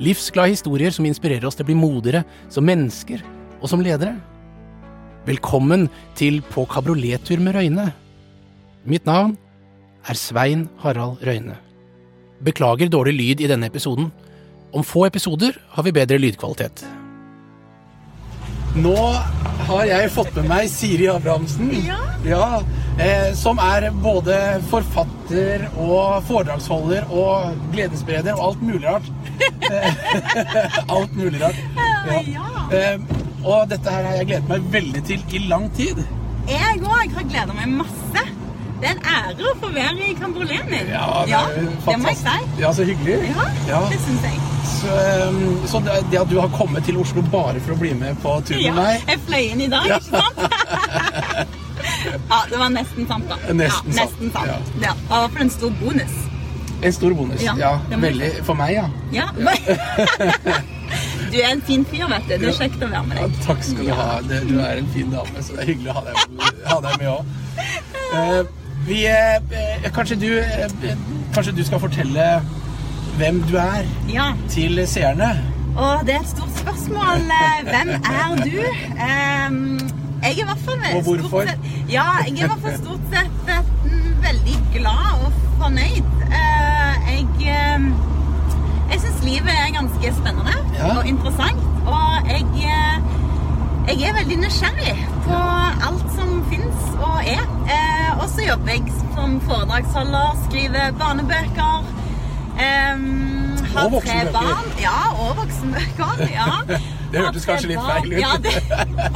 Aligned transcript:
Livsglade 0.00 0.54
historier 0.54 0.94
som 0.96 1.04
inspirerer 1.04 1.44
oss 1.44 1.58
til 1.58 1.66
å 1.66 1.68
bli 1.68 1.76
modigere 1.76 2.24
som 2.52 2.64
mennesker 2.64 3.20
og 3.60 3.66
som 3.68 3.82
ledere. 3.84 4.14
Velkommen 5.26 5.90
til 6.16 6.40
På 6.48 6.64
kabriolettur 6.64 7.42
med 7.44 7.58
Røyne. 7.58 7.90
Mitt 8.88 9.04
navn 9.04 9.36
er 10.08 10.16
Svein 10.16 10.70
Harald 10.80 11.20
Røyne. 11.26 11.58
Beklager 12.40 12.88
dårlig 12.88 13.14
lyd 13.18 13.44
i 13.44 13.50
denne 13.50 13.68
episoden. 13.68 14.08
Om 14.72 14.86
få 14.86 15.04
episoder 15.10 15.60
har 15.74 15.84
vi 15.84 15.92
bedre 15.92 16.16
lydkvalitet. 16.22 16.80
Nå 18.78 18.96
har 19.66 19.84
jeg 19.88 20.10
fått 20.14 20.36
med 20.38 20.46
meg 20.50 20.68
Siri 20.70 21.08
Abrahamsen. 21.10 21.70
Ja. 22.24 22.60
eh, 23.00 23.32
som 23.38 23.58
er 23.62 23.88
både 24.02 24.36
forfatter 24.70 25.66
og 25.74 26.20
foredragsholder 26.28 27.10
og 27.10 27.56
gledesspreder 27.74 28.36
og 28.38 28.52
alt 28.52 28.62
mulig 28.70 28.84
rart. 28.86 29.10
Eh, 29.70 30.78
alt 30.90 31.12
mulig 31.14 31.38
rart. 31.40 31.58
Ja. 32.26 32.46
Eh, 32.74 33.02
og 33.44 33.68
dette 33.70 33.92
her 33.92 34.06
har 34.08 34.16
jeg 34.18 34.28
gledet 34.32 34.48
meg 34.50 34.64
veldig 34.72 35.02
til 35.06 35.36
i 35.36 35.42
lang 35.50 35.68
tid. 35.76 36.00
Jeg 36.50 36.80
òg 36.82 37.14
har 37.14 37.28
gleda 37.28 37.54
meg 37.54 37.76
masse. 37.82 38.24
Det 38.80 38.88
er 38.88 38.94
en 38.96 39.02
ære 39.12 39.44
å 39.50 39.54
få 39.60 39.68
være 39.74 40.06
i 40.08 40.14
kabrioleten 40.16 40.88
Ja, 40.88 41.06
det 41.26 41.30
ja, 41.34 41.40
det 41.54 41.96
må 42.00 42.08
jeg 42.08 42.16
si. 42.22 42.36
Ja, 42.62 42.70
så 42.72 42.84
hyggelig. 42.88 43.18
Ja, 43.34 43.44
Ja. 43.68 43.80
det 43.90 43.98
syns 44.06 44.22
jeg. 44.24 44.40
Så, 44.70 44.94
um, 45.28 45.66
så 45.68 45.80
det, 45.84 46.18
at 46.20 46.30
du 46.30 46.38
har 46.40 46.48
kommet 46.54 46.84
til 46.88 46.96
Oslo 47.00 47.22
bare 47.32 47.60
for 47.60 47.74
å 47.74 47.78
bli 47.80 47.92
med 47.94 48.16
på 48.22 48.38
tur 48.48 48.56
med 48.56 48.64
Ja, 48.64 48.72
meg 48.78 49.04
jeg 49.08 49.20
fløy 49.26 49.44
inn 49.52 49.60
i 49.60 49.68
dag, 49.72 49.86
Ja. 49.90 49.98
ikke 49.98 50.10
sant? 50.10 50.36
ja, 52.30 52.38
det 52.50 52.58
var 52.58 52.68
nesten 52.72 53.06
sant, 53.08 53.28
da. 53.28 53.36
Nesten 53.52 53.92
ja, 53.92 54.04
nesten 54.04 54.32
sant. 54.32 54.46
ja. 54.48 54.58
Ja. 54.88 54.94
Og 55.18 55.30
for 55.34 55.40
en 55.44 55.50
stor 55.52 55.70
bonus. 55.80 56.16
En 56.82 56.92
stor 56.96 57.12
bonus. 57.14 57.42
Ja, 57.44 57.54
Ja, 57.60 57.74
veldig 57.90 58.30
For 58.48 58.54
meg, 58.56 58.72
ja. 58.78 58.86
Ja. 59.12 59.26
du 61.30 61.36
er 61.40 61.50
en 61.52 61.60
fin 61.66 61.84
fyr, 61.84 62.06
vet 62.08 62.24
du. 62.30 62.38
Det 62.38 62.48
er 62.54 62.56
kjekt 62.62 62.80
å 62.80 62.88
være 62.88 63.04
med 63.10 63.20
ja 63.20 63.26
deg. 63.28 63.42
takk 63.44 63.60
skal 63.66 63.84
du 63.84 63.92
ha. 63.92 64.08
Du 64.24 64.56
er 64.64 64.80
en 64.80 64.88
fin 64.94 65.12
dame, 65.12 65.42
så 65.44 65.58
det 65.58 65.66
er 65.66 65.72
hyggelig 65.74 65.92
å 65.92 65.98
ha 65.98 66.06
deg, 66.08 66.16
ha 66.70 66.80
deg 66.86 66.96
med 67.04 67.12
òg. 67.12 68.48
vi 68.86 69.06
eh, 69.06 69.90
Kanskje 69.94 70.16
du 70.20 70.28
eh, 70.38 70.96
Kanskje 71.34 71.52
du 71.56 71.64
skal 71.64 71.80
fortelle 71.82 72.26
hvem 73.20 73.42
du 73.50 73.56
er 73.60 73.84
Ja. 74.08 74.30
til 74.48 74.80
seerne? 74.88 75.30
Og 75.76 76.06
det 76.06 76.14
er 76.14 76.20
et 76.20 76.28
stort 76.28 76.54
spørsmål. 76.58 77.20
Eh, 77.30 77.58
Hvem 77.68 77.88
er 77.90 78.44
du? 78.44 78.62
Ehm, 79.06 79.80
jeg 80.22 80.30
er 80.30 80.40
i 80.40 80.44
hvert 80.48 80.62
fall 80.64 80.80
Og 80.96 81.02
hvorfor? 81.02 81.28
Stort 81.28 81.48
sett, 81.48 81.92
ja, 81.92 82.04
jeg 82.26 82.38
er 82.40 82.44
i 82.44 82.48
hvert 82.48 82.62
fall 82.64 82.78
stort 82.78 83.04
sett 83.12 83.52
eh, 83.54 83.92
veldig 84.24 84.56
glad 84.74 85.24
og 85.26 85.32
fornøyd. 85.60 86.08
Eh, 86.40 86.94
jeg 87.12 87.26
eh, 87.54 87.90
jeg 88.90 89.00
syns 89.04 89.20
livet 89.24 89.52
er 89.54 89.70
ganske 89.76 90.14
spennende 90.20 90.56
Ja. 90.78 90.96
og 90.98 91.06
interessant. 91.08 91.60
Og 91.86 92.30
jeg, 92.30 92.46
eh, 92.64 92.96
jeg 93.90 94.08
er 94.08 94.14
veldig 94.14 94.36
nysgjerrig 94.44 94.92
på 95.24 95.38
alt 95.88 96.10
som 96.14 96.34
fins 96.50 96.82
og 97.02 97.16
er. 97.26 97.42
Eh, 97.74 98.10
og 98.20 98.28
så 98.30 98.44
jobber 98.46 98.76
jeg 98.76 98.92
som 99.16 99.40
foredragsholder, 99.48 100.36
skriver 100.46 100.92
barnebøker. 101.00 101.88
Um, 102.60 103.56
har 103.72 103.86
Og 103.88 104.02
tre 104.04 104.18
barn. 104.34 104.68
Ja, 104.82 105.00
og 105.24 105.36
voksenbøker. 105.40 106.24
Ja. 106.30 106.50
Det 107.10 107.18
hørtes 107.18 107.46
kanskje 107.48 107.72
litt 107.72 107.80
feil 107.82 108.12
ut. 108.12 108.18
Ja, 108.20 108.36
det, 108.38 108.52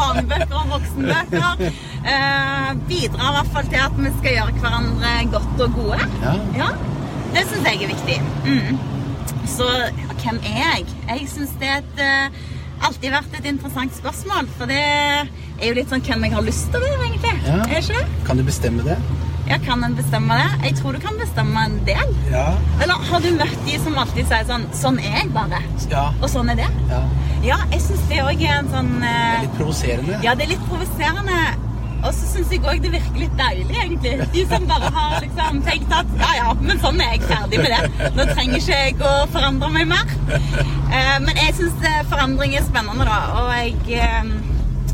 barnebøker 0.01 0.57
og 0.59 0.73
voksenbøker. 0.73 1.61
Eh, 2.05 2.71
bidrar 2.89 3.29
i 3.29 3.37
hvert 3.37 3.53
fall 3.55 3.69
til 3.71 3.83
at 3.85 4.01
vi 4.01 4.11
skal 4.17 4.35
gjøre 4.39 4.57
hverandre 4.65 5.13
godt 5.37 5.63
og 5.69 5.77
gode. 5.77 6.09
Ja. 6.59 6.67
Det 7.37 7.45
syns 7.53 7.69
jeg 7.71 7.87
er 7.87 7.93
viktig. 7.93 8.19
Mm. 8.49 8.83
Så 9.55 9.69
hvem 10.25 10.43
er 10.43 10.59
jeg? 10.59 10.91
Jeg 11.13 11.31
syns 11.37 11.55
det 11.63 11.71
er 11.71 11.85
et, 11.85 12.03
eh, 12.09 12.43
alltid 12.89 13.15
vært 13.15 13.37
et 13.39 13.47
interessant 13.51 13.95
spørsmål. 13.97 14.49
For 14.59 14.71
det 14.71 14.81
er 14.85 15.69
jo 15.69 15.75
litt 15.79 15.93
sånn 15.93 16.05
hvem 16.05 16.27
jeg 16.29 16.35
har 16.37 16.47
lyst 16.47 16.67
til 16.73 16.81
å 16.81 16.89
være, 16.89 17.11
egentlig. 17.11 17.37
Ja. 17.47 17.61
Er 17.69 17.81
ikke 17.81 18.01
det? 18.01 18.25
Kan 18.29 18.41
du 18.41 18.45
bestemme 18.47 18.87
det? 18.87 18.99
Ja, 19.45 19.59
kan 19.61 19.85
en 19.85 19.93
bestemme 19.97 20.37
det? 20.41 20.69
Jeg 20.71 20.77
tror 20.79 20.97
du 20.97 21.01
kan 21.05 21.19
bestemme 21.21 21.65
en 21.69 21.75
del. 21.85 22.15
Ja. 22.33 22.47
Eller 22.81 23.03
har 23.11 23.21
du 23.21 23.29
møtt 23.37 23.59
de 23.67 23.77
som 23.83 23.99
alltid 24.01 24.31
sier 24.31 24.47
sånn 24.49 24.65
Sånn 24.73 24.97
er 25.03 25.19
jeg 25.19 25.29
bare. 25.35 25.61
Ja. 25.93 26.07
Og 26.23 26.31
sånn 26.33 26.49
er 26.55 26.63
det. 26.65 26.71
ja. 26.93 27.03
Ja, 27.45 27.59
jeg 27.69 27.83
syns 27.85 28.01
det 28.09 28.23
òg 28.25 28.41
er 28.41 28.55
en 28.63 28.71
sånn 28.73 28.87
Det 29.03 29.09
eh, 29.11 29.33
er 29.35 29.43
litt 29.45 29.57
provoserende. 29.59 30.21
Ja, 30.25 30.33
det 30.33 30.47
er 30.47 30.55
litt 30.55 30.63
provoserende. 30.65 31.41
Og 32.05 32.13
så 32.13 32.27
syns 32.29 32.51
jeg 32.53 32.61
òg 32.69 32.83
det 32.85 32.91
virker 32.93 33.17
litt 33.17 33.37
deilig, 33.39 33.77
egentlig. 33.81 34.27
De 34.35 34.43
som 34.51 34.67
bare 34.69 34.91
har 34.93 35.15
liksom 35.25 35.61
tenkt 35.65 35.93
at 35.97 36.11
ja, 36.21 36.33
ja, 36.37 36.49
men 36.61 36.81
sånn 36.83 37.01
er 37.01 37.15
jeg 37.15 37.23
ferdig 37.31 37.61
med 37.63 37.73
det. 37.73 38.09
Nå 38.17 38.27
trenger 38.33 38.59
ikke 38.59 38.81
jeg 38.83 38.97
å 39.01 39.13
forandre 39.33 39.71
meg 39.73 39.89
mer. 39.89 40.13
Eh, 40.95 41.17
men 41.25 41.33
jeg 41.41 41.55
syns 41.59 41.87
forandring 42.11 42.57
er 42.59 42.67
spennende, 42.67 43.07
da. 43.09 43.17
Og 43.41 43.49
jeg, 43.57 44.03
eh, 44.05 44.29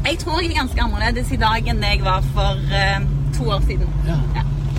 jeg 0.06 0.21
tror 0.22 0.38
jeg 0.38 0.53
er 0.53 0.60
ganske 0.60 0.84
annerledes 0.87 1.32
i 1.34 1.41
dag 1.41 1.72
enn 1.72 1.82
det 1.82 1.91
jeg 1.97 2.04
var 2.06 2.28
for 2.37 2.76
eh, 2.78 3.03
to 3.37 3.50
år 3.56 3.66
siden. 3.66 3.91
Ja. 4.06 4.21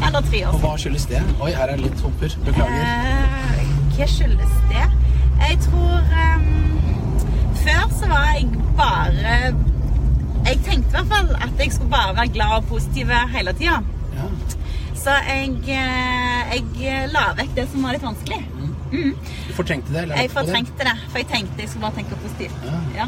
Eller 0.08 0.24
tre 0.24 0.46
år 0.48 0.56
siden. 0.56 0.56
Og 0.56 0.64
hva 0.64 0.72
skyldes 0.82 1.10
det? 1.12 1.22
Oi, 1.38 1.52
her 1.58 1.68
er 1.68 1.76
det 1.76 1.90
litt 1.90 2.06
humper. 2.06 2.38
Beklager. 2.48 2.88
Eh, 2.88 3.76
hva 3.98 4.08
skyldes 4.16 4.56
det? 4.72 4.88
Jeg 5.42 5.60
tror 5.68 6.08
Før 7.62 7.84
så 7.94 8.08
var 8.10 8.32
jeg 8.34 8.48
bare 8.78 9.71
Jeg 10.46 10.60
tenkte 10.66 10.90
i 10.90 10.96
hvert 10.98 11.12
fall 11.12 11.36
at 11.48 11.60
jeg 11.60 11.74
skulle 11.76 11.92
bare 11.92 12.16
være 12.18 12.34
glad 12.38 12.58
og 12.58 12.66
positiv 12.70 13.12
hele 13.36 13.54
tida. 13.60 13.82
Ja. 14.18 14.30
Så 15.02 15.14
jeg, 15.28 15.54
eh, 15.74 16.52
jeg 16.54 17.10
la 17.14 17.32
vekk 17.38 17.56
det 17.58 17.68
som 17.72 17.86
var 17.86 17.96
litt 17.96 18.04
vanskelig. 18.06 18.42
Mm. 18.92 19.14
Du 19.48 19.54
fortrengte 19.56 19.94
det? 19.94 20.02
Eller 20.02 20.16
Jeg 20.20 20.30
det? 20.30 20.36
fortrengte 20.36 20.84
det, 20.88 20.96
for 21.10 21.18
jeg 21.22 21.28
tenkte 21.28 21.62
jeg 21.64 21.70
skulle 21.70 21.86
bare 21.88 21.96
tenke 22.02 22.18
positivt. 22.24 22.66
Ja. 22.66 22.80
Ja. 23.00 23.06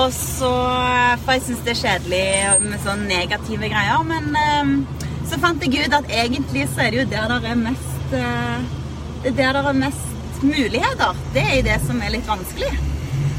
Og 0.00 0.12
så 0.12 0.52
For 1.24 1.32
jeg 1.36 1.42
syns 1.42 1.60
det 1.66 1.74
er 1.74 1.82
kjedelig 1.82 2.70
med 2.70 2.78
sånne 2.86 3.08
negative 3.10 3.68
greier. 3.68 4.02
Men 4.08 4.32
um, 4.62 4.72
så 5.28 5.38
fant 5.40 5.62
jeg 5.62 5.84
ut 5.86 5.94
at 6.00 6.08
egentlig 6.24 6.66
så 6.72 6.86
er 6.86 6.90
det 6.90 7.02
jo 7.02 7.06
der 7.12 7.36
det 7.36 7.52
er 7.52 7.60
mest 7.60 8.16
uh, 8.16 8.58
Det 9.22 9.32
er 9.32 9.52
der 9.52 9.60
det 9.60 9.66
er 9.74 9.78
mest 9.84 10.42
muligheter. 10.42 11.22
Det 11.36 11.44
er 11.52 11.62
det 11.68 11.78
som 11.86 12.02
er 12.02 12.10
litt 12.16 12.26
vanskelig. 12.28 12.72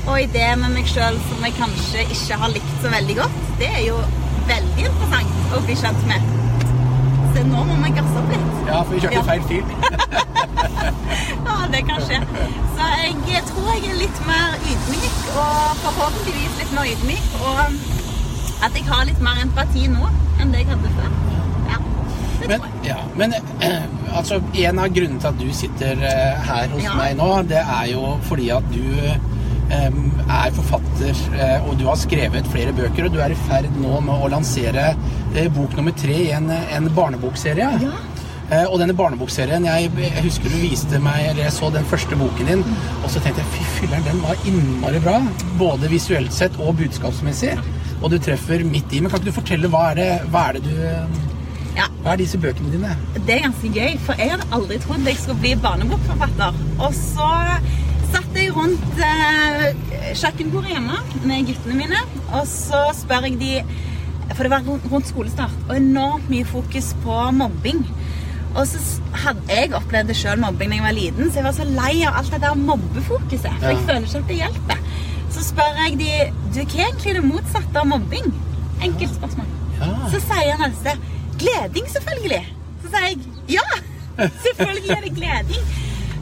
Og 0.06 0.22
i 0.22 0.26
det 0.36 0.48
med 0.62 0.70
meg 0.76 0.86
sjøl 0.90 1.16
som 1.30 1.46
jeg 1.48 1.56
kanskje 1.58 2.04
ikke 2.14 2.38
har 2.44 2.52
likt 2.54 2.74
så 2.84 2.92
veldig 2.94 3.16
godt, 3.18 3.38
det 3.60 3.70
er 3.72 3.84
jo 3.88 3.96
veldig 4.50 4.86
interessant 4.86 5.56
å 5.58 5.62
bli 5.66 5.78
kjent 5.82 6.04
med. 6.10 6.28
Så 7.36 7.44
nå 7.50 7.64
må 7.68 7.78
vi 7.82 7.90
gasse 7.98 8.22
opp 8.22 8.30
litt. 8.32 8.52
Ja, 8.70 8.82
for 8.84 8.94
vi 8.94 9.02
kjørte 9.04 9.18
Ja. 9.18 9.26
feil 9.32 9.44
fil. 9.50 9.66
Ja, 11.46 11.56
det 11.72 11.82
kan 11.88 12.02
skje. 12.06 12.20
Så 12.78 12.86
jeg 13.02 13.42
tror 13.50 13.68
jeg 13.74 13.90
er 13.92 13.98
litt 14.00 14.20
mer 14.28 14.54
ydmyk, 14.70 15.18
og 15.42 15.82
forhåpentligvis 15.82 16.58
litt 16.62 16.72
mer 16.78 16.90
ydmyk. 16.92 17.28
Og 17.42 18.66
at 18.66 18.78
jeg 18.78 18.86
har 18.90 19.06
litt 19.10 19.22
mer 19.26 19.42
empati 19.44 19.88
nå 19.92 20.10
enn 20.42 20.54
det 20.54 20.62
jeg 20.64 20.70
hadde 20.72 20.92
før. 20.98 21.10
Ja, 21.72 21.80
det 22.40 22.50
Men, 22.50 22.60
tror 22.60 22.68
jeg. 22.68 22.92
ja, 22.92 22.98
men 23.18 23.34
altså, 24.20 24.40
en 24.68 24.80
av 24.86 24.94
grunnene 24.96 25.20
til 25.22 25.32
at 25.32 25.40
du 25.42 25.48
sitter 25.54 26.06
eh, 26.12 26.46
her 26.50 26.68
hos 26.76 26.84
Ja. 26.86 26.94
meg 27.00 27.18
nå, 27.20 27.30
det 27.50 27.62
er 27.64 27.86
jo 27.94 28.04
fordi 28.30 28.50
at 28.56 28.70
du 28.74 28.82
eh, 29.10 29.18
er 29.74 30.52
forfatter, 30.56 31.16
eh, 31.40 31.64
og 31.68 31.78
du 31.80 31.86
har 31.88 31.98
skrevet 31.98 32.48
flere 32.53 32.74
bøker, 32.78 33.07
og 33.07 33.13
du 33.16 33.19
er 33.24 33.34
i 33.34 33.39
ferd 33.48 33.72
nå 33.81 34.00
med 34.06 34.13
å 34.25 34.30
lansere 34.30 34.92
eh, 35.36 35.48
bok 35.54 35.74
nummer 35.78 35.95
tre 35.98 36.18
i 36.28 36.31
en, 36.36 36.51
en 36.51 36.89
barnebokserie. 36.95 37.69
Ja. 37.81 37.94
Eh, 38.45 38.66
og 38.69 38.78
denne 38.78 38.94
barnebokserien, 38.94 39.66
jeg, 39.66 39.89
jeg 39.98 40.24
husker 40.28 40.54
du 40.54 40.60
viste 40.62 41.00
meg, 41.01 41.31
eller 41.31 41.48
jeg 41.48 41.56
så 41.56 41.72
den 41.74 41.88
første 41.89 42.18
boken 42.19 42.51
din, 42.51 42.66
og 43.01 43.10
så 43.10 43.22
tenkte 43.24 43.42
jeg, 43.42 43.54
fy 43.56 43.69
filler'n, 43.80 44.06
den 44.06 44.22
var 44.22 44.45
innmari 44.45 45.01
bra, 45.01 45.18
både 45.57 45.89
visuelt 45.89 46.34
sett 46.36 46.60
og 46.62 46.75
budskapsmessig, 46.78 47.56
og 48.04 48.12
du 48.13 48.19
treffer 48.22 48.62
midt 48.68 48.94
i, 48.94 49.01
men 49.01 49.10
kan 49.10 49.18
ikke 49.24 49.31
du 49.31 49.39
fortelle, 49.39 49.72
hva 49.74 49.88
er 49.94 50.01
det, 50.01 50.12
hva 50.30 50.50
er 50.51 50.60
det 50.60 50.68
du, 50.69 51.24
Ja, 51.75 51.89
hva 52.06 52.13
er 52.13 52.22
disse 52.22 52.38
bøkene 52.39 52.69
dine? 52.72 52.94
det 53.25 53.34
er 53.34 53.42
ganske 53.50 53.68
gøy, 53.74 53.98
for 54.06 54.22
jeg 54.22 54.31
hadde 54.31 54.45
aldri 54.56 54.78
trodd 54.80 55.10
jeg 55.10 55.18
skulle 55.19 55.42
bli 55.42 55.56
barnebokforfatter. 55.60 56.62
Og 56.86 56.94
så 56.95 57.31
satt 58.13 58.38
jeg 58.38 58.54
rundt 58.56 59.02
eh, 59.04 59.66
kjøkkenbordet 60.18 60.75
hjemme 60.75 61.00
med 61.25 61.50
guttene 61.50 61.78
mine, 61.80 62.02
og 62.31 62.48
så 62.50 62.88
spør 62.98 63.30
jeg 63.30 63.40
de 63.42 63.54
For 64.36 64.42
det 64.44 64.52
var 64.52 64.66
rundt 64.66 65.07
skolestart, 65.07 65.54
og 65.69 65.75
enormt 65.78 66.30
mye 66.31 66.46
fokus 66.50 66.94
på 67.04 67.18
mobbing. 67.38 67.84
Og 68.56 68.63
så 68.68 68.80
hadde 69.25 69.44
jeg 69.52 69.74
opplevd 69.78 70.10
det 70.10 70.16
sjøl 70.18 70.40
mobbing 70.42 70.72
da 70.72 70.80
jeg 70.80 70.86
var 70.86 70.96
liten, 70.98 71.30
så 71.30 71.40
jeg 71.40 71.46
var 71.46 71.56
så 71.57 71.68
lei 71.68 71.94
av 72.07 72.18
alt 72.22 72.31
det 72.34 72.42
der 72.42 72.57
mobbefokuset. 72.57 73.52
For 73.62 73.69
jeg 73.72 73.84
føler 73.86 74.08
ikke 74.08 74.22
at 74.24 74.31
det 74.31 74.40
hjelper. 74.40 74.84
Så 75.36 75.44
spør 75.51 75.81
jeg 75.84 75.98
de 76.00 76.12
du, 76.56 76.60
hva 76.62 76.66
er 76.66 76.86
egentlig 76.88 77.16
det 77.18 77.24
motsatte 77.28 77.81
av 77.81 77.90
mobbing. 77.92 78.30
Enkelt 78.86 79.13
spørsmål. 79.18 79.50
Ja. 79.80 79.92
Så 80.12 80.22
sier 80.24 80.56
han 80.56 80.72
altså 80.72 80.96
gleding, 81.42 81.90
selvfølgelig. 81.92 82.44
Så 82.84 82.94
sier 82.94 83.10
jeg 83.12 83.58
ja, 83.58 83.66
selvfølgelig 84.48 84.96
er 84.98 85.04
det 85.06 85.16
gleding. 85.19 85.74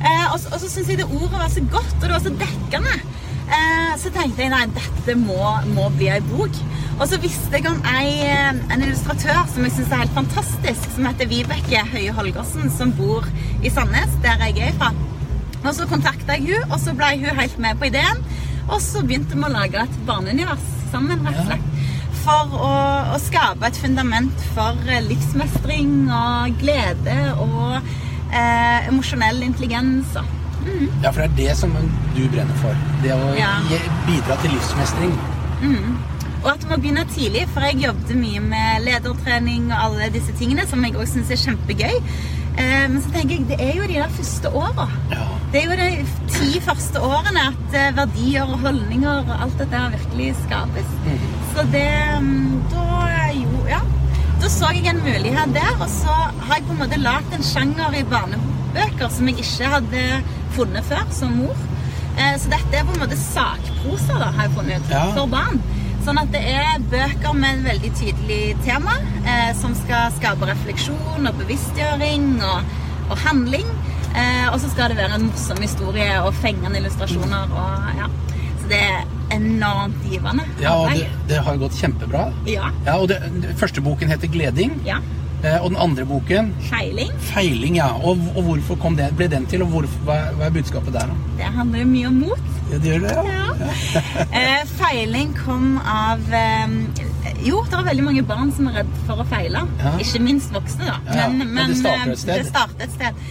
Eh, 0.04 0.26
og, 0.34 0.40
og 0.52 0.60
så 0.60 0.70
syns 0.70 0.92
jeg 0.92 1.00
det 1.00 1.10
ordet 1.10 1.36
var 1.38 1.52
så 1.52 1.64
godt, 1.72 1.96
og 2.00 2.08
det 2.08 2.16
var 2.16 2.24
så 2.24 2.34
dekkende. 2.44 2.96
Eh, 3.44 3.94
så 4.00 4.12
tenkte 4.16 4.44
jeg 4.44 4.52
nei, 4.54 4.66
dette 4.76 5.16
må, 5.20 5.40
må 5.76 5.88
bli 5.98 6.10
ei 6.12 6.20
bok. 6.28 6.60
Og 7.00 7.08
så 7.10 7.18
visste 7.24 7.58
jeg 7.58 7.68
om 7.70 7.80
ei, 7.96 8.10
eh, 8.28 8.52
en 8.52 8.84
illustratør 8.84 9.42
som 9.52 9.66
jeg 9.66 9.76
syns 9.78 9.92
er 9.92 10.04
helt 10.04 10.16
fantastisk, 10.18 10.86
som 10.96 11.08
heter 11.10 11.30
Vibeke 11.32 11.82
Høie 11.94 12.14
Holgersen, 12.16 12.70
som 12.74 12.94
bor 12.98 13.28
i 13.64 13.72
Sandnes, 13.74 14.20
der 14.26 14.44
jeg 14.48 14.70
er 14.70 14.78
fra. 14.80 14.92
Og 15.64 15.72
så 15.78 15.88
kontakta 15.88 16.38
jeg 16.38 16.52
hun, 16.52 16.72
og 16.72 16.80
så 16.84 16.94
ble 16.98 17.14
hun 17.22 17.40
helt 17.40 17.60
med 17.64 17.80
på 17.80 17.88
ideen. 17.88 18.24
Og 18.70 18.80
så 18.84 19.04
begynte 19.04 19.36
vi 19.36 19.44
å 19.48 19.52
lage 19.52 19.80
et 19.80 20.00
barneunivers 20.08 20.64
sammen, 20.92 21.24
rett 21.26 21.40
og 21.42 21.50
slett. 21.50 21.70
For 22.24 22.56
å, 22.56 22.74
å 23.16 23.20
skape 23.20 23.68
et 23.68 23.80
fundament 23.80 24.48
for 24.56 24.80
eh, 24.88 25.04
livsmestring 25.04 26.08
og 26.08 26.60
glede 26.62 27.18
og 27.44 27.80
eh, 28.34 28.88
emosjonell 28.90 29.44
intelligens. 29.46 30.18
Mm. 30.64 30.88
ja, 31.04 31.10
for 31.12 31.20
det 31.22 31.30
er 31.30 31.36
det 31.36 31.58
som 31.60 31.74
du 32.16 32.22
brenner 32.32 32.56
for. 32.62 32.76
Det 33.04 33.12
å 33.12 33.34
Ja. 33.38 33.58
bidra 34.08 34.38
til 34.42 34.52
livsmestring. 34.56 35.16
Og 36.44 36.50
at 36.52 36.60
du 36.62 36.68
må 36.68 36.76
begynne 36.76 37.06
tidlig, 37.08 37.46
for 37.54 37.64
jeg 37.64 37.80
jobbet 37.86 38.16
mye 38.20 38.40
med 38.44 38.84
ledertrening 38.84 39.70
og 39.72 39.78
alle 39.86 40.10
disse 40.12 40.34
tingene, 40.40 40.66
som 40.68 40.84
jeg 40.84 40.96
også 41.00 41.14
syns 41.22 41.32
er 41.32 41.40
kjempegøy. 41.40 41.94
Eh, 42.58 42.88
men 42.92 43.00
så 43.02 43.12
tenker 43.14 43.38
jeg, 43.38 43.46
det 43.50 43.60
er 43.64 43.78
jo 43.80 43.88
de 43.88 43.94
der 44.02 44.12
første 44.18 44.52
åra. 44.60 44.88
Ja. 45.12 45.24
Det 45.54 45.62
er 45.62 45.70
jo 45.70 45.78
de 45.80 46.06
ti 46.34 46.60
første 46.66 47.00
årene 47.02 47.46
at 47.54 47.78
eh, 47.80 47.96
verdier 47.98 48.44
og 48.44 48.60
holdninger 48.66 49.24
og 49.24 49.32
alt 49.46 49.58
dette 49.62 49.84
virkelig 49.96 50.34
skapes. 50.44 50.92
Så 51.56 51.66
det 51.72 51.88
mm, 52.22 52.62
Da 52.74 53.30
jo, 53.34 53.64
ja. 53.70 53.80
Da 54.44 54.50
så 54.52 54.70
jeg 54.76 54.90
en 54.92 54.98
mulighet 55.00 55.54
der, 55.56 55.70
og 55.80 55.88
så 55.88 56.12
har 56.44 56.58
jeg 56.58 56.66
på 56.68 56.74
en 56.76 56.82
måte 56.82 56.98
lagd 57.00 57.32
en 57.38 57.46
sjanger 57.48 57.96
i 57.96 58.02
barnebøker 58.12 59.12
som 59.14 59.30
jeg 59.30 59.40
ikke 59.40 59.70
hadde 59.72 60.02
funnet 60.58 60.84
før 60.90 61.06
som 61.16 61.32
mor. 61.40 61.56
Eh, 62.18 62.36
Så 62.42 62.52
dette 62.52 62.76
er 62.78 62.84
på 62.84 62.92
en 62.98 63.00
måte 63.06 63.16
sakprosa, 63.18 64.18
da, 64.20 64.28
har 64.36 64.50
jeg 64.50 64.56
funnet 64.58 64.84
ut, 64.84 64.92
Ja. 64.92 65.06
for 65.16 65.28
barn. 65.32 65.62
Sånn 66.04 66.20
at 66.20 66.32
det 66.36 66.42
er 66.44 66.84
bøker 66.92 67.34
med 67.34 67.60
et 67.60 67.64
veldig 67.72 67.92
tydelig 67.96 68.58
tema, 68.66 68.98
eh, 69.26 69.54
som 69.56 69.74
skal 69.76 70.12
skape 70.20 70.46
refleksjon 70.52 71.28
og 71.28 71.34
bevisstgjøring 71.40 72.44
og, 72.44 72.64
og 73.10 73.18
handling. 73.24 73.66
Eh, 74.14 74.48
og 74.52 74.60
så 74.60 74.70
skal 74.70 74.90
det 74.92 74.98
være 74.98 75.16
en 75.16 75.30
morsom 75.32 75.58
historie 75.64 76.20
og 76.22 76.34
fengende 76.34 76.78
illustrasjoner. 76.84 77.48
Og, 77.48 77.96
ja. 77.98 78.08
Så 78.60 78.68
det 78.68 78.82
er 78.92 79.08
enormt 79.36 80.06
givende. 80.12 80.46
Ja, 80.62 80.76
og 80.84 80.94
det, 80.96 81.08
det 81.30 81.42
har 81.46 81.58
gått 81.62 81.76
kjempebra. 81.80 82.28
Ja. 82.50 82.70
Ja, 82.86 82.98
og 83.00 83.10
det, 83.12 83.20
den 83.34 83.58
første 83.60 83.82
boken 83.82 84.10
heter 84.14 84.28
'Gleding', 84.28 84.80
ja. 84.86 84.98
eh, 85.44 85.58
og 85.62 85.70
den 85.74 85.80
andre 85.80 86.06
boken 86.06 86.54
Feiling. 86.70 87.12
'Feiling'. 87.32 87.76
ja. 87.76 87.90
Og, 88.04 88.18
og 88.36 88.44
hvorfor 88.44 88.76
kom 88.76 88.96
det, 88.98 89.12
ble 89.18 89.28
den 89.28 89.46
til, 89.46 89.62
og 89.62 89.68
hvorfor, 89.74 90.00
hva, 90.08 90.18
hva 90.38 90.46
er 90.50 90.56
budskapet 90.60 90.94
der? 90.94 91.08
da? 91.12 91.16
Det 91.38 91.54
handler 91.58 91.80
jo 91.80 91.86
mye 91.86 92.08
om 92.08 92.14
mot. 92.28 92.40
Ja, 92.72 92.78
det 92.78 92.94
gjør 92.94 93.00
det, 93.08 93.16
ja. 93.16 93.24
Ja. 93.28 93.42
Eh, 94.40 94.64
feiling 94.80 95.34
kom 95.38 95.78
av 95.78 96.20
eh, 96.34 96.72
Jo, 97.46 97.60
det 97.70 97.76
er 97.78 97.84
veldig 97.86 98.04
mange 98.04 98.24
barn 98.24 98.52
som 98.56 98.68
er 98.72 98.80
redd 98.82 98.94
for 99.08 99.22
å 99.22 99.26
feile. 99.30 99.66
Ja. 99.82 99.92
Ikke 100.00 100.22
minst 100.24 100.54
voksne, 100.56 100.88
da. 100.88 101.18
Ja. 101.20 101.28
Men 101.30 101.70
det 101.70 101.78
starter 101.80 102.14
eh, 102.16 102.88
et 102.88 102.94
sted. 102.96 103.26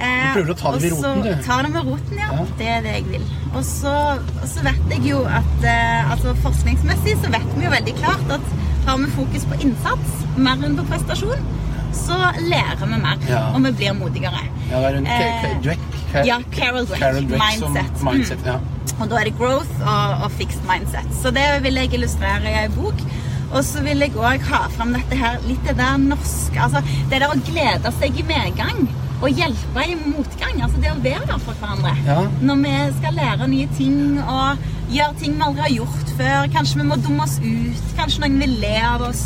Sted. 0.00 0.08
Eh, 0.08 0.32
Du 0.32 0.40
prøver 0.40 0.52
å 0.52 0.58
ta 0.60 0.72
det 0.72 0.80
med 0.82 0.92
roten, 0.96 1.22
du. 1.26 1.30
Ta 1.46 1.56
det 1.62 1.70
med 1.74 1.84
roten, 1.90 2.18
ja. 2.18 2.28
Ja. 2.32 2.44
Det 2.58 2.68
er 2.76 2.80
det 2.86 2.92
jeg 2.96 3.06
vil. 3.12 3.24
Og 3.54 3.64
så, 3.66 3.94
vet 4.64 4.94
jeg 4.94 5.02
jo 5.10 5.22
at 5.28 5.64
eh, 5.68 6.10
altså 6.14 6.34
Forskningsmessig 6.44 7.16
så 7.20 7.30
vet 7.34 7.48
vi 7.56 7.64
jo 7.66 7.70
veldig 7.76 7.94
klart 8.00 8.34
at 8.38 8.52
har 8.86 8.96
vi 9.02 9.10
fokus 9.12 9.44
på 9.50 9.58
innsats 9.60 10.22
mer 10.40 10.62
enn 10.64 10.76
på 10.78 10.86
prestasjon, 10.88 11.42
så 11.92 12.16
lærer 12.48 12.80
vi 12.86 12.98
mer. 13.02 13.18
Ja. 13.28 13.42
Og 13.54 13.60
vi 13.66 13.72
blir 13.82 13.92
modigere. 13.98 14.40
Ja, 14.70 14.80
det 14.80 14.92
er 14.94 14.98
en 15.02 15.06
Eh, 15.06 15.56
Dweck, 15.62 15.78
ja, 16.26 16.38
Carol 16.54 16.86
Dweck. 16.86 17.00
Carol 17.02 17.26
Dweck 17.28 17.42
Mindset. 17.42 17.98
Som 17.98 18.08
mindset 18.14 18.38
Mm. 18.40 18.46
ja. 18.46 18.58
Og 19.00 19.08
da 19.10 19.16
er 19.20 19.24
det 19.24 19.36
growth 19.38 19.80
og, 19.80 20.24
og 20.24 20.30
fixed 20.38 20.62
mindset. 20.68 21.06
Så 21.22 21.30
det 21.32 21.44
vil 21.64 21.74
jeg 21.74 21.92
illustrere 21.94 22.44
i 22.50 22.56
ei 22.64 22.68
bok. 22.68 22.94
Og 23.52 23.64
så 23.64 23.82
vil 23.82 23.98
jeg 23.98 24.12
òg 24.14 24.40
ha 24.46 24.60
fram 24.76 24.92
dette 24.94 25.16
her 25.18 25.38
litt 25.46 25.62
det 25.66 25.76
der 25.78 25.96
norske 25.98 26.54
Altså 26.60 26.82
det 27.10 27.18
der 27.20 27.28
å 27.32 27.38
glede 27.48 27.90
seg 27.98 28.18
i 28.20 28.22
medgang. 28.28 28.88
Og 29.20 29.36
hjelpe 29.36 29.84
i 29.84 29.96
motgang. 30.00 30.62
Altså 30.64 30.80
det 30.80 30.92
å 30.92 31.00
være 31.04 31.26
der 31.28 31.42
for 31.44 31.60
hverandre. 31.60 31.92
Ja. 32.06 32.22
Når 32.40 32.62
vi 32.64 32.74
skal 32.98 33.18
lære 33.18 33.48
nye 33.52 33.68
ting 33.76 33.98
og 34.22 34.70
gjøre 34.90 35.18
ting 35.20 35.36
vi 35.36 35.46
aldri 35.46 35.66
har 35.66 35.74
gjort 35.74 36.14
før. 36.18 36.48
Kanskje 36.56 36.80
vi 36.80 36.88
må 36.88 36.98
dumme 37.04 37.26
oss 37.26 37.36
ut. 37.44 37.86
Kanskje 37.98 38.24
noen 38.24 38.40
vil 38.42 38.56
le 38.62 38.74
av 38.86 39.04
oss. 39.10 39.24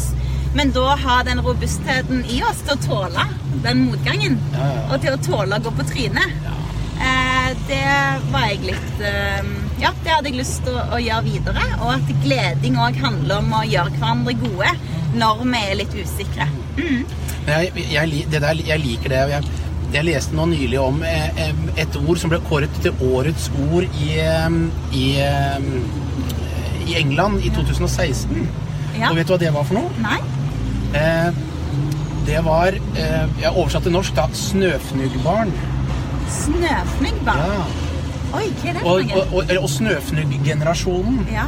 Men 0.55 0.71
da 0.75 0.95
ha 1.03 1.23
den 1.27 1.41
robustheten 1.43 2.23
i 2.31 2.41
oss 2.47 2.63
til 2.67 2.77
å 2.77 2.83
tåle 2.85 3.25
den 3.65 3.87
motgangen. 3.89 4.37
Ja, 4.55 4.69
ja. 4.77 4.85
Og 4.91 5.01
til 5.03 5.17
å 5.17 5.23
tåle 5.23 5.59
å 5.59 5.65
gå 5.65 5.73
på 5.75 5.87
trynet. 5.89 6.37
Eh, 6.95 7.49
det 7.69 7.87
var 8.31 8.45
jeg 8.53 8.61
litt 8.69 9.01
eh, 9.03 9.49
Ja, 9.83 9.91
det 10.05 10.13
hadde 10.13 10.31
jeg 10.31 10.39
lyst 10.39 10.61
til 10.63 10.77
å, 10.79 10.85
å 10.95 11.01
gjøre 11.03 11.27
videre. 11.27 11.65
Og 11.83 11.91
at 11.97 12.13
gleding 12.23 12.79
òg 12.83 13.01
handler 13.03 13.43
om 13.43 13.57
å 13.59 13.65
gjøre 13.67 13.97
hverandre 13.99 14.37
gode 14.43 14.75
når 15.15 15.43
vi 15.43 15.61
er 15.61 15.77
litt 15.79 15.95
usikre. 15.95 16.47
Mm. 16.79 17.03
Jeg, 17.45 17.85
jeg, 17.93 18.25
det 18.33 18.41
der, 18.43 18.63
jeg 18.67 18.83
liker 18.83 19.13
det. 19.13 19.23
Jeg, 19.35 19.65
jeg 19.93 20.05
leste 20.09 20.35
nå 20.35 20.47
nylig 20.51 20.79
om 20.81 21.03
eh, 21.07 21.43
et 21.77 21.97
ord 22.01 22.19
som 22.19 22.31
ble 22.33 22.41
kåret 22.49 22.71
til 22.83 22.95
årets 23.13 23.51
ord 23.71 23.85
i, 24.03 24.17
i, 24.97 25.07
i 26.89 26.97
England 27.01 27.45
i 27.45 27.51
2016. 27.55 28.49
Ja. 28.99 29.11
Og 29.11 29.17
vet 29.19 29.29
du 29.29 29.35
hva 29.35 29.41
det 29.43 29.53
var 29.55 29.67
for 29.69 29.79
noe? 29.79 29.91
Nei? 30.03 30.19
Eh, 30.95 31.31
det 32.25 32.41
var 32.47 32.77
eh, 32.77 33.25
Jeg 33.41 33.51
oversatte 33.51 33.89
til 33.89 33.93
norsk 33.93 34.15
da 34.17 34.29
'snøfnuggbarn'. 34.33 35.53
Snøfnuggbarn? 36.31 37.39
Ja. 37.39 37.65
Oi, 38.35 38.47
hva 38.61 38.71
er 38.71 38.73
det 38.73 38.81
for 38.83 39.03
noe? 39.03 39.21
og, 39.21 39.35
og, 39.35 39.53
og 39.63 39.69
snøfnugggenerasjonen. 39.71 41.27
Ja. 41.33 41.47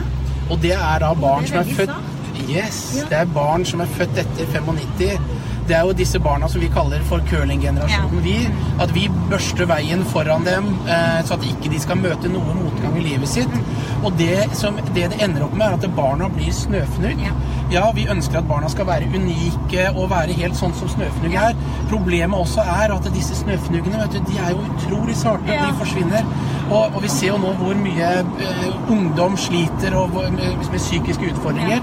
Og 0.51 0.61
det 0.63 0.75
er 0.75 0.99
da 1.03 1.15
barn 1.15 1.45
er 1.45 1.49
som 1.49 1.59
er 1.59 1.65
født 1.65 1.91
født 1.91 2.13
Yes, 2.51 2.95
Ja. 2.97 3.05
det 3.09 3.19
er 3.19 3.25
barn 3.35 3.65
som 3.65 3.81
er 3.81 3.87
født 3.87 4.19
etter 4.19 4.47
95. 4.53 5.19
Det 5.67 5.75
er 5.75 5.87
jo 5.89 5.95
disse 5.99 6.19
barna 6.23 6.49
som 6.49 6.63
vi 6.63 6.69
kaller 6.71 7.03
for 7.09 7.23
curlinggenerasjonen. 7.31 8.23
Vi, 8.23 8.37
at 8.83 8.93
vi 8.95 9.09
børster 9.31 9.67
veien 9.67 10.05
foran 10.13 10.47
dem, 10.47 10.69
eh, 10.87 11.19
så 11.27 11.35
at 11.35 11.47
ikke 11.49 11.73
de 11.73 11.81
skal 11.83 11.99
møte 11.99 12.31
noe 12.31 12.55
motgang 12.61 12.95
i 13.01 13.05
livet 13.09 13.29
sitt. 13.29 13.59
Og 14.05 14.15
det, 14.19 14.47
som, 14.55 14.79
det 14.95 15.09
det 15.11 15.23
ender 15.25 15.47
opp 15.47 15.57
med, 15.57 15.67
er 15.67 15.79
at 15.81 15.97
barna 15.97 16.29
blir 16.31 16.53
snøfnugg. 16.55 17.23
Ja. 17.27 17.35
Ja, 17.73 17.89
vi 17.91 18.05
ønsker 18.07 18.39
at 18.39 18.47
barna 18.47 18.69
skal 18.71 18.87
være 18.87 19.09
unike 19.11 19.89
og 19.97 20.11
være 20.13 20.37
helt 20.39 20.55
sånn 20.55 20.75
som 20.79 20.91
snøfnugg 20.93 21.35
er. 21.35 21.57
Problemet 21.91 22.39
også 22.39 22.63
er 22.63 22.95
at 22.95 23.09
disse 23.15 23.35
snøfnuggene, 23.41 23.99
vet 24.05 24.15
du, 24.15 24.21
de 24.29 24.39
er 24.39 24.53
jo 24.55 24.63
utrolig 24.69 25.17
sarte. 25.19 25.51
De 25.51 25.73
forsvinner. 25.81 26.29
Og, 26.71 26.95
og 26.95 27.03
vi 27.03 27.11
ser 27.11 27.33
jo 27.33 27.41
nå 27.43 27.53
hvor 27.59 27.75
mye 27.79 28.13
eh, 28.23 28.63
ungdom 28.93 29.35
sliter 29.39 29.99
og, 29.99 30.15
med, 30.15 30.63
med 30.63 30.79
psykiske 30.79 31.33
utfordringer. 31.33 31.83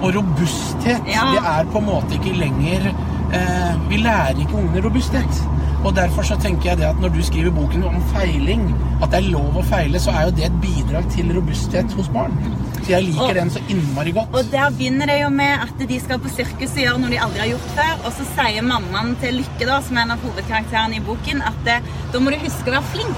Og 0.00 0.10
robusthet, 0.18 1.06
det 1.06 1.46
er 1.54 1.70
på 1.70 1.78
en 1.82 1.88
måte 1.92 2.18
ikke 2.18 2.34
lenger 2.38 2.90
eh, 3.32 3.74
Vi 3.90 3.96
lærer 3.96 4.38
ikke 4.40 4.58
ungene 4.60 4.84
robusthet. 4.84 5.42
Og 5.84 5.94
derfor 5.96 6.22
så 6.28 6.36
tenker 6.36 6.68
jeg 6.70 6.78
det 6.78 6.84
at 6.90 6.98
når 7.00 7.08
du 7.14 7.22
skriver 7.24 7.50
boken 7.56 7.84
om 7.88 8.02
feiling, 8.12 8.66
at 9.02 9.10
det 9.12 9.22
er 9.22 9.30
lov 9.32 9.56
å 9.56 9.62
feile, 9.64 10.00
så 10.02 10.12
er 10.12 10.26
jo 10.28 10.34
det 10.36 10.44
et 10.50 10.58
bidrag 10.60 11.06
til 11.14 11.30
robusthet 11.32 11.94
hos 11.96 12.10
barn. 12.12 12.34
Så 12.82 12.90
jeg 12.92 13.06
liker 13.06 13.22
Og- 13.30 13.34
den 13.34 13.50
så 13.50 13.62
innmari 13.68 14.12
godt. 14.12 14.28
Og 14.34 14.50
der 14.52 14.70
begynner 14.76 15.06
det 15.06 15.20
jo 15.22 15.28
med 15.30 15.64
at 15.64 15.88
de 15.88 16.00
skal 16.00 16.18
på 16.18 16.28
sirkus 16.28 16.74
og 16.76 16.82
gjøre 16.84 17.00
noe 17.00 17.10
de 17.10 17.20
aldri 17.24 17.38
har 17.38 17.48
gjort 17.54 17.70
før. 17.78 17.94
Og 18.06 18.12
så 18.12 18.26
sier 18.34 18.62
mammaen 18.62 19.16
til 19.22 19.34
Lykke, 19.40 19.66
da, 19.66 19.80
som 19.80 19.96
er 19.96 20.02
en 20.02 20.10
av 20.10 20.18
hovedkarakterene 20.24 20.96
i 20.96 21.00
boken, 21.00 21.42
at 21.42 21.66
eh, 21.66 21.80
da 22.12 22.18
må 22.20 22.30
du 22.30 22.36
huske 22.44 22.68
å 22.68 22.76
være 22.76 22.90
flink. 22.92 23.16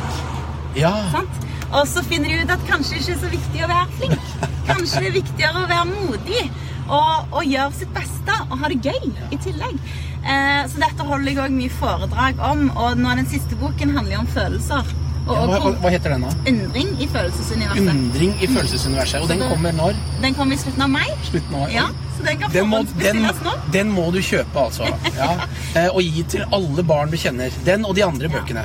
Ja. 0.76 0.94
Sant? 1.10 1.48
Og 1.72 1.86
så 1.88 2.02
finner 2.04 2.28
de 2.28 2.44
ut 2.44 2.50
at 2.50 2.62
kanskje 2.68 2.94
det 2.94 3.00
ikke 3.00 3.12
er 3.12 3.22
så 3.26 3.30
viktig 3.32 3.64
å 3.64 3.68
være 3.68 3.88
flink. 3.98 4.20
Kanskje 4.68 5.00
det 5.00 5.08
er 5.08 5.18
viktigere 5.18 5.64
å 5.64 5.68
være 5.68 5.86
modig 5.90 6.42
og, 6.88 7.32
og 7.32 7.44
gjøre 7.44 7.72
sitt 7.72 7.92
beste 7.94 8.38
og 8.50 8.58
ha 8.58 8.68
det 8.68 8.82
gøy 8.84 9.12
i 9.32 9.36
tillegg. 9.40 9.78
Eh, 10.22 10.66
så 10.70 10.78
dette 10.78 11.02
holder 11.08 11.32
jeg 11.32 11.38
òg 11.42 11.50
mye 11.56 11.70
foredrag 11.70 12.38
om, 12.50 12.68
og 12.76 12.98
nå 12.98 13.14
den 13.18 13.26
siste 13.30 13.56
boken 13.58 13.96
handler 13.96 14.14
jo 14.14 14.20
om 14.20 14.26
følelser. 14.34 14.92
Og, 15.22 15.36
Ja, 15.36 15.42
hva, 15.46 15.70
hva 15.78 15.90
heter 15.94 16.10
den, 16.16 16.22
da? 16.26 16.30
undring 16.50 16.88
i 16.98 17.06
følelsesuniverset. 17.06 17.90
Undring 17.92 18.32
i 18.42 18.46
følelsesuniverset. 18.50 19.20
Og 19.22 19.28
den 19.28 19.38
det- 19.38 19.48
kommer 19.52 19.72
når? 19.72 19.94
Den 20.20 20.34
kommer 20.34 20.54
i 20.54 20.58
slutten 20.58 20.82
av 20.82 20.90
mai. 20.90 21.06
Slutten 21.30 21.54
av 21.54 21.70
Ja, 21.70 21.84
så 22.18 22.24
den 22.24 22.38
kan 22.40 22.50
Den 22.50 22.66
må, 22.68 22.82
den, 22.98 23.22
nå. 23.22 23.52
den 23.72 23.92
må 23.92 24.10
du 24.12 24.18
kjøpe, 24.18 24.56
altså. 24.64 24.84
Ja. 25.16 25.36
Eh, 25.76 25.88
Og 25.94 26.02
gi 26.02 26.22
til 26.28 26.42
alle 26.52 26.82
barn 26.84 27.10
du 27.10 27.16
kjenner. 27.16 27.50
Den 27.64 27.84
og 27.86 27.94
de 27.94 28.02
andre 28.04 28.28
bøkene. 28.28 28.64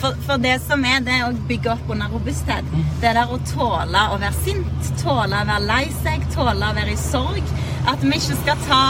For, 0.00 0.14
for 0.26 0.36
det 0.38 0.60
som 0.66 0.82
er 0.84 1.00
det 1.00 1.20
å 1.22 1.32
bygge 1.46 1.70
opp 1.72 1.90
under 1.90 2.08
robusthet, 2.08 2.64
Mm. 2.72 2.84
det 3.00 3.14
der 3.14 3.26
å 3.26 3.38
tåle 3.52 3.98
å 4.10 4.18
være 4.18 4.34
sint, 4.44 4.98
tåle 5.02 5.36
å 5.36 5.46
være 5.46 5.66
lei 5.66 5.84
seg, 6.02 6.24
tåle 6.34 6.64
å 6.66 6.74
være 6.74 6.92
i 6.92 6.96
sorg. 6.96 7.42
At 7.88 8.02
vi 8.04 8.18
ikke 8.18 8.36
skal 8.36 8.58
ta 8.66 8.80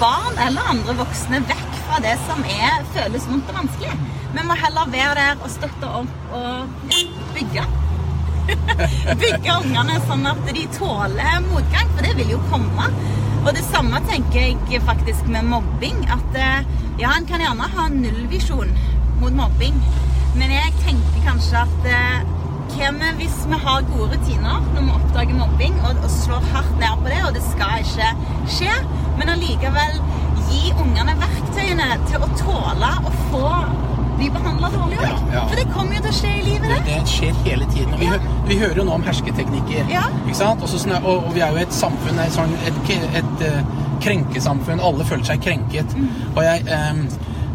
barn 0.00 0.38
eller 0.40 0.70
andre 0.72 0.94
voksne 0.96 1.42
vekk 1.50 1.74
fra 1.82 1.98
det 2.00 2.14
som 2.24 2.40
er, 2.48 2.86
føles 2.94 3.26
vondt 3.28 3.50
og 3.52 3.58
vanskelig. 3.58 3.96
Vi 4.32 4.44
må 4.48 4.56
heller 4.56 4.88
være 4.92 5.16
der 5.18 5.42
og 5.42 5.50
støtte 5.52 5.90
opp 5.98 6.32
og 6.38 6.94
bygge. 7.34 7.66
bygge 9.22 9.56
ungene 9.58 9.98
sånn 10.08 10.24
at 10.30 10.40
de 10.48 10.64
tåler 10.78 11.42
motgang, 11.44 11.92
for 11.92 12.06
det 12.06 12.14
vil 12.22 12.32
jo 12.38 12.40
komme. 12.48 12.88
Og 13.42 13.52
det 13.56 13.66
samme 13.68 14.00
tenker 14.08 14.56
jeg 14.72 14.82
faktisk 14.88 15.28
med 15.28 15.44
mobbing. 15.52 16.00
At 16.16 16.40
eh, 16.40 16.72
ja, 17.02 17.12
en 17.12 17.28
kan 17.28 17.44
gjerne 17.44 17.68
ha 17.76 17.88
nullvisjon 17.92 18.72
mot 19.20 19.36
mobbing, 19.44 19.76
men 20.40 20.56
jeg 20.56 20.72
tenker 20.86 21.24
kanskje 21.28 21.66
at 21.66 21.92
hva 22.78 23.10
hvis 23.18 23.36
vi 23.50 23.58
har 23.64 23.82
gode 23.92 24.14
rutiner 24.16 24.62
når 24.74 24.80
vi 24.86 24.94
oppdager 24.98 25.34
mobbing, 25.38 25.74
og, 25.84 25.98
og 26.04 26.10
slår 26.14 26.46
hardt 26.52 26.74
ned 26.80 27.02
på 27.02 27.10
det, 27.12 27.20
og 27.28 27.34
det 27.36 27.42
skal 27.48 27.82
ikke 27.82 28.10
skje, 28.58 28.74
men 29.18 29.32
allikevel 29.34 29.98
gi 30.48 30.72
ungene 30.80 31.14
verktøyene 31.20 31.88
til 32.08 32.24
å 32.24 32.28
tåle 32.38 32.90
å 33.04 33.12
få 33.28 33.50
bli 34.18 34.28
behandla 34.34 34.70
dårlig 34.74 34.96
òg. 34.98 35.04
Ja, 35.06 35.18
ja. 35.36 35.42
For 35.50 35.54
det 35.60 35.66
kommer 35.70 35.94
jo 35.94 36.00
til 36.06 36.10
å 36.10 36.16
skje 36.16 36.30
i 36.38 36.44
livet, 36.46 36.68
Det, 36.72 36.78
det. 36.86 36.94
det 37.04 37.12
skjer 37.12 37.36
hele 37.44 37.66
tiden. 37.70 37.92
Og 37.94 38.00
vi, 38.00 38.06
Ja. 38.08 38.16
hø- 38.16 38.46
vi 38.48 38.56
hører 38.58 38.80
jo 38.80 38.84
nå 38.88 38.94
om 38.96 39.04
hersketeknikker. 39.06 39.92
Ja. 39.92 40.02
Ikke 40.24 40.34
sant? 40.40 40.62
Og, 40.62 40.68
så 40.72 40.80
og, 41.02 41.26
og 41.28 41.34
vi 41.36 41.40
er 41.44 41.52
jo 41.54 41.60
et 41.62 41.74
samfunn, 41.76 42.18
et, 42.24 42.38
et, 42.66 42.80
et, 42.90 43.20
et 43.22 43.44
eh, 43.46 43.60
krenkesamfunn. 44.02 44.80
Alle 44.82 45.04
føler 45.06 45.24
seg 45.28 45.42
krenket. 45.44 45.94
Mm. 45.94 46.08
Og, 46.34 46.42
jeg, 46.42 46.66
um, 46.66 47.04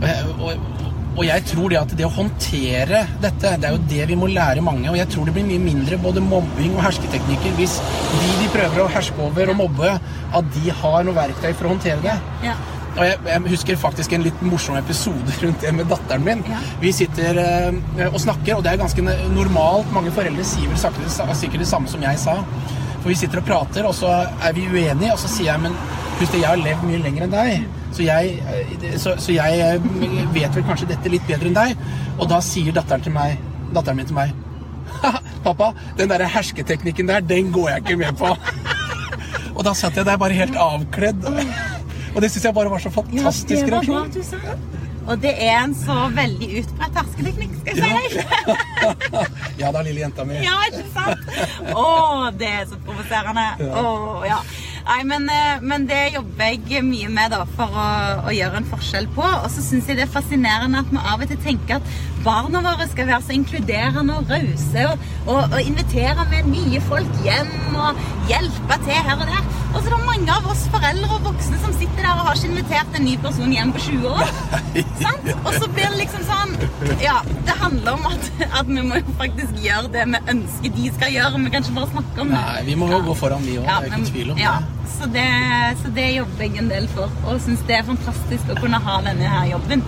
og, 0.03 0.47
og, 0.47 0.72
og 1.13 1.23
jeg 1.27 1.45
tror 1.45 1.69
det 1.69 1.77
at 1.77 1.91
det 1.97 2.05
å 2.07 2.13
håndtere 2.13 3.03
dette, 3.21 3.55
det 3.61 3.69
er 3.69 3.75
jo 3.75 3.81
det 3.89 4.05
vi 4.09 4.17
må 4.17 4.29
lære 4.31 4.63
mange. 4.65 4.89
Og 4.89 4.97
jeg 4.97 5.09
tror 5.13 5.29
det 5.29 5.35
blir 5.35 5.45
mye 5.45 5.61
mindre 5.61 5.99
både 6.01 6.23
mobbing 6.25 6.73
og 6.73 6.85
hersketeknikker 6.87 7.53
hvis 7.59 7.75
de 8.13 8.31
de 8.41 8.47
prøver 8.53 8.81
å 8.81 8.91
herske 8.91 9.21
over 9.21 9.51
og 9.53 9.59
mobbe, 9.61 9.91
at 10.33 10.53
de 10.55 10.73
har 10.81 11.05
noe 11.05 11.17
verktøy 11.17 11.51
for 11.51 11.69
å 11.69 11.75
håndtere 11.75 12.01
det. 12.03 12.15
Ja. 12.47 12.57
Og 12.93 13.01
jeg, 13.07 13.17
jeg 13.25 13.53
husker 13.53 13.79
faktisk 13.81 14.13
en 14.13 14.25
litt 14.25 14.41
morsom 14.45 14.77
episode 14.77 15.37
rundt 15.43 15.65
det 15.65 15.73
med 15.77 15.89
datteren 15.89 16.25
min. 16.25 16.43
Ja. 16.49 16.61
Vi 16.81 16.93
sitter 16.95 17.41
eh, 17.41 18.07
og 18.09 18.19
snakker, 18.21 18.57
og 18.57 18.65
det 18.65 18.73
er 18.73 18.81
ganske 18.81 19.05
normalt. 19.33 19.93
Mange 19.93 20.13
foreldre 20.13 20.45
sier 20.47 20.69
vel 20.69 20.81
sikkert 20.81 21.61
det 21.61 21.69
samme 21.69 21.89
som 21.89 22.05
jeg 22.05 22.21
sa. 22.21 22.39
For 23.03 23.11
vi 23.11 23.19
sitter 23.19 23.41
og 23.41 23.47
prater, 23.47 23.85
og 23.85 23.93
så 23.97 24.09
er 24.23 24.53
vi 24.55 24.65
uenige, 24.69 25.13
og 25.13 25.21
så 25.21 25.29
sier 25.29 25.51
jeg 25.51 25.65
men 25.65 25.77
husk 26.23 26.37
jeg 26.39 26.47
har 26.47 26.59
levd 26.59 26.85
mye 26.87 27.01
lenger 27.03 27.25
enn 27.25 27.33
deg. 27.33 27.65
Så 27.93 28.05
jeg, 28.05 28.37
eh, 28.49 28.95
så, 29.01 29.15
så 29.21 29.35
jeg 29.35 29.59
eh, 29.63 30.23
vet 30.35 30.55
vel 30.55 30.65
kanskje 30.67 30.89
dette 30.93 31.11
litt 31.11 31.25
bedre 31.29 31.51
enn 31.51 31.57
deg. 31.57 31.85
Og 32.17 32.29
da 32.31 32.39
sier 32.43 32.75
datteren, 32.75 33.15
meg, 33.15 33.41
datteren 33.73 33.99
min 33.99 34.09
til 34.09 34.17
meg 34.17 34.33
Pappa, 35.45 35.71
den 35.97 36.11
der 36.11 36.23
hersketeknikken 36.29 37.09
der, 37.09 37.23
den 37.25 37.51
går 37.51 37.73
jeg 37.73 37.83
ikke 37.83 37.99
med 37.99 38.19
på. 38.19 38.29
og 39.57 39.63
da 39.67 39.73
satt 39.75 39.97
jeg 39.99 40.07
der 40.07 40.21
bare 40.21 40.37
helt 40.37 40.55
avkledd. 40.59 41.27
Og 42.13 42.21
det 42.21 42.29
syns 42.31 42.47
jeg 42.47 42.55
bare 42.55 42.71
var 42.71 42.83
så 42.83 42.93
fantastisk 42.93 43.67
bra 43.67 43.81
reaksjon. 43.81 44.81
Og 45.03 45.19
det 45.19 45.33
er 45.43 45.57
en 45.57 45.73
så 45.75 45.95
veldig 46.15 46.47
utbredt 46.61 46.99
hersketeknikk, 46.99 47.55
skal 47.59 47.81
jeg 47.81 48.11
si 48.13 48.21
deg. 48.23 49.25
Ja 49.61 49.71
da, 49.75 49.81
lille 49.83 50.05
jenta 50.05 50.23
mi. 50.27 50.37
Ja, 50.39 50.55
ikke 50.69 50.85
sant? 50.95 51.33
Å, 51.75 51.87
det 52.39 52.51
er 52.61 52.69
så 52.69 52.79
provoserende. 52.85 53.43
Å, 53.67 53.91
ja. 54.29 54.39
Nei, 54.83 55.03
men, 55.07 55.29
eh, 55.31 55.61
men 55.63 55.85
det 55.87 56.13
jobber 56.17 56.49
jeg 56.51 56.83
mye 56.83 57.09
med 57.11 57.31
da, 57.31 57.43
for 57.55 57.71
å, 57.71 57.85
å 58.27 58.33
gjøre 58.35 58.59
en 58.59 58.67
forskjell 58.67 59.07
på. 59.15 59.23
Og 59.23 59.47
så 59.53 59.63
syns 59.63 59.87
jeg 59.87 59.99
det 59.99 60.07
er 60.07 60.11
fascinerende 60.11 60.81
at 60.83 60.91
vi 60.91 60.99
av 60.99 61.23
og 61.23 61.31
til 61.31 61.39
tenker 61.45 61.79
at 61.79 61.93
barna 62.23 62.61
våre 62.63 62.87
skal 62.91 63.09
være 63.09 63.21
så 63.25 63.35
inkluderende 63.35 64.15
og 64.17 64.29
rause 64.31 64.85
og, 64.89 65.07
og, 65.27 65.41
og 65.41 65.59
invitere 65.61 66.25
med 66.31 66.49
nye 66.51 66.81
folk 66.87 67.19
hjem 67.25 67.75
og 67.75 67.99
hjelpe 68.29 68.77
til 68.85 68.99
her 69.07 69.19
og 69.19 69.27
der. 69.27 69.49
Og 69.73 69.79
så 69.79 69.89
er 69.89 69.95
det 69.95 70.05
mange 70.05 70.35
av 70.35 70.47
oss 70.51 70.63
foreldre 70.71 71.17
og 71.17 71.27
voksne 71.27 71.59
som 71.63 71.73
sitter 71.75 72.05
der 72.05 72.11
og 72.13 72.27
har 72.27 72.37
ikke 72.37 72.51
invitert 72.51 72.97
en 72.99 73.07
ny 73.07 73.15
person 73.23 73.55
hjem 73.55 73.73
på 73.73 73.83
20 73.87 74.07
år. 74.11 74.33
Sant? 75.03 75.31
Og 75.33 75.57
så 75.57 75.69
blir 75.73 75.89
det 75.89 76.01
liksom 76.03 76.25
sånn 76.29 76.53
Ja, 77.01 77.17
det 77.47 77.57
handler 77.59 77.97
om 77.97 78.07
at, 78.11 78.29
at 78.45 78.69
vi 78.69 78.85
må 78.85 79.01
jo 79.01 79.17
faktisk 79.19 79.59
gjøre 79.63 79.91
det 79.95 80.05
vi 80.13 80.21
ønsker 80.35 80.77
de 80.77 80.93
skal 80.99 81.17
gjøre. 81.17 81.43
Vi 81.43 81.53
kan 81.55 81.65
ikke 81.65 81.77
bare 81.79 81.91
snakke 81.95 82.23
om 82.23 82.31
det. 82.31 82.39
Nei, 82.39 82.63
vi 82.69 82.77
må 82.79 82.89
jo 82.93 83.01
gå 83.09 83.17
foran, 83.19 83.43
vi 83.47 83.57
òg. 83.59 83.67
Ja, 83.67 83.81
det 83.83 83.91
er 83.91 83.99
ikke 83.99 84.13
tvil 84.13 84.33
om 84.35 84.41
ja, 84.41 84.55
det. 84.61 84.87
så 84.95 85.11
det. 85.17 85.27
Så 85.83 85.93
det 85.97 86.07
jobber 86.13 86.47
jeg 86.47 86.63
en 86.63 86.71
del 86.71 86.89
for, 86.93 87.19
og 87.25 87.43
syns 87.43 87.65
det 87.67 87.79
er 87.79 87.85
fantastisk 87.89 88.53
å 88.53 88.59
kunne 88.61 88.79
ha 88.87 89.01
denne 89.09 89.35
her 89.35 89.51
jobben. 89.55 89.85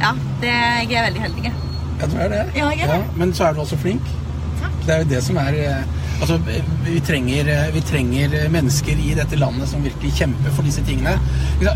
Ja, 0.00 0.14
det, 0.42 0.54
jeg 0.84 0.98
er 0.98 1.08
veldig 1.10 1.28
heldig. 1.28 1.54
Jeg 2.00 2.08
tror 2.10 2.18
det 2.18 2.24
er 2.24 2.32
det. 2.36 2.46
Ja, 2.58 2.70
jeg 2.74 2.88
er 2.88 2.96
det. 2.98 3.04
men 3.16 3.34
så 3.34 3.44
er 3.48 3.52
du 3.54 3.60
også 3.64 3.76
flink. 3.80 4.02
Takk. 4.60 4.72
Det 4.86 4.94
er 4.94 4.98
jo 5.04 5.12
det 5.14 5.22
som 5.24 5.36
er 5.40 5.60
eh, 5.66 5.84
Altså, 6.22 6.36
vi 6.86 7.00
trenger, 7.02 7.48
eh, 7.50 7.72
vi 7.74 7.80
trenger 7.82 8.34
mennesker 8.54 9.00
i 9.02 9.14
dette 9.18 9.36
landet 9.36 9.66
som 9.68 9.82
virkelig 9.82 10.12
kjemper 10.14 10.52
for 10.54 10.62
disse 10.62 10.80
tingene. 10.86 11.16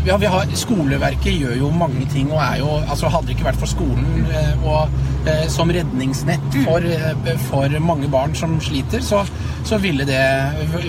Ja, 0.07 0.15
vi 0.17 0.29
har, 0.31 0.45
skoleverket 0.55 1.35
gjør 1.41 1.57
jo 1.59 1.71
mange 1.75 2.05
ting 2.13 2.31
og 2.31 2.39
er 2.41 2.61
jo 2.61 2.69
altså 2.79 3.11
Hadde 3.11 3.27
det 3.27 3.35
ikke 3.35 3.49
vært 3.49 3.59
for 3.59 3.67
skolen 3.69 4.23
eh, 4.31 4.63
og 4.63 4.87
eh, 5.27 5.43
som 5.51 5.69
redningsnett 5.75 6.47
Mm. 6.55 6.63
for, 6.65 6.79
eh, 6.79 7.35
for 7.49 7.75
mange 7.83 8.07
barn 8.09 8.33
som 8.35 8.55
sliter, 8.63 9.03
så, 9.05 9.25
så 9.67 9.77
ville, 9.77 10.05
det, 10.07 10.23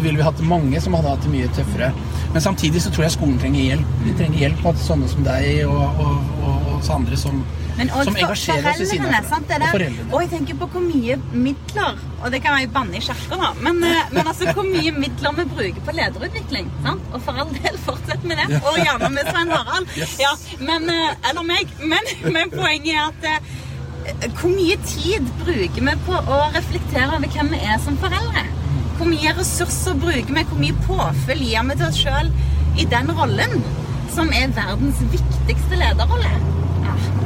ville 0.00 0.16
vi 0.16 0.22
hatt 0.24 0.40
mange 0.46 0.80
som 0.80 0.94
hadde 0.94 1.10
hatt 1.10 1.26
det 1.26 1.32
mye 1.34 1.50
tøffere. 1.56 1.90
Men 2.32 2.40
samtidig 2.42 2.80
så 2.82 2.90
tror 2.94 3.08
jeg 3.08 3.16
skolen 3.18 3.38
trenger 3.42 3.66
hjelp. 3.66 3.90
Vi 4.06 4.14
trenger 4.16 4.38
hjelp 4.46 4.64
av 4.70 4.78
sånne 4.80 5.10
som 5.10 5.26
deg 5.26 5.66
og, 5.66 6.00
og, 6.06 6.30
og, 6.46 6.70
og 6.78 6.90
andre 6.94 7.18
som, 7.18 7.42
som 7.88 8.16
engasjerer 8.16 8.70
oss 8.70 8.80
i 8.80 8.86
sine 8.90 9.20
foreldre. 9.30 9.90
Og 10.10 10.16
jeg 10.22 10.30
tenker 10.34 10.58
på 10.60 10.68
hvor 10.74 10.84
mye 10.84 11.16
midler 11.32 11.98
Og 12.20 12.28
det 12.34 12.42
kan 12.44 12.56
være 12.58 12.68
banne 12.74 12.98
i 12.98 13.00
kirka, 13.00 13.38
da. 13.40 13.50
Men, 13.64 13.80
eh, 13.84 14.10
men 14.12 14.26
altså 14.28 14.52
hvor 14.52 14.66
mye 14.68 14.92
midler 14.92 15.32
vi 15.38 15.46
bruker 15.54 15.86
på 15.86 15.94
lederutvikling. 15.96 16.68
Sant? 16.84 17.06
Og 17.14 17.22
for 17.24 17.40
all 17.40 17.48
del, 17.54 17.78
fortsett 17.86 18.26
med 18.28 18.36
det. 18.42 18.60
Og 18.60 18.76
gjerne 18.76 19.08
med 19.14 19.30
Svein 19.30 19.54
Harald. 19.54 19.88
Yes. 19.96 20.18
Ja, 20.20 20.34
men, 20.60 20.90
eh, 20.92 21.30
eller 21.30 21.46
meg. 21.48 21.72
Men, 21.80 22.12
men 22.28 22.52
poenget 22.52 22.92
er 22.92 23.08
at 23.08 23.28
eh, 23.32 24.28
hvor 24.36 24.52
mye 24.52 24.76
tid 24.84 25.32
bruker 25.40 25.88
vi 25.88 25.96
på 26.06 26.20
å 26.20 26.40
reflektere 26.54 27.16
over 27.16 27.32
hvem 27.32 27.52
vi 27.54 27.64
er 27.72 27.80
som 27.80 27.96
foreldre? 28.04 28.44
Hvor 29.00 29.08
mye 29.08 29.32
ressurser 29.38 29.96
bruker 29.96 30.34
vi? 30.36 30.46
Hvor 30.52 30.60
mye 30.60 30.80
påfyll 30.84 31.44
gir 31.48 31.68
vi 31.70 31.78
til 31.80 31.88
oss 31.88 32.00
sjøl 32.04 32.32
i 32.76 32.88
den 32.90 33.12
rollen? 33.16 33.62
Som 34.12 34.32
er 34.36 34.52
verdens 34.56 35.00
viktigste 35.12 35.78
lederrolle. 35.80 36.59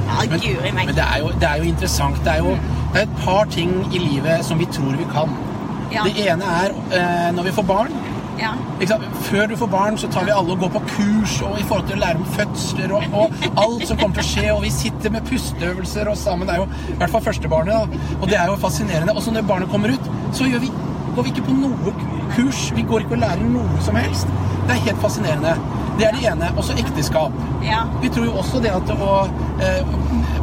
Men, 0.07 0.75
men 0.75 0.95
det, 0.95 1.05
er 1.05 1.21
jo, 1.23 1.29
det 1.41 1.49
er 1.49 1.63
jo 1.63 1.69
interessant. 1.75 2.21
Det 2.25 2.33
er 2.37 2.45
jo 2.45 2.57
det 2.95 3.03
er 3.03 3.07
et 3.09 3.21
par 3.25 3.45
ting 3.51 3.71
i 3.91 3.99
livet 3.99 4.45
som 4.47 4.59
vi 4.59 4.67
tror 4.71 4.95
vi 4.95 5.07
kan. 5.11 5.31
Ja. 5.93 6.05
Det 6.07 6.27
ene 6.29 6.51
er 6.63 6.75
eh, 6.95 7.31
når 7.35 7.49
vi 7.49 7.53
får 7.57 7.67
barn. 7.67 7.97
Ja. 8.39 8.53
Før 9.23 9.47
du 9.47 9.57
får 9.57 9.67
barn, 9.67 9.99
så 9.99 10.09
tar 10.11 10.25
vi 10.27 10.31
alle 10.35 10.55
og 10.55 10.63
går 10.63 10.71
på 10.77 10.83
kurs 10.89 11.35
og 11.43 11.59
i 11.59 11.67
forhold 11.67 11.89
til 11.89 11.99
å 11.99 12.03
lære 12.03 12.21
om 12.23 12.29
fødsler 12.37 12.95
og, 12.95 13.05
og 13.15 13.35
alt 13.63 13.87
som 13.89 13.99
kommer 13.99 14.19
til 14.19 14.25
å 14.25 14.29
skje. 14.29 14.47
Og 14.55 14.63
vi 14.63 14.73
sitter 14.75 15.15
med 15.15 15.27
pusteøvelser 15.27 16.11
og 16.11 16.19
sammen. 16.19 16.47
Det 16.47 16.57
er 16.57 16.63
jo 16.63 16.95
i 16.95 16.99
hvert 17.03 17.15
fall 17.15 17.25
førstebarnet. 17.29 17.75
Da. 17.75 18.17
Og 18.21 18.27
det 18.31 18.39
er 18.39 18.51
jo 18.51 18.57
fascinerende. 18.63 19.15
Og 19.15 19.27
så 19.27 19.35
når 19.35 19.47
barnet 19.51 19.71
kommer 19.75 19.95
ut, 19.95 20.11
så 20.35 20.47
gjør 20.51 20.63
vi, 20.67 20.71
går 21.17 21.27
vi 21.27 21.31
ikke 21.35 21.45
på 21.49 21.55
noe 21.59 21.93
kurs. 22.35 22.61
Vi 22.77 22.83
går 22.89 23.05
ikke 23.05 23.17
og 23.19 23.23
lærer 23.25 23.45
noe 23.55 23.81
som 23.85 23.97
helst. 23.99 24.27
Det 24.67 24.77
er 24.77 24.81
helt 24.89 25.01
fascinerende. 25.03 25.55
Det 25.99 26.07
er 26.09 26.17
det 26.17 26.25
ene. 26.33 26.49
Også 26.59 26.75
ekteskap. 26.81 27.33
ja. 27.63 27.83
Vi 28.03 28.09
tror 28.15 28.25
jo 28.27 28.33
også 28.41 28.61
det 28.65 28.73
at 28.75 28.91
å, 28.97 29.11
eh, 29.63 29.95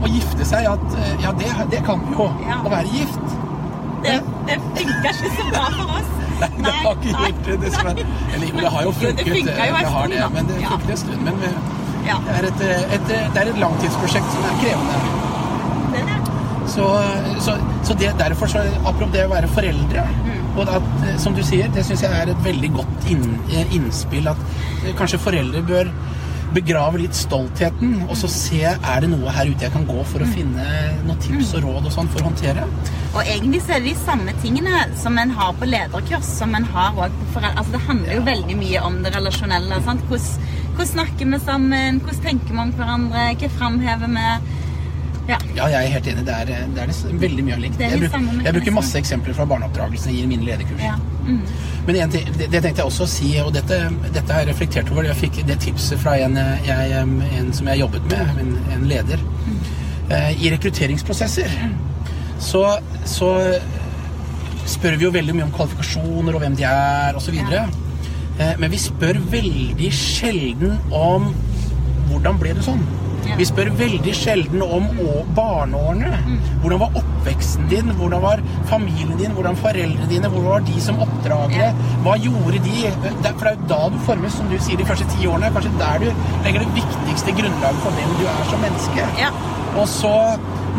å 0.02 0.08
gifte 0.08 0.46
seg, 0.48 0.68
at 0.72 0.98
eh, 1.02 1.16
ja, 1.26 1.32
det, 1.42 1.50
det 1.74 1.82
kan 1.88 2.00
vi 2.08 2.16
jo. 2.16 2.30
Ja. 2.48 2.62
Å 2.66 2.72
være 2.72 2.88
gift. 2.94 3.38
Det, 4.06 4.16
det 4.48 4.58
funka 4.62 5.12
ikke 5.12 5.34
så 5.36 5.50
bra 5.52 5.66
for 5.76 5.94
oss. 6.00 6.12
Nei, 6.42 6.50
det 6.66 6.72
har 6.74 6.96
ikke 6.96 7.12
gjort 7.18 7.44
det, 7.50 7.58
dessverre. 7.66 8.06
Eller 8.34 8.48
jo, 8.48 8.56
det 8.64 8.72
har 8.74 8.86
jo 8.88 8.94
Jo, 8.94 8.94
det 9.02 9.02
funket. 9.02 9.28
funket 9.28 9.68
jo 9.68 9.82
det 9.82 9.92
har 9.98 10.08
det, 10.16 10.22
men 10.38 10.48
det 10.50 10.62
Ja. 10.64 10.70
funket 10.76 10.96
en 10.96 11.02
stund. 11.04 11.22
Men 11.28 11.44
eh, 11.50 11.60
Ja, 12.08 12.16
det 12.26 12.38
er 12.40 12.48
et, 12.50 12.62
eh, 12.66 12.96
et, 12.96 13.12
eh, 13.14 13.28
det 13.36 13.42
er 13.44 13.52
et 13.52 13.60
langtidsprosjekt 13.62 14.32
som 14.34 14.48
er 14.50 14.56
krevende. 14.64 15.20
Så, 16.72 16.86
så, 17.44 17.54
så 17.84 17.94
det, 18.00 18.14
derfor, 18.18 18.48
så, 18.48 18.62
apropos 18.86 19.12
det 19.14 19.26
å 19.28 19.32
være 19.34 19.48
foreldre. 19.52 20.04
Og 20.58 20.68
at, 20.70 20.90
eh, 21.08 21.18
som 21.18 21.34
du 21.34 21.44
sier, 21.44 21.68
det 21.74 21.86
syns 21.88 22.02
jeg 22.04 22.12
er 22.12 22.30
et 22.34 22.44
veldig 22.44 22.74
godt 22.74 23.10
inn, 23.12 23.40
eh, 23.52 23.66
innspill. 23.76 24.28
At 24.28 24.38
eh, 24.86 24.94
kanskje 25.00 25.20
foreldre 25.20 25.62
bør 25.64 25.92
begrave 26.54 27.00
litt 27.00 27.16
stoltheten, 27.16 28.02
og 28.10 28.18
så 28.20 28.28
se 28.28 28.60
er 28.68 29.00
det 29.00 29.08
noe 29.10 29.32
her 29.32 29.48
ute 29.48 29.64
jeg 29.64 29.72
kan 29.72 29.86
gå 29.88 30.02
for 30.04 30.20
å 30.20 30.26
Mm. 30.28 30.34
finne 30.36 30.66
noen 31.08 31.20
tips 31.24 31.54
og 31.56 31.64
råd 31.64 31.86
og 31.86 31.92
sånn 31.96 32.10
for 32.12 32.20
å 32.20 32.24
håndtere. 32.28 32.66
Og 33.16 33.22
egentlig 33.24 33.62
så 33.64 33.76
er 33.78 33.80
det 33.80 33.94
de 33.94 34.04
samme 34.06 34.34
tingene 34.42 34.82
som 34.98 35.18
en 35.18 35.30
har 35.30 35.54
på 35.54 35.66
lederkurs, 35.66 36.24
som 36.28 36.54
en 36.56 36.66
har 36.66 36.92
også 36.92 37.10
på 37.22 37.40
foreldre. 37.40 37.58
Altså 37.58 37.72
det 37.72 37.82
handler 37.88 38.14
jo 38.16 38.22
veldig 38.22 38.58
mye 38.58 38.82
om 38.84 39.02
det 39.04 39.16
relasjonelle. 39.16 39.82
sant? 39.86 40.02
Hvordan, 40.10 40.44
hvordan 40.76 40.88
snakker 40.92 41.32
vi 41.32 41.40
sammen? 41.46 42.00
Hvordan 42.02 42.22
tenker 42.22 42.52
vi 42.52 42.60
om 42.60 42.74
hverandre? 42.74 43.36
Hva 43.40 43.50
framhever 43.58 44.08
vi? 44.08 44.61
Ja. 45.30 45.38
Ja, 45.56 45.68
jeg 45.70 45.86
er 45.86 45.92
helt 45.96 46.08
enig. 46.12 46.26
Det 46.26 46.34
er, 46.34 46.46
det 46.76 46.82
er 46.82 46.90
det 46.90 47.20
veldig 47.22 47.44
mye 47.46 47.58
likt. 47.62 47.80
Jeg, 47.80 48.00
bruk, 48.02 48.16
jeg 48.46 48.54
bruker 48.58 48.74
masse 48.76 48.98
eksempler 49.00 49.36
fra 49.38 49.46
barneoppdragelsen 49.52 50.16
i 50.16 50.26
mine 50.30 50.48
lederkurs. 50.48 50.82
ja. 50.84 50.96
Mm. 51.22 51.42
Men 51.86 51.96
en 51.96 52.12
det, 52.14 52.22
det 52.52 52.60
tenkte 52.62 52.82
jeg 52.82 52.86
også 52.90 53.06
å 53.06 53.10
si, 53.10 53.30
og 53.42 53.54
dette, 53.54 53.78
dette 54.14 54.34
har 54.34 54.44
jeg 54.44 54.52
reflektert 54.52 54.90
over. 54.94 55.06
Jeg 55.10 55.18
fikk 55.18 55.40
det 55.48 55.60
tipset 55.64 56.02
fra 56.02 56.16
en, 56.22 56.38
jeg, 56.66 57.06
en 57.40 57.54
som 57.58 57.70
jeg 57.72 57.82
jobbet 57.82 58.06
med, 58.12 58.42
en, 58.44 58.52
en 58.76 58.84
leder. 58.90 59.24
Eh, 60.12 60.44
I 60.46 60.52
rekrutteringsprosesser 60.54 61.54
så, 62.42 62.66
så 63.06 63.32
spør 64.70 64.98
vi 64.98 65.08
jo 65.08 65.14
veldig 65.14 65.38
mye 65.38 65.48
om 65.48 65.54
kvalifikasjoner 65.56 66.38
og 66.38 66.44
hvem 66.44 66.58
de 66.60 66.66
er, 66.70 67.18
osv. 67.18 67.38
Ja. 67.54 67.66
Eh, 68.38 68.54
men 68.62 68.74
vi 68.74 68.82
spør 68.82 69.22
veldig 69.32 69.92
sjelden 69.96 70.78
om 70.94 71.32
hvordan 72.12 72.38
ble 72.42 72.54
det 72.58 72.66
sånn? 72.66 72.82
Vi 73.38 73.48
spør 73.48 73.72
veldig 73.80 74.14
sjelden 74.16 74.64
om 74.66 74.88
barneårene. 75.38 76.40
Hvordan 76.62 76.82
var 76.84 77.00
oppveksten 77.02 77.70
din? 77.72 77.94
Hvordan 78.00 78.24
var 78.24 78.44
familien 78.70 79.18
din? 79.20 79.36
Hvordan 79.38 79.58
foreldrene 79.60 80.10
dine? 80.10 80.30
Hvordan 80.30 80.52
var 80.52 80.68
de 80.68 80.82
som 80.84 81.02
oppdragere? 81.06 81.72
Hva 82.06 82.18
gjorde 82.22 82.62
de? 82.68 82.76
Det 83.24 83.34
For 83.38 83.48
det 83.48 83.54
er 83.54 83.58
jo 83.58 83.70
da 83.72 83.82
du 83.94 83.98
formes, 84.06 84.38
som 84.38 84.52
du 84.52 84.58
sier, 84.60 84.78
de 84.78 84.88
første 84.90 85.08
ti 85.16 85.28
årene. 85.30 85.54
Kanskje 85.56 85.74
der 85.80 86.06
du 86.06 86.10
legger 86.46 86.66
det 86.66 86.76
viktigste 86.78 87.38
grunnlaget 87.40 87.84
for 87.86 87.98
hvem 87.98 88.20
du 88.20 88.28
er 88.30 88.46
som 88.52 88.64
menneske. 88.66 89.10
Ja. 89.22 89.32
Og 89.80 89.88
så, 89.88 90.12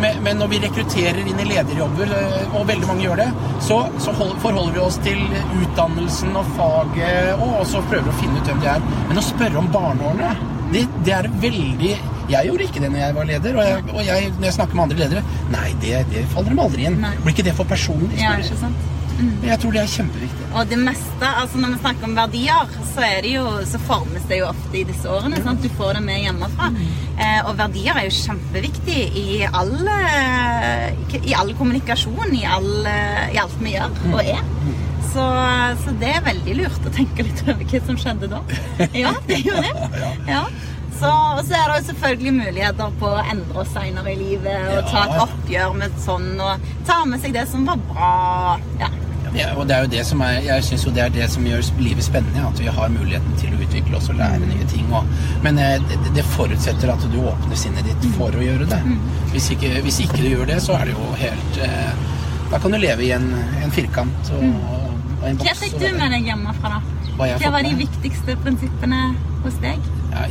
men, 0.01 0.37
når 0.37 0.51
vi 0.53 0.61
rekrutterer 0.63 1.21
inn 1.25 1.41
i 1.41 1.47
lederjobber, 1.49 2.13
eh, 2.13 2.57
og 2.59 2.67
veldig 2.69 2.89
mange 2.91 3.07
gjør 3.07 3.23
det, 3.23 3.29
så, 3.65 3.79
så 4.03 4.13
hold, 4.19 4.35
forholder 4.45 4.77
vi 4.77 4.83
oss 4.85 4.99
til 5.05 5.23
utdannelsen 5.63 6.37
og 6.37 6.51
faget, 6.59 7.33
og 7.39 7.63
også 7.63 7.85
prøver 7.89 8.13
å 8.13 8.19
finne 8.21 8.41
ut 8.41 8.51
hvem 8.51 8.61
de 8.65 8.73
er. 8.75 8.85
Men 9.09 9.23
å 9.23 9.25
spørre 9.25 9.63
om 9.63 9.71
barneårene, 9.73 10.35
det, 10.73 10.87
det 11.07 11.17
er 11.17 11.31
veldig 11.41 11.95
Jeg 12.33 12.49
gjorde 12.49 12.69
ikke 12.69 12.83
det 12.83 12.91
når 12.95 13.05
jeg 13.05 13.19
var 13.19 13.29
leder, 13.29 13.59
og, 13.59 13.69
jeg, 13.69 13.85
og 13.93 14.03
jeg, 14.07 14.33
når 14.39 14.49
jeg 14.49 14.57
snakker 14.59 14.79
med 14.79 14.87
andre 14.89 15.03
ledere 15.03 15.23
Nei, 15.53 15.69
det, 15.85 15.93
det 16.13 16.25
faller 16.33 16.55
dem 16.55 16.65
aldri 16.65 16.89
inn. 16.89 16.99
Nei. 17.03 17.13
Blir 17.21 17.37
ikke 17.37 17.47
det 17.51 17.55
for 17.59 17.69
personlig? 17.69 18.17
ja, 18.21 18.35
ikke 18.41 18.59
sant? 18.65 18.89
Jeg 19.43 19.59
tror 19.61 19.75
det 19.75 19.81
er 19.83 19.91
kjempeviktig. 19.93 20.47
Og 20.57 20.69
det 20.71 20.79
meste, 20.81 21.29
altså 21.29 21.61
når 21.61 21.75
vi 21.75 21.81
snakker 21.83 22.09
om 22.09 22.15
verdier, 22.17 22.73
så, 22.93 23.05
det 23.23 23.35
jo, 23.35 23.45
så 23.69 23.81
formes 23.87 24.25
det 24.31 24.39
jo 24.41 24.49
ofte 24.49 24.79
i 24.81 24.85
disse 24.89 25.11
årene. 25.11 25.39
Sant? 25.45 25.63
Du 25.63 25.71
får 25.79 25.99
det 25.99 26.03
med 26.07 26.23
hjemmefra. 26.25 26.71
Eh, 26.73 27.41
og 27.47 27.53
verdier 27.61 27.99
er 28.01 28.09
jo 28.09 28.15
kjempeviktig 28.17 28.99
i 29.21 29.27
all, 29.47 29.75
eh, 29.93 31.19
i 31.21 31.37
all 31.39 31.53
kommunikasjon, 31.59 32.33
i, 32.35 32.43
all, 32.49 32.71
eh, 32.89 33.35
i 33.37 33.41
alt 33.43 33.59
vi 33.63 33.77
gjør 33.77 33.95
og 34.15 34.21
er. 34.25 34.43
Så, 35.13 35.25
så 35.85 35.93
det 36.01 36.15
er 36.17 36.25
veldig 36.25 36.55
lurt 36.63 36.87
å 36.89 36.93
tenke 36.95 37.27
litt 37.27 37.43
over 37.45 37.67
hva 37.69 37.81
som 37.85 37.99
skjedde 38.01 38.31
da. 38.33 38.41
Ja, 39.03 39.13
det 39.29 39.43
er 39.43 39.49
jo 39.51 39.59
det. 39.61 40.05
Ja. 40.31 40.47
Så, 41.03 41.13
og 41.13 41.45
så 41.49 41.59
er 41.59 41.69
det 41.73 41.79
jo 41.81 41.87
selvfølgelig 41.91 42.33
muligheter 42.39 42.93
på 43.01 43.09
å 43.11 43.23
endre 43.27 43.63
oss 43.65 43.73
senere 43.75 44.13
i 44.13 44.19
livet 44.21 44.69
og 44.77 44.91
ta 44.93 45.07
et 45.09 45.23
oppgjør 45.27 45.79
med 45.81 45.97
sånn 46.05 46.29
og 46.41 46.69
ta 46.87 47.01
med 47.09 47.23
seg 47.25 47.35
det 47.35 47.47
som 47.51 47.65
var 47.67 47.81
bra. 47.91 48.13
Ja. 48.81 48.91
Ja, 49.33 49.47
og 49.57 49.65
det 49.65 49.73
er 49.75 49.87
jo 49.87 49.91
det 49.95 50.03
som 50.05 50.21
er, 50.21 50.43
jeg 50.45 50.65
syns 50.67 50.83
jo 50.85 50.91
det 50.93 51.07
er 51.07 51.13
det 51.15 51.27
som 51.33 51.45
gjør 51.49 51.63
livet 51.81 52.05
spennende, 52.05 52.43
at 52.45 52.59
vi 52.61 52.67
har 52.77 52.91
muligheten 52.93 53.39
til 53.41 53.55
å 53.57 53.61
utvikle 53.65 53.97
oss 53.97 54.11
og 54.13 54.19
lære 54.19 54.43
nye 54.45 54.67
ting. 54.69 54.91
Og, 54.93 55.09
men 55.45 55.57
eh, 55.63 55.79
det, 55.89 55.97
det 56.19 56.25
forutsetter 56.35 56.93
at 56.93 57.07
du 57.15 57.17
åpner 57.23 57.57
sinnet 57.57 57.89
ditt 57.89 58.05
for 58.19 58.37
å 58.37 58.45
gjøre 58.45 58.69
det. 58.69 58.81
Hvis, 59.33 59.49
ikke, 59.55 59.71
hvis 59.87 60.03
ikke 60.05 60.21
du 60.21 60.29
gjør 60.35 60.53
det, 60.53 60.59
så 60.65 60.77
er 60.77 60.91
det 60.91 60.99
jo 60.99 61.09
helt 61.23 61.61
eh, 61.65 62.05
Da 62.53 62.61
kan 62.61 62.77
du 62.77 62.81
leve 62.83 63.07
i 63.07 63.11
en, 63.17 63.31
en 63.65 63.73
firkant 63.73 64.33
og, 64.37 64.45
og 64.45 65.25
en 65.31 65.41
boks. 65.41 65.49
Hva 65.49 65.57
fikk 65.65 65.79
du 65.81 65.89
med 65.97 66.13
deg 66.13 66.29
hjemmefra, 66.29 66.77
da? 66.77 67.17
Hva 67.17 67.33
Hva 67.41 67.55
var 67.57 67.65
de 67.65 67.73
viktigste 67.81 68.37
prinsippene 68.45 69.01
hos 69.47 69.57
deg? 69.65 69.81
Ja, 70.13 70.27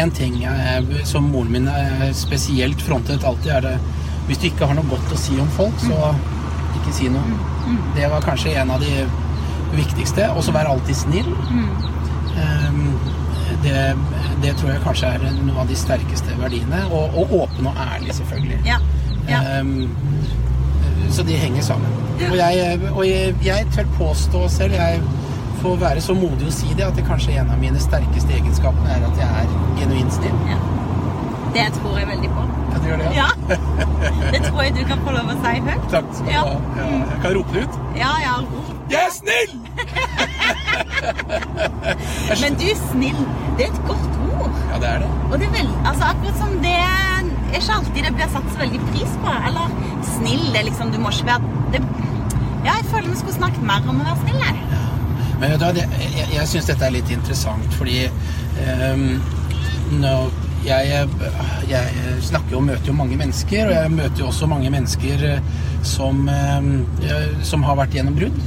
Én 0.00 0.10
ting 0.10 0.38
jeg, 0.40 1.04
som 1.04 1.28
moren 1.28 1.52
min 1.52 1.68
eh, 1.68 2.08
spesielt 2.16 2.80
frontet 2.82 3.24
alltid, 3.24 3.50
er 3.58 3.60
det 3.60 3.74
Hvis 4.26 4.40
du 4.42 4.46
ikke 4.48 4.66
har 4.66 4.74
noe 4.74 4.88
godt 4.90 5.12
å 5.14 5.18
si 5.20 5.36
om 5.38 5.50
folk, 5.54 5.76
så 5.78 6.14
ikke 6.80 6.94
si 6.96 7.10
noe. 7.12 7.36
Det 7.94 8.08
var 8.10 8.24
kanskje 8.24 8.56
en 8.58 8.72
av 8.74 8.82
de 8.82 9.04
viktigste. 9.76 10.26
Og 10.34 10.42
så 10.44 10.54
være 10.54 10.72
alltid 10.74 10.98
snill. 10.98 11.28
Ehm, 12.42 12.98
det, 13.62 13.76
det 14.42 14.56
tror 14.58 14.72
jeg 14.72 14.82
kanskje 14.84 15.12
er 15.14 15.38
noe 15.38 15.60
av 15.62 15.70
de 15.70 15.78
sterkeste 15.78 16.34
verdiene. 16.40 16.82
Og, 16.90 17.14
og 17.22 17.36
åpen 17.42 17.70
og 17.70 17.78
ærlig, 17.86 18.14
selvfølgelig. 18.18 18.58
Ja. 18.66 18.80
ja. 19.30 19.42
Ehm, 19.60 19.88
så 21.10 21.22
de 21.22 21.38
henger 21.38 21.62
sammen. 21.62 21.92
Og 22.30 22.36
jeg, 22.36 22.80
og 22.92 23.04
jeg, 23.06 23.34
jeg 23.44 23.66
tør 23.74 23.88
påstå 23.98 24.48
selv, 24.48 24.74
jeg 24.74 25.00
får 25.62 25.76
være 25.80 26.00
så 26.04 26.14
modig 26.16 26.46
å 26.48 26.52
si 26.54 26.68
det, 26.74 26.84
at 26.86 26.96
det 26.98 27.04
kanskje 27.08 27.32
er 27.34 27.40
en 27.44 27.50
av 27.54 27.58
mine 27.60 27.80
sterkeste 27.82 28.32
egenskapene 28.36 28.88
er 28.96 29.06
at 29.08 29.16
jeg 29.20 29.30
er 29.42 29.46
genuint 29.80 30.12
snill. 30.18 30.38
ja. 30.50 30.58
Det 31.56 31.62
tror 31.78 31.94
jeg 31.96 32.06
veldig 32.10 32.28
på. 32.36 32.42
Ja, 32.72 32.78
du 32.82 32.86
gjør 32.90 32.98
det? 33.00 33.10
Ja. 33.16 33.28
Det 34.34 34.40
tror 34.44 34.58
jeg 34.62 34.74
du 34.76 34.82
kan 34.90 34.98
få 35.06 35.10
lov 35.14 35.30
å 35.32 35.36
si 35.40 35.52
høyt. 35.64 35.86
Takk 35.92 36.10
skal 36.12 36.26
du 36.26 36.30
Ja. 36.34 36.42
ha. 36.42 36.48
Ja, 36.76 36.88
jeg 37.12 37.20
kan 37.22 37.34
rope 37.38 37.52
det 37.54 37.62
ut. 37.64 37.78
Ja, 37.96 38.10
ja. 38.20 38.34
Jeg 38.90 39.00
er 39.00 39.12
snill! 39.14 39.52
Men 42.42 42.58
du, 42.60 42.66
snill, 42.90 43.22
det 43.56 43.64
er 43.66 43.72
et 43.72 43.80
godt 43.88 44.20
ord. 44.36 44.52
Ja, 44.72 44.76
det 44.82 44.88
er 44.90 44.98
det. 45.06 45.10
Og 45.30 45.38
det 45.40 45.48
er 45.48 45.54
vel, 45.56 45.70
altså 45.88 46.10
akkurat 46.12 46.36
som 46.42 46.52
det 46.62 46.74
er 46.76 47.24
ikke 47.56 47.72
alltid 47.78 48.02
det 48.04 48.12
blir 48.18 48.28
satt 48.36 48.48
så 48.52 48.60
veldig 48.60 48.80
pris 48.90 49.12
på. 49.24 49.34
Eller 49.48 49.66
snill, 50.12 50.44
det 50.52 50.60
er 50.60 50.68
liksom, 50.68 50.92
du 50.92 50.98
må 51.00 51.14
ikke 51.14 51.30
være 51.32 51.42
det, 51.72 51.80
Ja, 52.66 52.72
jeg 52.80 52.86
føler 52.90 53.08
vi 53.12 53.16
skulle 53.22 53.38
snakket 53.38 53.62
mer 53.64 53.80
om 53.88 54.00
å 54.02 54.06
være 54.10 54.20
snill. 54.26 54.40
Men 55.40 55.52
vet 55.52 55.60
du 55.60 55.64
hva, 55.66 55.86
jeg, 56.16 56.26
jeg 56.32 56.48
syns 56.48 56.68
dette 56.70 56.86
er 56.88 56.94
litt 56.94 57.10
interessant, 57.12 57.74
fordi 57.76 57.98
um, 58.08 59.06
nå- 60.00 60.32
jeg, 60.66 61.06
jeg 61.70 62.14
snakker 62.26 62.56
og 62.58 62.64
møter 62.66 62.88
jo 62.90 62.94
mange 62.98 63.14
mennesker, 63.20 63.68
og 63.68 63.74
jeg 63.76 63.90
møter 63.92 64.22
jo 64.24 64.30
også 64.32 64.48
mange 64.50 64.70
mennesker 64.74 65.20
eh, 65.28 65.52
som, 65.86 66.24
ehm, 66.32 66.72
eh, 67.06 67.28
som 67.46 67.62
har 67.68 67.76
vært 67.78 67.94
gjennom 67.94 68.16
brudd. 68.18 68.40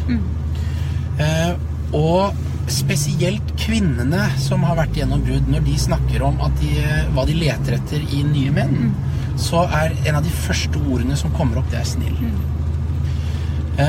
Eh, 1.23 1.54
og 1.95 2.36
spesielt 2.69 3.54
kvinnene 3.58 4.25
som 4.41 4.65
har 4.67 4.75
vært 4.82 4.99
gjennom 4.99 5.23
brudd, 5.25 5.47
når 5.49 5.63
de 5.69 5.78
snakker 5.80 6.21
om 6.28 6.36
de, 6.60 6.73
hva 7.15 7.23
de 7.30 7.38
leter 7.39 7.78
etter 7.80 8.04
i 8.13 8.19
nye 8.28 8.52
menn, 8.54 8.91
så 9.39 9.63
er 9.80 9.95
en 10.10 10.19
av 10.19 10.25
de 10.28 10.34
første 10.43 10.82
ordene 10.91 11.15
som 11.17 11.32
kommer 11.38 11.62
opp, 11.63 11.71
det 11.71 11.80
er 11.80 11.88
snill. 11.88 12.19
Eh, 12.19 12.59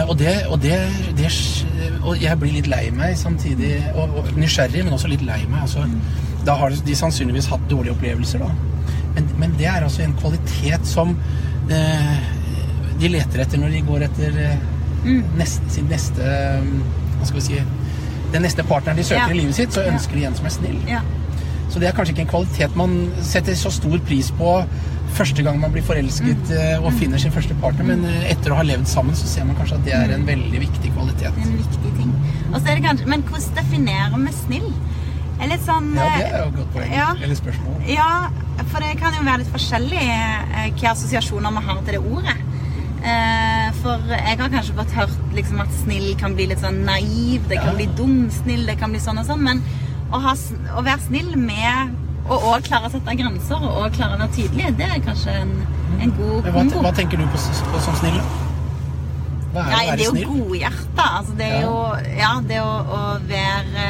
og 0.08 0.18
det, 0.18 0.32
og 0.46 0.60
det, 0.62 0.76
det 1.18 1.30
Og 2.06 2.20
jeg 2.22 2.38
blir 2.38 2.52
litt 2.54 2.68
lei 2.70 2.90
meg 2.94 3.16
samtidig. 3.18 3.72
Og, 3.94 4.18
og 4.20 4.28
nysgjerrig, 4.38 4.84
men 4.86 4.94
også 4.94 5.10
litt 5.10 5.24
lei 5.26 5.40
meg. 5.50 5.64
Altså, 5.66 5.86
da 6.46 6.54
har 6.60 6.74
de 6.86 6.96
sannsynligvis 6.96 7.48
hatt 7.50 7.64
dårlige 7.70 7.92
opplevelser, 7.96 8.44
da. 8.44 8.50
Men, 9.16 9.26
men 9.40 9.54
det 9.58 9.66
er 9.66 9.82
altså 9.82 10.04
en 10.04 10.14
kvalitet 10.20 10.86
som 10.86 11.16
eh, 11.70 12.20
de 13.00 13.10
leter 13.10 13.42
etter 13.42 13.58
når 13.58 13.74
de 13.74 13.80
går 13.88 14.04
etter 14.06 14.38
eh, 14.44 14.60
nest, 15.38 15.64
sin 15.74 15.88
neste 15.90 16.22
eh, 16.22 16.68
Hva 17.18 17.26
skal 17.26 17.40
vi 17.40 17.46
si 17.48 17.58
Den 18.32 18.44
neste 18.46 18.62
partneren 18.68 19.00
de 19.00 19.04
søker 19.04 19.26
Ja. 19.26 19.34
i 19.34 19.40
livet 19.40 19.56
sitt, 19.58 19.74
så 19.74 19.82
ønsker 19.90 20.14
de 20.20 20.28
en 20.28 20.36
som 20.38 20.46
er 20.46 20.54
snill. 20.54 20.78
Ja. 20.88 21.00
Så 21.70 21.82
det 21.82 21.88
er 21.88 21.96
kanskje 21.96 22.14
ikke 22.14 22.22
en 22.28 22.30
kvalitet 22.30 22.76
man 22.78 22.94
setter 23.26 23.58
så 23.58 23.70
stor 23.74 23.98
pris 24.06 24.30
på 24.38 24.52
første 25.16 25.42
gang 25.46 25.58
man 25.60 25.72
blir 25.74 25.84
forelsket 25.86 26.50
mm. 26.52 26.84
og 26.84 26.92
finner 26.98 27.20
sin 27.22 27.32
første 27.34 27.56
partner, 27.62 27.86
men 27.92 28.04
eh, 28.08 28.30
etter 28.32 28.52
å 28.54 28.60
ha 28.60 28.66
levd 28.66 28.88
sammen, 28.90 29.16
så 29.18 29.28
ser 29.30 29.48
man 29.48 29.58
kanskje 29.58 29.78
at 29.80 29.88
det 29.88 29.96
er 29.96 30.14
en 30.14 30.26
veldig 30.28 30.62
viktig 30.66 30.92
kvalitet. 30.94 31.36
En 31.44 31.56
viktig 31.58 31.94
ting. 31.98 32.12
Og 32.50 32.58
så 32.58 32.64
er 32.66 32.78
det 32.78 32.84
kanskje, 32.86 33.08
Men 33.10 33.24
hvordan 33.28 33.56
definerer 33.60 34.16
vi 34.26 34.36
snill? 34.38 34.70
Er 35.40 35.48
litt 35.48 35.64
sånn 35.64 35.92
Ja, 35.96 36.06
det 36.18 36.28
er 36.28 36.42
jo 36.42 36.50
et 36.50 36.56
godt 36.58 36.72
poeng. 36.74 36.92
Ja. 36.92 37.08
Eller 37.16 37.38
spørsmål. 37.38 37.76
Ja, 37.88 38.10
for 38.68 38.84
det 38.84 38.92
kan 39.00 39.14
jo 39.16 39.24
være 39.24 39.42
litt 39.42 39.52
forskjellig 39.54 40.02
eh, 40.04 40.56
hvilke 40.66 40.90
assosiasjoner 40.92 41.54
vi 41.56 41.66
har 41.68 41.82
til 41.86 41.96
det 41.96 42.02
ordet. 42.04 42.36
Eh, 43.00 43.68
For 43.80 44.10
jeg 44.12 44.36
har 44.36 44.52
kanskje 44.52 44.76
fått 44.76 44.92
hørt 44.98 45.32
liksom, 45.32 45.62
at 45.64 45.72
snill 45.80 46.10
kan 46.20 46.34
bli 46.36 46.50
litt 46.50 46.60
sånn 46.60 46.82
naiv, 46.84 47.48
det 47.48 47.56
kan 47.62 47.72
Ja. 47.72 47.78
bli 47.78 47.88
dumsnill, 47.96 48.66
det 48.68 48.76
kan 48.78 48.92
bli 48.92 49.00
sånn 49.00 49.18
og 49.22 49.26
sånn. 49.30 49.40
Men 49.46 49.62
å, 50.12 50.20
ha, 50.20 50.34
å 50.76 50.84
være 50.84 51.00
snill 51.06 51.36
med 51.40 51.96
å 52.30 52.36
òg 52.52 52.62
klare 52.68 52.86
å 52.88 52.92
sette 52.94 53.14
grenser 53.18 53.58
og 53.66 53.80
også 53.84 53.96
klare 53.96 54.14
å 54.16 54.20
være 54.22 54.34
tydelig, 54.36 54.68
det 54.78 54.86
er 54.86 55.00
kanskje 55.04 55.34
en, 55.42 55.50
en 56.00 56.12
god 56.18 56.46
Men 56.46 56.70
hva, 56.70 56.82
hva 56.86 56.92
tenker 56.96 57.18
du 57.20 57.26
på, 57.32 57.40
på 57.72 57.80
som 57.84 57.96
snill? 57.98 58.20
Hva 59.50 59.64
er 59.66 59.72
Nei, 59.74 59.84
å 59.90 59.96
det 59.98 60.04
er 60.06 60.22
jo 60.22 60.36
godhjerta. 60.46 61.06
Altså, 61.18 61.32
det 61.40 61.46
er 61.48 61.56
Ja. 61.56 61.62
jo 61.66 61.74
Ja, 62.20 62.32
det 62.46 62.60
å, 62.62 62.74
å 62.98 63.00
være 63.26 63.88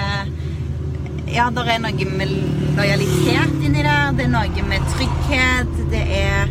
Ja, 1.30 1.50
det 1.54 1.66
er 1.68 1.82
noe 1.84 2.06
med 2.16 2.32
lojalitet 2.78 3.58
inni 3.62 3.82
der. 3.84 4.14
Det 4.18 4.24
er 4.24 4.32
noe 4.32 4.64
med 4.70 4.88
trygghet. 4.94 5.74
Det 5.92 6.00
er 6.16 6.48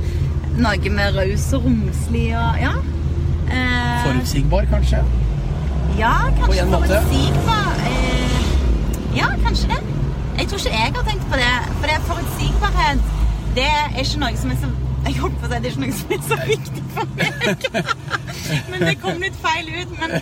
noe 0.62 0.93
med 0.93 1.17
raus 1.17 1.47
og 1.58 1.65
romslig 1.65 2.28
og 2.38 2.62
Ja. 2.62 2.75
Eh, 3.49 4.06
Forutsigbar, 4.06 4.67
kanskje? 4.69 5.02
ja, 5.97 6.13
kanskje 6.38 6.65
forutsigbar. 6.69 7.80
Eh, 7.89 9.17
ja, 9.17 9.25
kanskje 9.43 9.67
det. 9.73 9.80
Jeg 10.39 10.47
tror 10.47 10.62
ikke 10.62 10.75
jeg 10.78 10.93
har 10.95 11.08
tenkt 11.10 11.25
på 11.32 11.39
det. 11.39 11.56
For 11.80 11.89
det 11.89 11.95
er 11.95 12.06
forutsigbarhet 12.12 13.10
Det 13.56 13.65
er 13.65 13.99
ikke 14.04 14.21
noe 14.21 14.38
som 14.39 14.54
er 14.54 14.62
så 14.62 14.69
jeg 15.06 15.15
holdt 15.15 15.38
på 15.39 15.47
å 15.47 15.49
si 15.49 15.60
det 15.63 15.69
er 15.69 15.71
ikke 15.71 15.82
noe 15.82 15.95
som 15.95 16.12
er 16.12 16.23
så 16.28 16.38
viktig 16.47 16.82
for 16.93 17.06
meg. 17.17 17.67
men 18.71 18.84
det 18.84 18.95
kom 19.02 19.21
litt 19.23 19.38
feil 19.39 19.69
ut. 19.71 19.93
Men, 19.99 20.15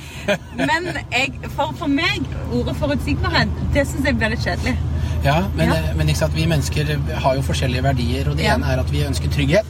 men 0.59 0.89
jeg, 1.11 1.33
for, 1.55 1.73
for 1.79 1.91
meg, 1.91 2.27
ordet 2.53 2.75
forutsigbarhet, 2.77 3.57
det 3.73 3.87
syns 3.89 4.05
jeg 4.05 4.19
blir 4.19 4.35
litt 4.35 4.45
kjedelig. 4.45 4.75
Ja, 5.23 5.43
men, 5.55 5.69
Ja. 5.69 5.75
eh, 5.75 5.95
men 5.97 6.07
vi 6.35 6.45
mennesker 6.45 6.99
har 7.15 7.35
jo 7.35 7.41
forskjellige 7.41 7.83
verdier, 7.83 8.29
og 8.29 8.37
det 8.37 8.43
Ja. 8.45 8.55
ene 8.55 8.65
er 8.65 8.79
at 8.79 8.91
vi 8.91 9.03
ønsker 9.03 9.29
trygghet, 9.29 9.65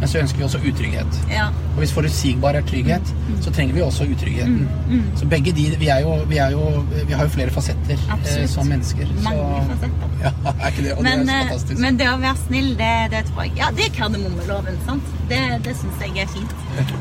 men 0.00 0.08
så 0.08 0.18
ønsker 0.18 0.38
vi 0.38 0.44
også 0.44 0.58
utrygghet. 0.58 1.06
Ja. 1.30 1.46
Og 1.76 1.78
hvis 1.78 1.92
forutsigbar 1.92 2.54
er 2.54 2.62
trygghet, 2.62 3.02
så 3.40 3.50
trenger 3.50 3.74
vi 3.74 3.80
også 3.80 4.04
utryggheten. 4.04 4.68
Så 5.16 5.26
begge 5.26 5.52
de, 5.52 5.76
vi, 5.78 5.88
er 5.88 6.00
jo, 6.00 6.14
vi, 6.28 6.36
er 6.38 6.50
jo, 6.50 6.84
vi 7.06 7.12
har 7.12 7.22
jo 7.24 7.28
flere 7.28 7.50
fasetter 7.50 7.98
eh, 8.26 8.46
som 8.48 8.66
mennesker. 8.66 9.06
Mange 9.22 9.38
så, 9.38 9.64
fasetter. 9.68 10.06
Ja, 10.24 10.30
er 10.60 10.66
ikke 10.70 10.82
det? 10.82 10.92
Og 10.98 11.02
Men, 11.02 11.18
det 11.20 11.28
er 11.28 11.38
eh, 11.38 11.42
så 11.42 11.48
fantastisk. 11.48 11.80
men 11.80 11.96
det 11.98 12.06
å 12.08 12.16
være 12.18 12.36
snill, 12.48 12.68
det, 12.78 12.94
det 13.12 13.20
tror 13.30 13.42
jeg 13.44 13.52
Ja, 13.56 13.68
det 13.76 13.84
er 13.86 13.92
kardemommeloven, 14.02 14.78
sant? 14.86 15.02
Det, 15.28 15.38
det 15.64 15.76
syns 15.78 16.00
jeg 16.02 16.24
er 16.24 16.26
fint. 16.32 16.50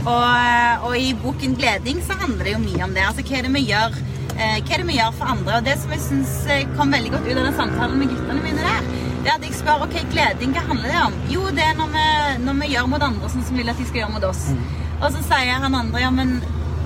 Og, 0.06 0.28
eh, 0.38 0.86
og 0.86 0.98
i 0.98 1.14
boken 1.24 1.56
'Gleding' 1.58 2.04
så 2.08 2.14
handler 2.20 2.44
det 2.44 2.54
jo 2.54 2.60
mye 2.60 2.84
om 2.84 2.94
det. 2.94 3.02
Altså 3.08 3.22
hva 3.24 3.38
er 3.40 3.42
det 3.42 3.54
vi 3.54 3.66
gjør 3.72 3.92
hva 4.38 4.74
er 4.76 4.82
det 4.82 4.88
vi 4.88 4.98
gjør 5.00 5.14
for 5.18 5.34
andre? 5.34 5.60
Og 5.60 5.66
det 5.66 5.76
som 5.82 5.94
jeg 5.96 6.04
syns 6.06 6.34
kom 6.78 6.94
veldig 6.94 7.14
godt 7.16 7.30
ut 7.30 7.36
av 7.36 7.46
den 7.48 7.58
samtalen 7.58 8.02
med 8.02 8.12
guttene 8.14 8.44
mine 8.44 8.66
der, 8.66 8.90
Det 9.18 9.32
er 9.32 9.40
at 9.42 9.44
jeg 9.44 9.56
spør 9.58 9.82
ok, 9.84 9.96
gleding, 10.14 10.54
hva 10.56 10.62
handler 10.70 10.92
det 10.94 11.00
om? 11.04 11.16
Jo, 11.34 11.48
det 11.52 11.64
er 11.66 11.74
når 11.76 11.90
vi, 11.96 12.04
når 12.46 12.60
vi 12.62 12.68
gjør 12.72 12.86
mot 12.94 13.04
andre 13.04 13.32
sånn 13.34 13.44
som 13.44 13.58
vi 13.58 13.64
vil 13.64 13.72
at 13.74 13.82
de 13.82 13.88
skal 13.90 14.04
gjøre 14.04 14.14
mot 14.14 14.28
oss. 14.30 14.44
Mm. 14.54 14.62
Og 15.02 15.10
så 15.14 15.24
sier 15.26 15.66
han 15.66 15.76
andre 15.76 16.04
ja, 16.06 16.12
men 16.14 16.38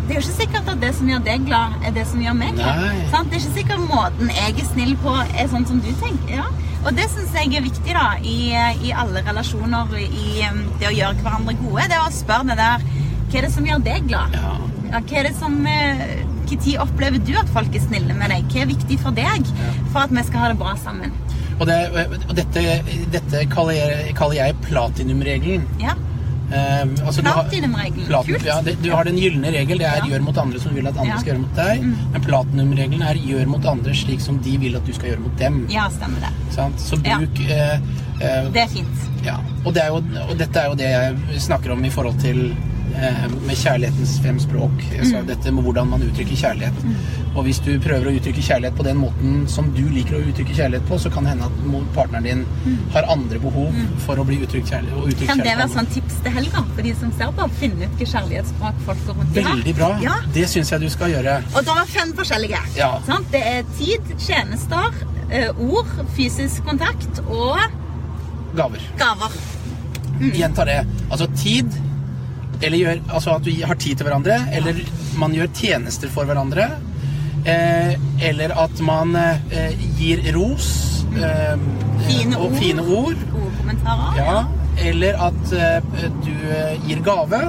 det 0.08 0.16
er 0.16 0.18
jo 0.18 0.24
ikke 0.26 0.40
sikkert 0.40 0.72
at 0.74 0.82
det 0.82 0.90
som 0.98 1.12
gjør 1.12 1.22
deg 1.28 1.46
glad, 1.46 1.76
er 1.86 1.94
det 1.96 2.08
som 2.10 2.24
gjør 2.24 2.34
meg 2.40 2.58
glad. 2.58 2.82
Sant? 3.14 3.30
Det 3.30 3.38
er 3.38 3.44
ikke 3.44 3.60
sikkert 3.60 3.86
måten 3.92 4.34
jeg 4.34 4.56
er 4.58 4.72
snill 4.72 4.96
på, 5.04 5.14
er 5.38 5.52
sånn 5.52 5.68
som 5.70 5.84
du 5.84 5.92
tenker. 6.02 6.34
Ja. 6.42 6.48
Og 6.82 6.98
det 6.98 7.06
syns 7.14 7.36
jeg 7.38 7.54
er 7.56 7.64
viktig 7.64 7.94
da, 7.94 8.08
i, 8.26 8.40
i 8.88 8.92
alle 8.98 9.22
relasjoner, 9.28 9.94
i 10.02 10.42
um, 10.50 10.64
det 10.82 10.90
å 10.90 10.96
gjøre 10.98 11.22
hverandre 11.22 11.56
gode. 11.62 11.86
Det 11.92 12.00
er 12.00 12.08
å 12.08 12.12
spørre 12.16 12.50
det 12.50 12.58
der 12.60 12.84
Hva 13.32 13.40
er 13.40 13.46
det 13.48 13.54
som 13.54 13.68
gjør 13.70 13.86
deg 13.86 14.10
glad? 14.10 14.36
Ja. 14.36 14.56
Ja, 14.92 15.00
hva 15.00 15.20
er 15.22 15.30
det 15.30 15.36
som 15.38 15.62
Når 16.52 16.82
opplever 16.84 17.22
du 17.24 17.34
at 17.40 17.50
folk 17.50 17.76
er 17.76 17.80
snille 17.80 18.14
med 18.18 18.30
deg? 18.34 18.44
Hva 18.52 18.62
er 18.66 18.72
viktig 18.74 19.00
for 19.00 19.16
deg 19.16 19.48
for 19.94 20.04
at 20.04 20.12
vi 20.12 20.24
skal 20.28 20.40
ha 20.44 20.48
det 20.52 20.60
bra 20.60 20.76
sammen? 20.76 21.14
Og, 21.62 21.68
det, 21.70 21.78
og 22.28 22.36
dette, 22.36 22.64
dette 23.14 23.44
kaller, 23.52 23.78
jeg, 23.78 24.16
kaller 24.18 24.54
platinumregelen. 24.66 25.68
Ja. 25.80 25.94
Um, 26.52 26.96
altså 27.06 27.22
Platinumregelen. 27.24 28.08
Platin- 28.10 28.36
Kult. 28.36 28.46
Ja, 28.46 28.58
det, 28.62 28.74
du 28.84 28.90
har 28.92 29.08
den 29.08 29.16
gylne 29.16 29.54
regel, 29.54 29.78
det 29.80 29.88
er 29.88 30.02
Ja. 30.02 30.08
gjør 30.10 30.22
mot 30.26 30.38
andre 30.38 30.60
som 30.60 30.74
vil 30.76 30.88
at 30.88 30.98
andre 30.98 31.08
Ja. 31.08 31.16
Mm. 31.16 31.20
skal 31.22 31.34
gjøre 31.34 31.42
mot 31.42 31.56
deg. 31.56 31.84
Men 32.12 32.22
platinumregelen 32.22 33.02
er 33.02 33.14
gjør 33.16 33.46
mot 33.48 33.66
andre 33.66 33.94
slik 33.94 34.20
som 34.20 34.38
de 34.44 34.58
vil 34.58 34.76
at 34.76 34.86
du 34.86 34.92
skal 34.94 35.10
gjøre 35.12 35.22
mot 35.22 35.38
dem. 35.38 35.68
ja, 35.70 35.88
stemmer 35.90 36.20
det. 36.20 36.34
Sant? 36.52 36.76
Så 36.80 37.00
Ja. 37.06 37.18
uh, 37.20 37.24
eh, 37.40 37.80
eh, 38.20 38.52
Det 38.52 38.62
er 38.62 38.68
fint. 38.68 39.24
Ja. 39.24 39.38
Og, 39.64 39.74
det 39.74 39.84
er 39.84 39.88
jo, 39.88 39.96
og 40.30 40.38
dette 40.38 40.60
er 40.60 40.68
jo 40.68 40.76
det 40.76 40.90
jeg 40.90 41.42
snakker 41.42 41.72
om 41.72 41.86
i 41.86 41.90
forhold 41.90 42.20
til 42.20 42.52
eh, 42.52 42.56
med 43.48 43.56
kjærlighetens 43.56 44.20
fem 44.24 44.40
språk. 44.40 44.72
Altså 45.00 45.18
Mm. 45.22 45.28
dette 45.28 45.52
med 45.52 45.64
hvordan 45.64 45.88
man 45.90 46.02
uttrykker 46.02 46.36
kjærlighet. 46.36 46.74
Og 47.36 47.44
hvis 47.44 47.60
du 47.64 47.80
prøver 47.80 48.06
å 48.12 48.16
uttrykke 48.20 48.42
kjærlighet 48.44 48.76
på 48.76 48.84
den 48.84 48.98
måten 48.98 49.48
som 49.48 49.72
du 49.72 49.82
liker 49.90 50.16
å 50.20 50.24
uttrykke 50.32 50.54
kjærlighet 50.56 50.86
på, 50.90 50.98
så 51.00 51.10
kan 51.12 51.24
det 51.24 51.30
hende 51.32 51.46
at 51.46 51.94
partneren 51.96 52.24
din 52.24 52.46
har 52.94 53.04
andre 53.08 53.40
behov 53.40 53.74
for 54.06 54.16
å 54.16 54.26
bli 54.26 54.38
uttrykt 54.44 54.70
kjærlighet. 54.70 55.20
Mm. 55.22 55.28
Kan 55.28 55.38
det 55.38 55.56
være 55.58 55.70
sånn 55.70 55.88
tips 55.94 56.16
til 56.24 56.32
helga 56.32 56.64
for 56.76 56.82
de 56.82 56.94
som 57.00 57.12
ser 57.18 57.32
på? 57.32 57.50
Finne 57.60 57.86
ut 57.86 57.98
hva 57.98 58.06
kjærlighetsspråk 58.14 58.76
folk 58.86 59.06
går 59.08 59.14
rundt 59.22 59.38
i 59.38 59.42
har? 59.42 59.56
Veldig 59.56 59.76
bra. 59.76 59.90
Ja. 60.02 60.16
Det 60.34 60.48
syns 60.50 60.70
jeg 60.72 60.82
du 60.82 60.90
skal 60.90 61.10
gjøre. 61.12 61.38
Og 61.56 61.64
det 61.66 61.78
er 61.78 61.86
fem 61.86 62.14
forskjellige. 62.14 62.60
Ja. 62.78 62.92
Det 63.32 63.42
er 63.46 63.64
tid, 63.78 64.02
tjenester, 64.20 64.92
eh, 65.32 65.50
ord, 65.58 65.88
fysisk 66.16 66.64
kontakt 66.66 67.20
og 67.30 67.58
Gaver. 68.56 68.80
gaver. 68.98 69.32
Gjentar 70.20 70.66
det. 70.66 70.86
Altså 71.10 71.28
tid 71.36 71.66
eller 72.62 72.78
gjør, 72.78 73.00
altså 73.10 73.36
at 73.40 73.46
vi 73.46 73.58
har 73.66 73.76
tid 73.82 73.98
til 74.00 74.08
hverandre, 74.08 74.38
eller 74.54 74.82
man 75.20 75.34
gjør 75.36 75.50
tjenester 75.58 76.12
for 76.14 76.30
hverandre. 76.30 76.68
Eh, 77.46 77.96
eller 78.30 78.54
at 78.62 78.82
man 78.86 79.16
eh, 79.18 79.74
gir 79.98 80.22
ros. 80.36 80.68
Eh, 81.18 81.56
Fine 82.06 82.38
og 82.38 82.46
ord. 82.52 82.58
fine 82.62 82.82
ord. 82.86 83.24
Gode 83.34 83.52
kommentarer. 83.58 84.20
Ja. 84.22 84.38
Eller 84.90 85.18
at 85.28 85.54
eh, 85.58 86.06
du 86.26 86.32
eh, 86.54 86.76
gir 86.88 87.02
gave. 87.06 87.42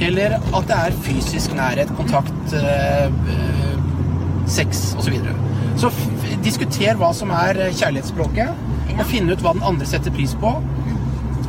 Eller 0.00 0.38
at 0.40 0.68
det 0.70 0.76
er 0.78 0.96
fysisk 1.04 1.52
nærhet, 1.56 1.92
kontakt, 1.98 2.54
eh, 2.56 3.06
eh, 3.06 3.78
sex 4.48 4.94
osv. 4.96 5.04
Så, 5.04 5.10
videre. 5.12 5.36
så 5.76 5.90
diskuter 6.44 6.96
hva 6.96 7.12
som 7.16 7.30
er 7.36 7.66
kjærlighetsspråket, 7.76 8.66
og 8.96 9.04
finne 9.08 9.36
ut 9.36 9.44
hva 9.44 9.52
den 9.56 9.66
andre 9.68 9.86
setter 9.88 10.12
pris 10.16 10.32
på. 10.40 10.54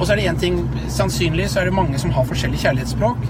Og 0.02 0.08
så 0.10 0.16
er 0.16 0.18
det 0.18 0.26
én 0.32 0.40
ting 0.42 0.56
Sannsynlig 0.90 1.46
så 1.54 1.62
er 1.62 1.70
det 1.70 1.74
mange 1.78 2.00
som 2.02 2.10
har 2.16 2.26
forskjellig 2.26 2.58
kjærlighetsspråk. 2.66 3.26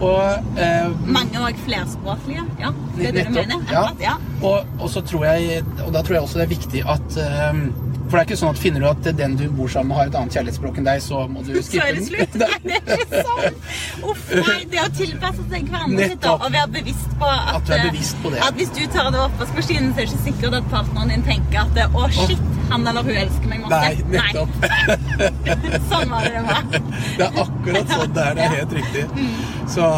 Og 0.00 0.56
eh, 0.60 0.88
Mange 1.12 1.40
òg 1.44 1.58
flerspråklige. 1.64 2.44
Ja, 2.60 2.70
det 2.96 3.08
er 3.08 3.12
det 3.16 3.26
du 3.26 3.34
Nettopp, 3.34 3.48
mener? 3.48 3.72
ja. 3.72 3.86
Ja. 4.00 4.14
Og, 4.44 4.66
og 4.80 4.88
så 4.92 5.02
tror 5.04 5.26
jeg 5.28 5.62
Og 5.84 5.90
da 5.92 6.00
tror 6.04 6.14
jeg 6.18 6.22
også 6.24 6.38
det 6.40 6.46
er 6.46 6.52
viktig 6.54 6.82
at 6.88 7.16
eh, 7.20 7.58
For 8.08 8.16
det 8.16 8.22
er 8.22 8.28
ikke 8.30 8.38
sånn 8.40 8.54
at 8.56 8.60
finner 8.62 8.80
du 8.80 8.86
at 8.90 9.08
den 9.18 9.34
du 9.38 9.44
bor 9.54 9.68
sammen 9.70 9.92
med 9.92 9.96
har 10.00 10.08
et 10.08 10.16
annet 10.18 10.34
kjærlighetsspråk 10.34 10.78
enn 10.80 10.88
deg, 10.88 11.02
så 11.04 11.20
må 11.30 11.44
du 11.46 11.52
Så 11.62 11.78
er 11.84 11.92
det 11.98 12.06
slutt. 12.08 12.34
Nei, 12.42 12.56
det 12.64 12.78
er 12.80 13.04
ikke 13.04 13.20
sånn. 13.28 13.60
Uff, 14.10 14.24
nei, 14.40 14.56
det 14.72 14.80
å 14.82 14.88
tilpasse 14.96 15.44
seg 15.52 15.68
hverandre 15.70 16.08
Nettopp. 16.14 16.42
og 16.48 16.56
være 16.56 16.72
bevisst 16.80 17.12
på 17.20 17.28
at, 17.30 17.52
At 17.60 17.68
du 17.68 17.74
er 17.76 17.84
bevisst 17.90 18.18
på 18.24 18.32
det. 18.34 18.40
at 18.48 18.58
hvis 18.58 18.72
du 18.74 18.82
tar 18.96 19.12
det 19.14 19.20
oppvaskmaskinen, 19.28 19.92
så 19.94 20.02
er 20.02 20.08
det 20.08 20.16
ikke 20.16 20.24
sikkert 20.26 20.58
at 20.58 20.72
partneren 20.72 21.12
din 21.14 21.22
tenker 21.28 21.60
at 21.68 21.94
å, 21.94 22.08
shit, 22.16 22.42
han 22.70 22.86
eller 22.90 23.02
hun 23.06 23.16
elsker 23.22 23.48
meg 23.50 23.62
masse. 23.64 23.80
Nei, 23.80 23.94
nettopp. 24.16 24.52
Sånn 25.90 26.10
var 26.12 26.26
det 26.26 26.34
det 26.34 26.42
var. 26.46 26.68
Det 26.70 27.26
er 27.26 27.40
akkurat 27.44 27.94
sånn 27.96 28.12
det 28.16 28.26
er. 28.26 28.34
Det 28.38 28.44
er 28.46 28.54
helt 28.58 28.74
riktig. 28.80 29.04
Mm. 29.14 29.32
Så, 29.74 29.88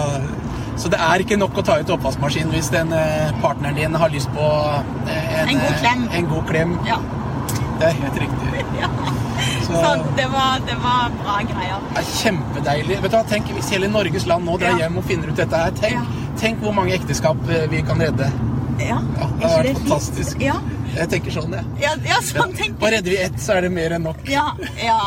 så 0.83 0.93
det 0.93 1.01
er 1.07 1.25
ikke 1.25 1.39
nok 1.41 1.59
å 1.61 1.65
ta 1.69 1.79
ut 1.83 1.91
oppvaskmaskinen 1.97 2.53
hvis 2.55 2.71
den 2.75 2.93
eh, 2.97 3.33
partneren 3.43 3.77
din 3.79 3.99
har 4.03 4.13
lyst 4.13 4.31
på 4.37 4.47
en, 5.09 5.49
En 5.49 5.61
god 5.63 5.77
klem. 5.83 6.07
En 6.21 6.31
god 6.33 6.47
klem. 6.51 6.77
Ja. 6.89 6.99
Det 7.81 7.91
er 7.91 7.99
helt 8.03 8.21
riktig. 8.25 8.65
ja. 8.83 8.91
Så 9.63 9.73
Sånn, 9.75 10.03
det 10.19 10.27
var, 10.33 10.61
det 10.69 10.75
var 10.83 11.13
bra 11.23 11.37
greier. 11.49 11.83
det 11.95 12.03
er 12.03 12.09
kjempedeilig. 12.19 12.99
Vet 13.03 13.11
du 13.15 13.17
hva, 13.17 13.23
tenk 13.31 13.49
Hvis 13.57 13.71
hele 13.75 13.89
Norges 13.91 14.27
land 14.31 14.47
nå 14.47 14.57
drar 14.61 14.75
Ja. 14.77 14.85
hjem 14.87 14.99
og 15.01 15.07
finner 15.09 15.33
ut 15.33 15.39
dette 15.39 15.63
her, 15.65 15.73
tenk, 15.81 16.13
tenk 16.41 16.63
hvor 16.63 16.75
mange 16.77 16.95
ekteskap 16.99 17.41
eh, 17.51 17.65
vi 17.73 17.83
kan 17.87 18.01
redde. 18.03 18.29
Ja, 18.83 18.99
Ja, 19.19 19.27
det 19.39 19.49
er 19.49 19.57
vært 19.69 19.81
fantastisk. 19.85 20.41
Ja, 20.43 20.57
Jeg 20.93 21.09
tenker 21.13 21.33
sånn, 21.35 21.55
jeg. 21.57 21.65
ja, 21.81 21.93
ja 22.07 22.19
sånn 22.25 22.53
tenker 22.57 22.85
jeg. 22.85 22.93
redder 22.97 23.15
vi 23.15 23.19
ett, 23.25 23.39
så 23.41 23.55
er 23.57 23.67
det 23.67 23.71
mer 23.73 23.95
enn 23.97 24.05
nok. 24.07 24.21
Ja, 24.29 24.45
ja. 24.81 24.99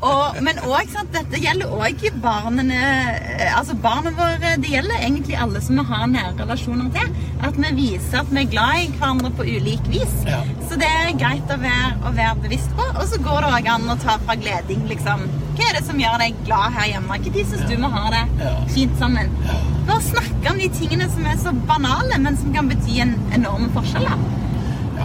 Og, 0.00 0.38
men 0.44 0.60
òg, 0.64 0.94
dette 1.14 1.40
gjelder 1.42 1.72
òg 1.74 2.02
barnene 2.22 2.78
eh, 2.78 3.52
Altså 3.56 3.74
barna 3.82 4.10
våre 4.16 4.54
Det 4.60 4.70
gjelder 4.72 5.02
egentlig 5.02 5.36
alle 5.38 5.60
som 5.62 5.78
vi 5.78 5.84
har 5.90 6.06
nære 6.10 6.34
relasjoner 6.40 6.88
til. 6.94 7.12
At 7.44 7.58
vi 7.60 7.72
viser 7.76 8.22
at 8.22 8.32
vi 8.32 8.42
er 8.42 8.50
glad 8.52 8.82
i 8.82 8.88
hverandre 8.96 9.30
på 9.36 9.46
ulik 9.46 9.84
vis. 9.92 10.14
Ja. 10.26 10.40
Så 10.68 10.78
det 10.80 10.88
er 10.88 11.12
greit 11.18 11.52
å 11.54 11.58
være, 11.60 11.92
å 12.08 12.14
være 12.16 12.42
bevisst 12.46 12.72
på. 12.78 12.86
Og 12.94 13.04
så 13.10 13.20
går 13.22 13.44
det 13.44 13.52
òg 13.60 13.70
an 13.74 13.92
å 13.92 13.98
ta 14.02 14.16
fra 14.24 14.38
gleding, 14.38 14.86
liksom. 14.90 15.26
Hva 15.58 15.68
er 15.68 15.78
det 15.78 15.84
som 15.88 15.98
gjør 16.00 16.18
deg 16.22 16.42
glad 16.46 16.74
her 16.78 16.90
hjemme? 16.92 17.18
Når 17.18 17.38
syns 17.50 17.64
du 17.68 17.76
vi 17.76 17.92
har 17.94 18.10
det 18.14 18.24
Ja. 18.44 18.54
fint 18.74 18.98
sammen? 18.98 19.30
Ja. 19.46 19.56
Bare 19.88 20.02
snakke 20.04 20.52
om 20.52 20.58
de 20.58 20.68
tingene 20.80 21.08
som 21.10 21.26
er 21.26 21.38
så 21.40 21.52
banale, 21.70 22.18
men 22.18 22.36
som 22.36 22.52
kan 22.54 22.68
bety 22.68 23.00
en 23.02 23.16
enorm 23.34 23.70
forskjell. 23.74 24.04
da. 24.06 24.37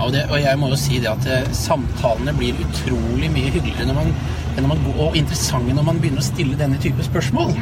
Ja, 0.04 0.08
og, 0.08 0.14
det, 0.14 0.24
og 0.30 0.40
jeg 0.42 0.60
må 0.60 0.68
jo 0.68 0.78
si 0.80 0.98
det 1.00 1.08
at 1.08 1.26
eh, 1.32 1.46
samtalene 1.56 2.34
blir 2.36 2.58
utrolig 2.60 3.30
mye 3.32 3.54
hyggeligere 3.54 3.88
når 3.88 3.96
man, 4.02 4.10
når 4.58 4.68
man 4.74 4.82
og 4.98 5.16
interessante 5.16 5.76
når 5.78 5.86
man 5.88 6.02
begynner 6.04 6.20
å 6.20 6.26
stille 6.28 6.60
denne 6.60 6.80
type 6.84 7.06
spørsmål, 7.08 7.54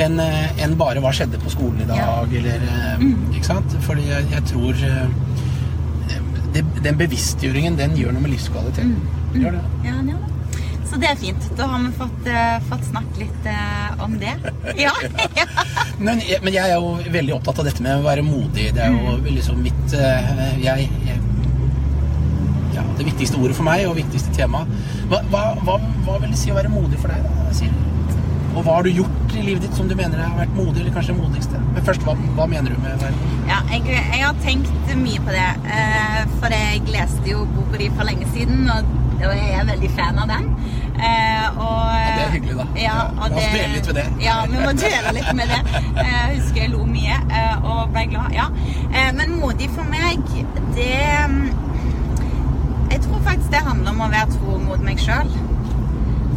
enn 0.00 0.16
en 0.22 0.76
bare 0.80 1.02
'hva 1.04 1.12
skjedde 1.12 1.40
på 1.42 1.52
skolen 1.52 1.84
i 1.84 1.88
dag', 1.90 2.00
Ja. 2.00 2.24
eller 2.38 2.64
mm. 2.98 3.34
Ikke 3.34 3.44
sant? 3.44 3.76
Fordi 3.84 4.08
jeg, 4.08 4.24
jeg 4.32 4.44
tror 4.48 4.72
eh, 4.72 5.06
det, 6.54 6.64
Den 6.84 6.96
bevisstgjøringen, 6.96 7.76
den 7.76 7.96
gjør 7.96 8.16
noe 8.16 8.24
med 8.24 8.38
livskvaliteten. 8.38 8.96
Mm. 9.34 9.40
Gjør 9.42 9.58
det. 9.58 9.64
Ja, 9.84 9.92
gjør 10.00 10.24
det. 10.24 10.32
Så 10.92 10.98
det 11.00 11.08
er 11.08 11.16
fint. 11.16 11.44
Da 11.56 11.66
har 11.72 11.78
vi 11.80 11.92
fått, 11.96 12.26
uh, 12.28 12.58
fått 12.68 12.82
snakket 12.84 13.20
litt 13.22 13.46
uh, 13.48 14.02
om 14.04 14.18
det. 14.20 14.34
Ja. 14.76 14.92
ja. 15.38 15.46
Men, 15.96 16.20
men 16.42 16.52
jeg 16.52 16.68
er 16.68 16.74
jo 16.74 16.98
veldig 17.14 17.32
opptatt 17.38 17.62
av 17.62 17.68
dette 17.70 17.84
med 17.84 18.02
å 18.02 18.04
være 18.04 18.24
modig. 18.26 18.66
Det 18.76 18.82
er 18.84 18.92
jo 18.92 19.14
liksom 19.24 19.62
mitt 19.64 19.94
uh, 19.96 20.42
jeg, 20.60 20.60
ja, 20.60 20.76
Det 23.02 23.08
viktigste 23.10 23.38
ordet 23.42 23.56
for 23.58 23.66
meg, 23.66 23.82
og 23.90 23.96
viktigste 23.98 24.30
tema. 24.36 24.60
Hva, 25.10 25.18
hva, 25.32 25.40
hva, 25.66 25.74
hva 26.06 26.18
vil 26.22 26.30
det 26.30 26.38
si 26.38 26.52
å 26.52 26.54
være 26.54 26.70
modig 26.70 27.00
for 27.02 27.10
deg, 27.10 27.24
da? 27.26 27.54
Siri? 27.56 27.72
Og 28.52 28.60
hva 28.62 28.76
har 28.76 28.84
du 28.86 28.90
gjort 28.92 29.32
i 29.34 29.42
livet 29.42 29.64
ditt 29.64 29.74
som 29.74 29.88
du 29.90 29.94
mener 29.98 30.20
har 30.22 30.36
vært 30.38 30.52
modig, 30.54 30.82
eller 30.84 30.94
kanskje 30.94 31.14
det 31.16 31.22
modigste? 31.24 31.62
Men 31.74 31.86
først, 31.88 32.04
hva, 32.06 32.46
mener 32.46 32.70
du 32.70 32.78
med 32.84 33.00
det? 33.02 33.10
ja 33.48 33.58
jeg, 33.72 33.82
jeg 33.90 34.20
har 34.22 34.36
tenkt 34.44 34.92
mye 35.02 35.22
på 35.24 35.32
det. 35.34 35.48
eh, 35.72 36.20
for 36.38 36.52
jeg 36.54 36.82
leste 36.92 37.26
jo 37.32 37.42
boka 37.56 37.80
di 37.80 37.88
for 37.96 38.06
lenge 38.06 38.28
siden, 38.36 38.68
og, 38.70 38.92
og 39.18 39.32
jeg 39.34 39.50
er 39.56 39.66
veldig 39.72 39.90
fan 39.96 40.20
av 40.22 40.30
den. 40.30 40.46
Eh, 41.02 41.46
og, 41.56 41.88
Ja, 41.96 42.12
det 42.14 42.24
er 42.26 42.34
hyggelig, 42.36 42.56
da. 42.60 42.66
Ja, 42.78 42.96
la 43.18 43.26
oss 43.32 43.48
dvele 43.48 43.72
litt 43.72 43.88
ved 43.88 43.96
det. 43.98 44.06
Ja, 44.22 44.36
vi 44.52 44.60
må 44.60 44.74
dvele 44.78 45.14
litt 45.16 45.32
med 45.34 45.50
det. 45.50 45.62
Eh, 45.96 46.12
Jeg 46.12 46.36
husker 46.36 46.60
jeg 46.66 46.70
lo 46.76 46.84
mye 46.86 47.16
eh, 47.32 47.64
og 47.66 47.88
ble 47.96 48.04
glad. 48.12 48.36
Ja. 48.36 48.46
Eh, 48.92 49.10
men 49.16 49.32
modig 49.40 49.72
for 49.74 49.88
meg, 49.90 50.20
det 50.76 50.92
faktisk 53.32 53.52
det 53.52 53.64
handler 53.64 53.94
om 53.94 54.04
å 54.04 54.10
være 54.12 54.34
tro 54.34 54.58
mot 54.60 54.84
meg 54.84 55.00
sjøl. 55.00 55.30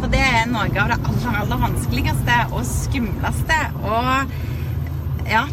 For 0.00 0.12
det 0.12 0.22
er 0.22 0.48
noe 0.48 0.66
av 0.68 0.90
det 0.92 0.96
aller, 0.96 1.38
aller 1.42 1.60
vanskeligste 1.60 2.40
og 2.52 2.66
skumleste. 2.68 3.60
Og 3.84 5.30
ja 5.30 5.46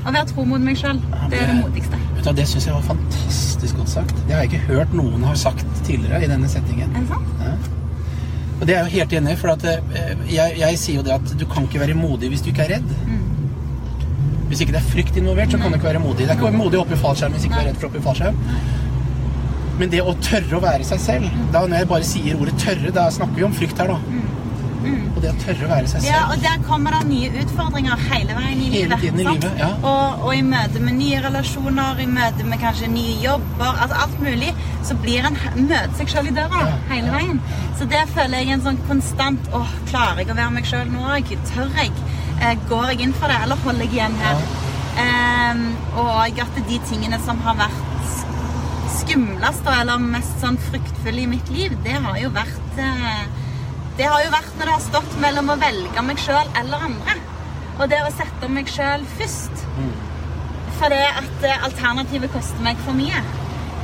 Å 0.00 0.12
være 0.14 0.30
tro 0.30 0.46
mot 0.48 0.62
meg 0.64 0.78
sjøl, 0.80 0.96
det 1.28 1.42
er 1.42 1.50
det 1.50 1.56
modigste. 1.60 1.98
Vet 2.16 2.24
du, 2.24 2.30
Det 2.38 2.46
syns 2.48 2.66
jeg 2.66 2.72
var 2.74 2.86
fantastisk 2.86 3.76
godt 3.76 3.92
sagt. 3.92 4.22
Det 4.26 4.32
har 4.32 4.46
jeg 4.46 4.54
ikke 4.54 4.70
hørt 4.70 4.94
noen 4.96 5.26
har 5.28 5.36
sagt 5.36 5.66
tidligere 5.84 6.24
i 6.24 6.30
denne 6.30 6.48
settingen. 6.48 6.94
Er 6.96 7.04
det 7.04 7.10
sant? 7.10 7.44
Ja. 7.44 7.52
Og 8.60 8.66
det 8.68 8.74
er 8.74 8.80
jeg 8.80 8.88
jo 8.88 8.94
helt 8.94 9.14
enig 9.18 9.34
i, 9.34 9.40
for 9.40 9.52
at 9.52 9.66
eh, 9.68 10.24
jeg, 10.28 10.56
jeg 10.60 10.80
sier 10.80 11.00
jo 11.00 11.04
det 11.04 11.12
at 11.18 11.34
du 11.36 11.44
kan 11.48 11.68
ikke 11.68 11.82
være 11.84 11.96
modig 11.96 12.32
hvis 12.32 12.42
du 12.44 12.50
ikke 12.50 12.64
er 12.64 12.74
redd. 12.78 12.90
Mm. 13.08 13.20
Hvis 14.48 14.64
ikke 14.64 14.74
det 14.74 14.80
er 14.80 14.88
frykt 14.88 15.20
involvert, 15.20 15.52
så 15.52 15.60
kan 15.60 15.70
du 15.70 15.78
ikke 15.78 15.92
være 15.92 16.02
modig. 16.02 16.24
Det 16.24 16.32
er 16.34 16.40
ikke 16.40 16.56
modig 16.56 16.80
å 16.80 16.82
hoppe 16.82 16.96
i 16.96 17.00
fallskjerm 17.04 17.36
hvis 17.36 17.46
ikke 17.46 17.60
du 17.60 17.62
er 17.62 17.70
redd 17.70 17.78
for 17.78 17.86
å 17.86 17.92
hoppe 17.92 18.00
i 18.00 18.08
fallskjerm. 18.08 18.40
Men 19.80 19.88
det 19.92 20.02
å 20.04 20.12
tørre 20.20 20.58
å 20.58 20.60
være 20.62 20.84
seg 20.84 21.00
selv 21.00 21.38
da 21.54 21.62
Når 21.64 21.82
jeg 21.82 21.88
bare 21.94 22.06
sier 22.08 22.36
ordet 22.40 22.58
'tørre', 22.60 22.92
da 22.92 23.08
snakker 23.10 23.38
vi 23.40 23.46
om 23.48 23.54
frykt 23.56 23.80
her, 23.80 23.94
da. 23.94 23.98
Og 24.80 25.18
det 25.22 25.30
å 25.32 25.38
tørre 25.42 25.66
å 25.66 25.70
være 25.70 25.88
seg 25.90 26.02
selv. 26.02 26.08
Ja, 26.08 26.20
og 26.32 26.40
der 26.40 26.62
kommer 26.64 26.94
det 26.96 27.00
nye 27.10 27.42
utfordringer 27.42 28.00
hele 28.08 28.36
veien 28.38 28.60
i 28.60 28.68
Hele 28.70 28.96
livet. 28.96 29.00
tiden 29.02 29.20
i 29.20 29.26
livet, 29.26 29.58
ja. 29.58 29.68
og, 29.82 30.22
og 30.24 30.30
i 30.36 30.40
møte 30.46 30.80
med 30.80 30.96
nye 30.96 31.18
relasjoner, 31.26 32.00
i 32.00 32.06
møte 32.08 32.46
med 32.48 32.62
kanskje 32.62 32.88
nye 32.92 33.16
jobber, 33.24 33.74
altså 33.84 33.98
alt 34.04 34.22
mulig, 34.24 34.54
så 34.88 34.96
blir 35.02 35.28
en 35.28 35.36
møter 35.58 35.98
seg 35.98 36.14
sjøl 36.14 36.30
i 36.30 36.34
døra 36.38 36.62
Ja, 36.64 36.78
hele 36.94 37.12
veien. 37.16 37.42
Så 37.78 37.88
det 37.92 38.00
føler 38.14 38.40
jeg 38.40 38.56
en 38.56 38.64
sånn 38.68 38.80
konstant 38.88 39.52
åh, 39.56 39.76
klarer 39.90 40.22
jeg 40.24 40.32
å 40.32 40.38
være 40.40 40.56
meg 40.56 40.72
sjøl 40.72 40.88
nå? 40.94 41.04
Tør 41.52 41.68
jeg? 41.76 41.92
Eh, 42.40 42.56
går 42.72 42.94
jeg 42.94 43.00
inn 43.08 43.16
for 43.20 43.28
det, 43.28 43.36
eller 43.44 43.60
holder 43.66 43.84
jeg 43.84 43.98
igjen 43.98 44.16
her? 44.24 44.44
Eh, 45.04 45.64
og 46.00 46.40
at 46.46 46.60
de 46.68 46.80
tingene 46.88 47.20
som 47.26 47.40
har 47.44 47.60
vært 47.66 47.89
skumlest 49.10 49.64
da, 49.66 49.80
eller 49.82 50.02
mest 50.02 50.38
sånn 50.42 50.58
fryktfulle 50.70 51.24
i 51.24 51.30
mitt 51.30 51.48
liv, 51.50 51.74
det 51.84 51.96
har 51.98 52.18
jo 52.20 52.30
vært 52.34 52.78
eh, 52.78 53.24
Det 53.98 54.06
har 54.06 54.22
jo 54.22 54.30
vært 54.32 54.52
når 54.56 54.68
det 54.68 54.74
har 54.76 54.84
stått 54.84 55.16
mellom 55.20 55.50
å 55.50 55.56
velge 55.60 56.04
meg 56.06 56.20
sjøl 56.22 56.46
eller 56.56 56.84
andre. 56.86 57.16
Og 57.80 57.90
det 57.90 57.98
å 58.04 58.12
sette 58.14 58.48
meg 58.48 58.70
sjøl 58.70 59.02
først. 59.18 59.64
For 60.78 60.94
det 60.94 61.02
at 61.04 61.44
eh, 61.44 61.66
alternativet 61.66 62.32
koster 62.32 62.62
meg 62.64 62.78
for 62.86 62.96
mye. 62.96 63.20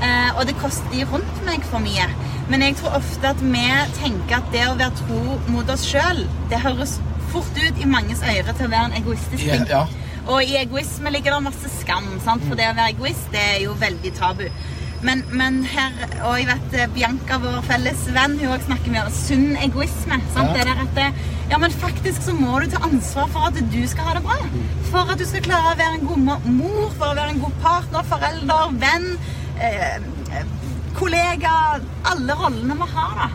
Eh, 0.01 0.31
og 0.37 0.47
det 0.49 0.55
koster 0.63 0.89
de 0.95 1.05
rundt 1.11 1.43
meg 1.45 1.67
for 1.69 1.85
mye. 1.85 2.07
Men 2.49 2.63
jeg 2.63 2.79
tror 2.79 2.97
ofte 3.01 3.35
at 3.35 3.43
vi 3.43 3.67
tenker 3.99 4.39
at 4.39 4.49
det 4.55 4.65
å 4.71 4.79
være 4.79 4.95
tro 5.03 5.37
mot 5.51 5.75
oss 5.75 5.85
sjøl, 5.91 6.23
det 6.53 6.63
høres 6.63 6.97
fort 7.35 7.59
ut 7.59 7.83
i 7.83 7.91
manges 7.91 8.23
ører 8.23 8.55
til 8.55 8.69
å 8.69 8.73
være 8.73 8.93
en 8.93 8.99
egoistisk 9.03 9.45
Ja, 9.51 9.61
ja. 9.69 9.85
Og 10.27 10.43
i 10.43 10.57
egoisme 10.59 11.11
ligger 11.15 11.37
det 11.37 11.45
masse 11.45 11.69
skam, 11.81 12.09
sant? 12.25 12.43
for 12.47 12.59
det 12.59 12.71
å 12.71 12.79
være 12.79 12.95
egoist 12.97 13.29
det 13.35 13.43
er 13.43 13.61
jo 13.67 13.77
veldig 13.79 14.15
tabu. 14.17 14.47
Men, 15.07 15.23
men 15.39 15.61
her, 15.71 15.95
og 16.27 16.41
jeg 16.41 16.49
vet 16.49 16.75
eh, 16.81 16.89
Bianca, 16.95 17.39
vår 17.43 17.61
felles 17.69 18.01
venn, 18.15 18.35
hun 18.41 18.55
også 18.57 18.67
snakker 18.71 18.95
mye 18.95 19.05
om 19.07 19.15
sunn 19.15 19.53
egoisme. 19.63 20.19
Sant? 20.35 20.51
Ja. 20.51 20.57
Det 20.57 20.65
der 20.67 20.83
at 20.83 20.97
det, 20.99 21.31
ja, 21.53 21.61
men 21.63 21.75
faktisk 21.75 22.25
så 22.27 22.35
må 22.35 22.59
du 22.63 22.67
ta 22.73 22.81
ansvar 22.87 23.31
for 23.31 23.47
at 23.51 23.61
du 23.73 23.79
skal 23.87 24.09
ha 24.09 24.17
det 24.19 24.25
bra. 24.27 24.39
For 24.91 25.13
at 25.15 25.21
du 25.21 25.27
skal 25.29 25.45
klare 25.47 25.75
å 25.75 25.79
være 25.79 26.01
en 26.01 26.09
god 26.09 26.51
mor, 26.51 26.91
for 26.97 27.13
å 27.13 27.15
være 27.15 27.37
en 27.37 27.43
god 27.45 27.63
partner, 27.63 28.11
forelder, 28.11 28.75
venn, 28.83 29.09
eh, 29.61 29.97
eh, 30.35 30.53
kollega. 30.99 31.55
Alle 32.11 32.39
rollene 32.43 32.79
vi 32.83 32.93
har, 32.97 33.17
da. 33.23 33.31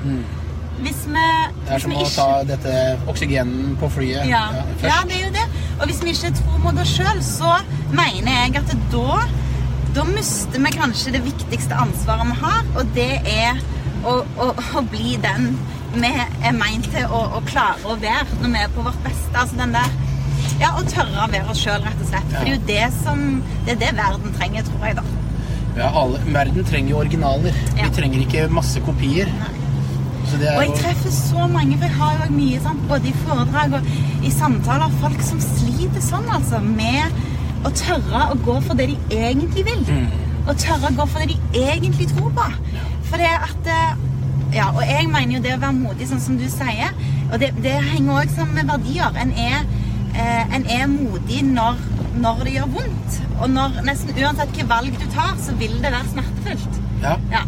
Hvis 0.82 1.04
vi, 1.06 1.24
Det 1.68 1.76
er 1.76 1.82
som 1.84 1.92
å 1.94 2.00
ikke 2.02 2.14
ta 2.16 2.30
dette 2.50 2.72
oksygenen 3.12 3.76
på 3.78 3.86
flyet 3.94 4.26
ja. 4.26 4.48
ja, 4.56 4.64
ja, 4.82 4.96
det 5.06 5.20
er 5.20 5.28
jo 5.28 5.34
det. 5.36 5.44
Og 5.78 5.84
hvis 5.86 6.00
vi 6.02 6.16
ikke 6.16 6.32
tror 6.40 6.58
mot 6.64 6.80
oss 6.82 6.96
sjøl, 6.98 7.22
så 7.22 7.52
mener 7.94 8.32
jeg 8.34 8.56
at 8.64 8.74
da, 8.90 9.20
da 9.96 10.04
mister 10.08 10.60
vi 10.60 10.72
kanskje 10.72 11.12
det 11.16 11.24
viktigste 11.26 11.76
ansvaret 11.76 12.30
vi 12.32 12.40
har, 12.42 12.68
og 12.80 12.94
det 12.96 13.12
er 13.28 13.60
å, 14.08 14.22
å, 14.40 14.48
å 14.56 14.84
bli 14.92 15.18
den 15.22 15.52
vi 15.92 16.12
er 16.48 16.54
meint 16.56 16.88
til 16.94 17.12
å, 17.12 17.26
å 17.36 17.42
klare 17.50 17.76
å 17.84 17.98
være 18.00 18.40
når 18.40 18.54
vi 18.54 18.62
er 18.62 18.70
på 18.72 18.86
vårt 18.86 19.02
beste. 19.04 19.34
Altså 19.36 19.60
den 19.60 19.76
der 19.76 19.98
Ja, 20.62 20.70
å 20.78 20.84
tørre 20.86 21.26
å 21.26 21.30
være 21.32 21.50
oss 21.52 21.60
sjøl, 21.60 21.82
rett 21.84 22.00
og 22.04 22.08
slett. 22.08 22.30
For 22.32 22.46
det 22.46 22.52
er 22.52 22.56
jo 22.56 22.68
det 22.70 22.86
som 23.02 23.24
Det 23.66 23.74
er 23.74 23.82
det 23.82 23.90
verden 23.98 24.36
trenger, 24.38 24.64
tror 24.68 24.86
jeg, 24.88 24.96
da. 25.00 25.04
Ja, 25.78 25.90
alle, 26.02 26.22
verden 26.32 26.68
trenger 26.68 26.94
jo 26.94 27.02
originaler. 27.02 27.58
Ja. 27.76 27.88
Vi 27.88 27.96
trenger 27.98 28.24
ikke 28.24 28.46
masse 28.54 28.84
kopier. 28.86 29.32
Så 30.30 30.40
det 30.40 30.54
Og 30.56 30.64
jeg 30.64 30.78
treffer 30.80 31.14
så 31.16 31.48
mange, 31.52 31.76
for 31.76 31.88
jeg 31.90 31.98
har 32.00 32.24
jo 32.24 32.30
mye 32.38 32.64
sant, 32.64 32.88
både 32.88 33.12
i 33.12 33.16
foredrag 33.26 33.76
og 33.80 33.92
i 34.24 34.32
samtaler, 34.32 35.00
folk 35.04 35.24
som 35.28 35.42
sliter 35.44 36.04
sånn, 36.06 36.30
altså, 36.32 36.62
med 36.64 37.20
å 37.66 37.72
tørre 37.78 38.22
å 38.34 38.38
gå 38.46 38.56
for 38.66 38.78
det 38.80 38.88
de 38.92 38.98
egentlig 39.18 39.66
vil. 39.68 39.84
Og 40.48 40.56
tørre 40.58 40.90
å 40.90 40.96
gå 40.98 41.06
for 41.12 41.22
det 41.24 41.36
de 41.36 41.62
egentlig 41.62 42.10
tror 42.14 42.32
på. 42.38 42.48
For 43.10 43.22
det 43.22 43.34
at 43.50 43.70
eh, 43.76 44.08
Ja, 44.52 44.66
og 44.76 44.82
jeg 44.84 45.08
mener 45.08 45.38
jo 45.38 45.40
det 45.46 45.54
å 45.56 45.62
være 45.62 45.78
modig, 45.78 46.10
sånn 46.10 46.20
som 46.20 46.36
du 46.36 46.44
sier, 46.52 46.90
og 47.32 47.38
det, 47.40 47.54
det 47.64 47.78
henger 47.88 48.18
også 48.20 48.42
sammen 48.42 48.58
med 48.60 48.68
verdier. 48.68 49.16
En 49.22 49.32
er, 49.40 49.62
eh, 50.12 50.56
en 50.58 50.66
er 50.68 50.90
modig 50.92 51.40
når, 51.48 51.80
når 52.20 52.42
det 52.44 52.58
gjør 52.58 52.74
vondt. 52.74 53.22
Og 53.38 53.48
når 53.54 53.80
nesten 53.88 54.12
uansett 54.20 54.52
hvilke 54.52 54.68
valg 54.68 54.98
du 55.00 55.08
tar, 55.16 55.32
så 55.40 55.56
vil 55.62 55.78
det 55.80 55.94
være 55.94 56.12
smertefullt. 56.12 56.82
ja. 57.06 57.16
Ja, 57.32 57.46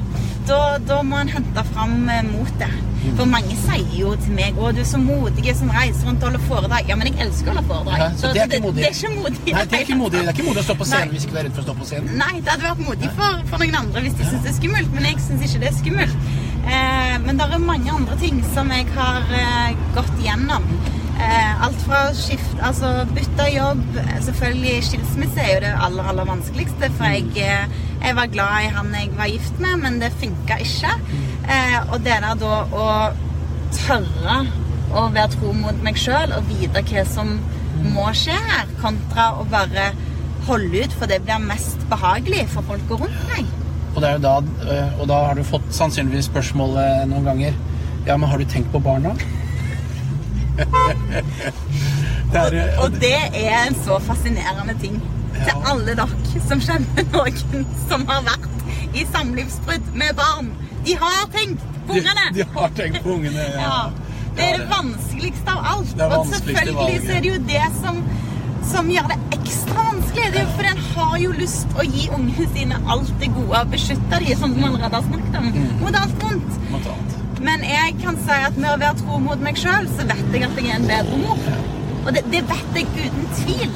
da, 0.47 0.61
da 0.87 1.01
må 1.03 1.19
en 1.19 1.33
hente 1.35 1.67
fram 1.73 1.99
mot 2.07 2.31
motet. 2.31 2.92
For 3.17 3.27
mange 3.29 3.55
sier 3.59 3.95
jo 3.97 4.13
til 4.23 4.35
meg 4.37 4.57
å, 4.59 4.69
du 4.75 4.79
er 4.83 4.87
så 4.87 4.99
modig 5.01 5.53
som 5.59 5.71
reiser 5.73 6.07
rundt 6.07 6.23
og 6.23 6.29
holder 6.29 6.45
foredrag. 6.47 6.89
Ja, 6.89 6.97
men 6.99 7.09
jeg 7.11 7.19
elsker 7.25 7.51
å 7.51 7.55
holde 7.57 7.65
foredrag. 7.69 7.99
Ja, 7.99 8.07
så 8.19 8.31
det 8.33 8.43
er 8.45 8.47
ikke 8.49 8.63
modig. 8.63 8.79
Det, 8.79 8.89
er 8.89 8.95
ikke 8.95 9.13
modig. 9.17 9.43
Nei, 9.43 9.65
det 9.67 9.77
er 9.77 9.85
ikke 9.85 9.99
modig 9.99 10.21
Det 10.21 10.23
er 10.23 10.37
ikke 10.37 10.47
modig 10.47 10.63
å 10.63 10.65
stå 10.69 10.77
på 10.79 10.87
scenen 10.89 11.05
Nei. 11.09 11.17
hvis 11.17 11.27
ikke 11.27 11.35
du 11.35 11.41
er 11.41 11.47
redd 11.49 11.57
for 11.57 11.63
å 11.63 11.67
stå 11.67 11.77
på 11.81 11.89
scenen. 11.91 12.17
Nei, 12.23 12.33
det 12.39 12.53
hadde 12.53 12.67
vært 12.69 12.83
modig 12.87 13.11
for, 13.19 13.45
for 13.51 13.63
noen 13.63 13.79
andre 13.83 14.05
hvis 14.07 14.17
de 14.19 14.29
syns 14.31 14.47
det 14.47 14.53
er 14.53 14.57
skummelt, 14.61 14.95
men 14.95 15.07
jeg 15.11 15.21
syns 15.27 15.45
ikke 15.49 15.63
det 15.65 15.69
er 15.69 15.77
skummelt. 15.81 16.27
Eh, 16.63 17.15
men 17.27 17.39
det 17.39 17.47
er 17.49 17.63
mange 17.67 17.95
andre 17.99 18.19
ting 18.23 18.39
som 18.53 18.71
jeg 18.71 18.87
har 18.95 19.33
eh, 19.35 19.79
gått 19.97 20.13
igjennom. 20.23 20.67
Eh, 21.13 21.65
alt 21.65 21.81
fra 21.85 21.99
å 22.09 22.37
altså 22.65 22.87
bytte 23.13 23.45
jobb 23.53 23.81
Selvfølgelig, 24.25 24.79
skilsmisse 24.87 25.43
er 25.43 25.51
jo 25.51 25.59
det 25.61 25.73
aller, 25.85 26.07
aller 26.09 26.25
vanskeligste, 26.25 26.89
for 26.97 27.13
jeg, 27.13 27.27
eh, 27.37 27.75
jeg 28.01 28.17
var 28.17 28.31
glad 28.33 28.65
i 28.65 28.71
han 28.73 28.89
jeg 28.97 29.11
var 29.17 29.29
gift 29.29 29.59
med, 29.61 29.77
men 29.83 29.99
det 30.01 30.09
funka 30.17 30.57
ikke. 30.65 30.95
Eh, 31.43 31.77
og 31.91 31.99
det 32.03 32.17
der 32.23 32.39
da 32.39 32.55
å 32.65 32.87
tørre 33.77 34.39
å 34.93 35.03
være 35.13 35.35
tro 35.35 35.53
mot 35.57 35.85
meg 35.85 35.99
sjøl 36.01 36.33
og 36.37 36.49
vite 36.49 36.81
hva 36.89 37.05
som 37.09 37.35
må 37.93 38.09
skje 38.17 38.35
her, 38.49 38.73
kontra 38.81 39.31
å 39.37 39.45
bare 39.49 39.91
holde 40.47 40.83
ut, 40.83 40.97
for 40.97 41.09
det 41.09 41.21
blir 41.25 41.45
mest 41.45 41.81
behagelig 41.91 42.47
for 42.53 42.65
folk 42.67 42.97
rundt 42.97 43.23
meg. 43.29 43.47
Og, 43.93 44.01
da, 44.01 44.35
og 44.97 45.05
da 45.09 45.21
har 45.27 45.37
du 45.37 45.45
fått 45.45 45.69
sannsynligvis 45.75 46.31
spørsmålet 46.31 47.05
noen 47.11 47.27
ganger 47.27 47.57
Ja, 48.07 48.15
men 48.17 48.25
har 48.25 48.41
du 48.41 48.47
tenkt 48.49 48.71
på 48.73 48.81
barna? 48.83 49.13
øh, 52.53 52.83
Og 52.83 52.91
det 53.01 53.15
er 53.33 53.67
en 53.67 53.75
så 53.85 53.99
fascinerende 53.99 54.75
ting 54.81 55.01
til 55.33 55.53
alle 55.65 55.95
dere 55.97 56.07
som 56.47 56.61
kjenner 56.61 57.05
noen 57.13 57.65
som 57.89 58.05
har 58.09 58.21
vært 58.27 58.49
i 58.93 59.05
samlivsbrudd 59.09 59.87
med 59.97 60.13
barn. 60.17 60.51
De 60.85 60.93
har 61.01 61.25
tenkt 61.33 61.61
på 61.87 61.93
ungene! 61.97 62.25
de 62.35 62.45
har 62.55 62.69
tenkt 62.77 63.03
på 63.03 63.09
ungene. 63.17 63.45
Ja. 63.57 63.59
Ja. 63.67 63.83
Det 64.37 64.45
er 64.49 64.57
det 64.57 64.69
vanskeligste 64.69 65.51
av 65.53 65.65
alt. 65.71 65.91
Det 65.97 66.05
Og 66.17 66.25
selvfølgelig 66.25 67.01
så 67.05 67.11
er 67.13 67.19
det 67.21 67.29
jo 67.29 67.41
det 67.49 67.65
som, 67.83 67.99
som 68.65 68.87
gjør 68.89 69.11
det 69.11 69.17
ekstra 69.37 69.83
vanskelig. 69.91 70.23
Det 70.33 70.39
er 70.39 70.47
jo 70.47 70.53
fordi 70.55 70.71
en 70.71 70.81
har 70.95 71.17
jo 71.21 71.33
lyst 71.37 71.75
å 71.77 71.85
gi 71.85 72.07
ungene 72.17 72.47
sine 72.55 72.79
alt 72.95 73.11
det 73.21 73.29
gode 73.35 73.59
og 73.61 73.69
beskytte 73.75 74.21
dem, 74.23 74.33
som 74.39 74.55
man 74.57 74.71
allerede 74.71 74.95
har 74.95 75.05
snakket 75.11 75.37
om, 75.37 75.51
Mm. 75.53 75.75
mot 75.83 75.95
alt 76.01 76.23
vondt. 76.23 76.51
Men 77.43 77.63
jeg 77.67 77.95
kan 78.01 78.19
si 78.23 78.41
at 78.49 78.59
med 78.59 78.69
å 78.71 78.77
være 78.81 78.99
tro 79.03 79.19
mot 79.23 79.41
meg 79.43 79.59
sjøl, 79.59 79.87
så 79.97 80.05
vet 80.09 80.27
jeg 80.31 80.45
at 80.47 80.59
jeg 80.59 80.69
er 80.71 80.77
en 80.79 80.87
bedre 80.89 81.23
mor. 81.23 81.41
Og 82.03 82.13
det, 82.15 82.23
det 82.31 82.43
vet 82.49 82.77
jeg 82.79 82.87
uten 82.99 83.27
tvil. 83.39 83.73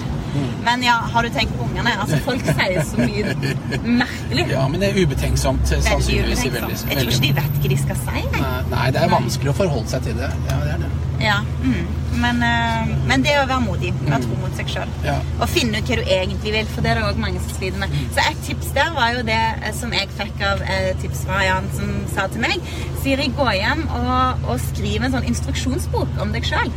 Men 0.64 0.84
ja, 0.84 0.98
har 1.14 1.24
du 1.24 1.30
tenkt 1.34 1.54
på 1.58 1.66
ungene? 1.66 1.94
Altså, 2.02 2.20
folk 2.26 2.44
sier 2.46 2.82
så 2.86 3.00
mye 3.00 3.36
merkelig. 3.84 4.48
Ja, 4.52 4.66
men 4.70 4.84
det 4.84 4.92
er 4.92 5.00
ubetenksomt 5.04 5.70
sannsynligvis. 5.72 6.44
i 6.44 6.52
veldig, 6.52 6.68
ubetenksomt. 6.68 6.92
Jeg 6.92 7.00
tror 7.00 7.14
ikke 7.14 7.24
de 7.28 7.32
vet 7.40 7.62
hva 7.62 7.72
de 7.74 7.80
skal 7.84 8.02
si. 8.04 8.26
Nei, 8.36 8.52
Nei, 8.74 8.88
det 8.96 9.04
er 9.04 9.14
vanskelig 9.14 9.54
å 9.54 9.58
forholde 9.62 9.94
seg 9.94 10.10
til 10.10 10.20
det. 10.20 10.30
Ja, 10.52 10.60
det 10.66 10.76
er 10.76 10.84
det. 10.84 10.92
Ja, 11.24 11.40
mm. 11.64 12.07
Men, 12.22 12.42
eh, 12.44 12.94
men 13.10 13.24
det 13.26 13.36
å 13.40 13.46
være 13.50 13.64
modig, 13.66 13.92
være 14.04 14.22
tro 14.26 14.38
mot 14.42 14.58
seg 14.60 14.72
sjøl. 14.74 14.94
Ja. 15.06 15.18
Og 15.40 15.50
finne 15.52 15.80
ut 15.80 15.90
hva 15.90 16.00
du 16.00 16.12
egentlig 16.18 16.54
vil, 16.56 16.70
for 16.74 16.86
det 16.86 16.92
er 16.92 17.02
det 17.02 17.08
òg 17.10 17.22
mange 17.22 17.42
som 17.44 17.56
sliter 17.58 17.82
med. 17.84 17.96
Så 18.16 18.26
et 18.26 18.44
tips 18.48 18.74
der 18.78 18.92
var 18.98 19.14
jo 19.16 19.24
det 19.28 19.40
eh, 19.40 19.74
som 19.78 19.94
jeg 19.96 20.12
fikk 20.18 20.44
av 20.50 20.64
eh, 20.66 20.92
tips 21.04 21.24
fra 21.28 21.44
Jan, 21.46 21.70
som 21.78 21.94
sa 22.14 22.28
til 22.34 22.44
meg 22.44 22.72
Siri, 23.04 23.30
gå 23.38 23.48
hjem 23.58 23.86
og, 24.00 24.48
og 24.50 24.62
skriv 24.70 25.06
en 25.06 25.16
sånn 25.16 25.30
instruksjonsbok 25.32 26.22
om 26.24 26.36
deg 26.36 26.48
sjøl. 26.48 26.74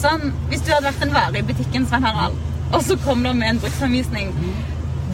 Sånn, 0.00 0.32
hvis 0.50 0.64
du 0.66 0.72
hadde 0.74 0.90
vært 0.90 1.06
en 1.06 1.14
vare 1.14 1.40
i 1.40 1.46
butikken, 1.46 1.86
Svein 1.88 2.06
Harald, 2.06 2.38
og 2.74 2.80
så 2.82 2.96
kom 3.04 3.22
du 3.22 3.30
med 3.32 3.52
en 3.52 3.60
bruksanvisning 3.62 4.32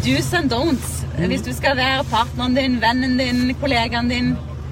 Do's 0.01 0.31
and 0.33 0.49
don'ts. 0.49 1.01
Hvis 1.29 1.43
du 1.45 1.51
skal 1.53 1.77
være 1.77 2.07
partneren 2.09 2.55
din, 2.57 2.79
vennen 2.81 3.19
din, 3.21 3.51
kollegaen 3.61 4.09
din 4.09 4.31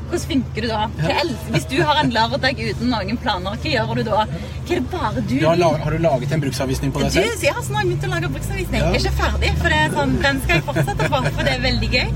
hvordan 0.09 0.25
funker 0.31 0.65
du 0.65 0.69
da? 0.71 0.83
Hva 0.99 1.17
else? 1.23 1.51
Hvis 1.55 1.67
du 1.71 1.77
har 1.85 2.01
en 2.03 2.13
lørdag 2.15 2.61
uten 2.61 2.93
noen 2.93 3.19
planer, 3.23 3.57
hva 3.63 3.73
gjør 3.75 3.95
du 3.99 4.03
da? 4.09 4.23
Hva 4.29 4.69
er 4.69 4.71
det 4.75 4.91
bare 4.93 5.23
du 5.23 5.35
Du 5.35 5.47
har, 5.47 5.59
laget, 5.61 5.85
har 5.85 5.97
du 5.97 5.99
laget 6.05 6.33
en 6.37 6.45
bruksanvisning 6.45 6.95
på 6.95 7.03
deg 7.05 7.13
selv? 7.17 7.29
Du, 7.29 7.47
jeg 7.47 7.57
har 7.59 7.67
snart 7.67 7.89
begynt 7.89 8.07
å 8.09 8.13
lage 8.15 8.31
bruksanvisning. 8.37 8.81
Ja. 8.81 8.93
Jeg 8.95 9.03
er 9.03 9.09
ikke 9.09 9.19
ferdig, 9.23 9.53
for 9.61 9.75
det 9.75 9.81
er 9.85 9.93
sånn, 9.99 10.15
den 10.25 10.41
skal 10.45 10.57
jeg 10.59 10.67
fortsette 10.71 11.11
på, 11.13 11.21
for 11.29 11.43
det 11.49 11.57
er 11.57 11.63
veldig 11.67 11.91
gøy. 11.97 12.09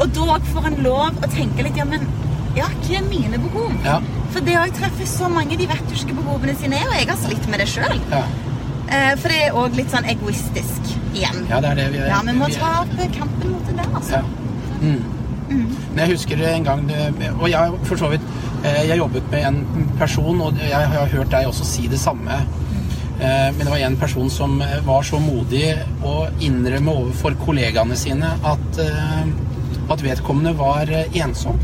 Og 0.00 0.16
da 0.16 0.38
får 0.50 0.68
en 0.72 0.78
lov 0.86 1.22
å 1.22 1.30
tenke 1.34 1.66
litt, 1.66 1.78
ja, 1.78 1.86
men 1.88 2.06
ja, 2.58 2.66
hva 2.66 2.98
er 2.98 3.06
mine 3.06 3.38
behov? 3.46 3.70
Ja. 3.86 4.00
For 4.34 4.46
det 4.46 4.56
jeg 4.56 4.74
treffer 4.78 5.06
så 5.10 5.30
mange, 5.30 5.58
de 5.58 5.68
vet 5.70 5.92
jo 5.92 5.98
ikke 6.02 6.18
behovene 6.18 6.56
sine 6.58 6.78
er, 6.80 6.88
og 6.90 6.98
jeg 6.98 7.08
har 7.10 7.20
slitt 7.22 7.46
med 7.52 7.62
det 7.62 7.68
sjøl. 7.70 8.02
Ja. 8.10 8.24
For 9.22 9.30
det 9.30 9.38
er 9.46 9.54
òg 9.54 9.76
litt 9.78 9.92
sånn 9.92 10.08
egoistisk 10.10 10.88
igjen. 11.14 11.44
ja, 11.50 11.60
det 11.62 11.70
er 11.70 11.78
det 11.78 11.88
vi 11.94 12.00
er. 12.02 12.10
Ja, 12.10 12.20
vi 12.26 12.34
må 12.34 12.48
ta 12.50 12.72
opp 12.82 12.96
kampen 13.14 13.52
mot 13.54 13.66
det 13.70 13.76
der, 13.78 13.90
altså. 14.00 14.18
Ja. 14.18 14.24
Mm. 14.80 15.19
Men 15.50 16.04
jeg 16.04 16.12
husker 16.14 16.42
en 16.46 16.66
gang 16.66 16.82
Og 17.40 17.46
jeg 17.50 17.78
for 17.88 17.98
så 17.98 18.10
vidt 18.12 18.26
eh, 18.64 18.82
Jeg 18.90 19.00
jobbet 19.00 19.30
med 19.32 19.46
en 19.48 19.88
person, 19.98 20.40
og 20.40 20.60
jeg 20.62 20.90
har 20.94 21.10
hørt 21.14 21.32
deg 21.32 21.48
også 21.50 21.66
si 21.66 21.88
det 21.90 21.98
samme. 22.00 22.38
Eh, 23.20 23.48
Men 23.56 23.64
det 23.64 23.72
var 23.72 23.82
en 23.84 23.98
person 24.00 24.30
som 24.30 24.60
eh, 24.62 24.78
var 24.86 25.02
så 25.06 25.18
modig 25.22 25.74
å 26.06 26.14
innrømme 26.40 26.94
overfor 27.02 27.36
kollegaene 27.42 27.98
sine 27.98 28.30
at, 28.46 28.80
at 29.90 30.04
vedkommende 30.06 30.54
var 30.58 30.90
ensom. 31.10 31.58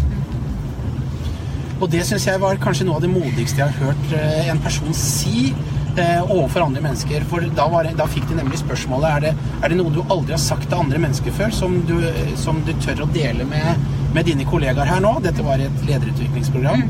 Og 1.77 1.91
det 1.93 2.07
syns 2.09 2.27
jeg 2.27 2.41
var 2.41 2.57
kanskje 2.61 2.87
noe 2.89 2.97
av 2.99 3.05
det 3.05 3.13
modigste 3.13 3.61
jeg 3.61 3.69
har 3.69 3.91
hørt 3.91 4.15
en 4.49 4.63
person 4.65 4.95
si 4.97 5.51
eh, 5.99 6.23
overfor 6.31 6.67
andre 6.67 6.83
mennesker. 6.85 7.25
For 7.31 7.45
da, 7.57 7.67
var, 7.73 7.85
det- 7.89 7.97
da 7.99 8.07
fikk 8.11 8.29
de 8.31 8.39
nemlig 8.41 8.59
spørsmålet 8.63 9.09
er 9.17 9.21
det, 9.27 9.33
er 9.63 9.69
det 9.73 9.79
noe 9.81 9.93
du 9.95 10.03
aldri 10.13 10.35
har 10.37 10.43
sagt 10.43 10.69
til 10.71 10.79
andre 10.79 11.01
mennesker 11.03 11.35
før, 11.37 11.53
som 11.55 11.81
du, 11.89 11.97
som 12.41 12.61
du 12.67 12.73
tør 12.85 13.05
å 13.07 13.11
dele 13.15 13.45
med, 13.49 13.89
med 14.15 14.29
dine 14.29 14.47
kollegaer 14.49 14.89
her 14.91 15.03
nå. 15.05 15.17
Dette 15.25 15.45
var 15.47 15.63
et 15.63 15.83
lederutviklingsprogram. 15.89 16.87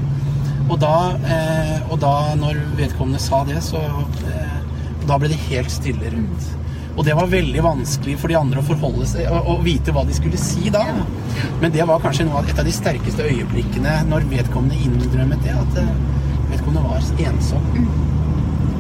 Og, 0.67 0.79
da, 0.83 0.95
eh, 1.31 1.77
og 1.93 2.01
da, 2.03 2.15
når 2.39 2.59
vedkommende 2.79 3.21
sa 3.23 3.45
det, 3.47 3.61
så 3.63 3.79
eh, 3.87 4.55
Da 5.07 5.15
ble 5.23 5.29
det 5.31 5.37
helt 5.47 5.71
stille 5.71 6.09
rundt. 6.11 6.47
Og 6.97 7.05
det 7.05 7.13
var 7.15 7.29
veldig 7.31 7.61
vanskelig 7.63 8.17
for 8.19 8.33
de 8.33 8.39
andre 8.39 8.59
å 8.63 8.65
forholde 8.67 9.05
seg 9.07 9.29
og, 9.29 9.61
vite 9.63 9.93
hva 9.93 10.03
de 10.09 10.15
skulle 10.17 10.39
si 10.41 10.71
da. 10.73 10.83
Men 11.61 11.71
det 11.75 11.85
var 11.87 12.01
kanskje 12.03 12.25
av, 12.33 12.49
et 12.49 12.59
av 12.59 12.65
de 12.67 12.73
sterkeste 12.75 13.23
øyeblikkene 13.29 13.99
når 14.09 14.25
vedkommende 14.33 14.81
innrømmet 14.81 15.45
det. 15.45 15.53
At 15.55 15.79
eh, 15.83 15.93
vedkommende 16.51 16.83
var 16.89 17.05
ensom. 17.29 17.69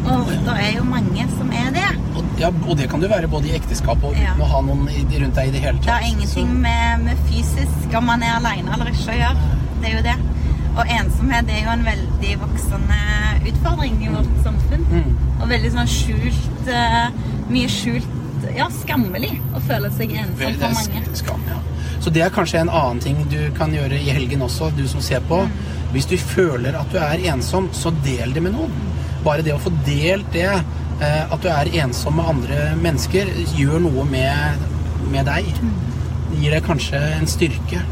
Og 0.06 0.28
det 0.46 0.54
er 0.62 0.72
jo 0.76 0.84
mange 0.86 1.24
som 1.36 1.50
er 1.52 1.70
det. 1.74 1.86
Og, 2.16 2.24
ja, 2.40 2.50
og 2.68 2.76
det 2.78 2.86
kan 2.92 3.00
du 3.02 3.08
være 3.10 3.28
både 3.28 3.48
i 3.50 3.54
ekteskap 3.58 4.02
og 4.04 4.12
uten 4.14 4.22
Ja. 4.22 4.34
å 4.38 4.48
ha 4.52 4.60
noen 4.62 4.86
rundt 4.88 5.34
deg 5.34 5.48
i 5.48 5.54
det 5.56 5.60
hele 5.64 5.78
tatt. 5.78 5.86
Det 5.86 5.92
har 5.96 6.06
ingenting 6.12 6.52
med, 6.62 7.04
med 7.04 7.22
fysisk 7.28 7.96
om 7.98 8.06
man 8.12 8.22
er 8.22 8.36
alene 8.38 8.72
eller 8.76 8.92
ikke 8.92 9.14
å 9.14 9.18
gjøre. 9.20 9.50
Det 9.82 9.90
er 9.90 9.96
jo 9.96 10.02
det. 10.06 10.16
Og 10.76 10.92
ensomhet 10.98 11.48
er 11.50 11.62
jo 11.64 11.70
en 11.72 11.84
veldig 11.86 12.32
voksende 12.44 13.00
utfordring 13.50 13.96
i 14.04 14.10
vårt 14.12 14.34
samfunn. 14.44 14.84
Mm. 14.92 15.16
Og 15.40 15.48
veldig 15.48 15.70
sånn 15.72 15.88
skjult 15.90 16.68
eh, 16.72 17.08
Mye 17.48 17.68
skjult 17.70 18.12
Ja, 18.56 18.66
skammelig 18.72 19.36
å 19.56 19.60
føle 19.64 19.88
seg 19.96 20.12
ensom 20.12 20.58
for 20.60 20.74
mange. 20.76 21.02
skam, 21.18 21.40
ja. 21.48 21.56
Så 22.04 22.10
det 22.12 22.22
er 22.22 22.30
kanskje 22.30 22.60
en 22.60 22.68
annen 22.70 23.00
ting 23.02 23.16
du 23.32 23.38
kan 23.56 23.72
gjøre 23.74 23.96
i 23.98 24.12
helgen 24.12 24.42
også, 24.44 24.68
du 24.76 24.84
som 24.88 25.00
ser 25.00 25.20
på. 25.26 25.40
Hvis 25.92 26.06
du 26.06 26.16
føler 26.20 26.76
at 26.78 26.92
du 26.92 26.98
er 27.00 27.24
ensom, 27.32 27.70
så 27.72 27.90
del 28.04 28.32
det 28.36 28.42
med 28.44 28.52
noen. 28.54 28.70
Bare 29.26 29.42
det 29.42 29.54
å 29.56 29.58
få 29.58 29.72
delt 29.86 30.28
det, 30.34 30.46
eh, 30.46 31.22
at 31.34 31.42
du 31.42 31.48
er 31.50 31.72
ensom 31.82 32.14
med 32.20 32.28
andre 32.30 32.70
mennesker, 32.78 33.26
gjør 33.58 33.82
noe 33.88 34.04
med, 34.06 34.66
med 35.10 35.26
deg. 35.26 35.48
Det 36.30 36.38
gir 36.42 36.54
deg 36.54 36.66
kanskje 36.66 37.00
en 37.16 37.26
styrke. 37.30 37.82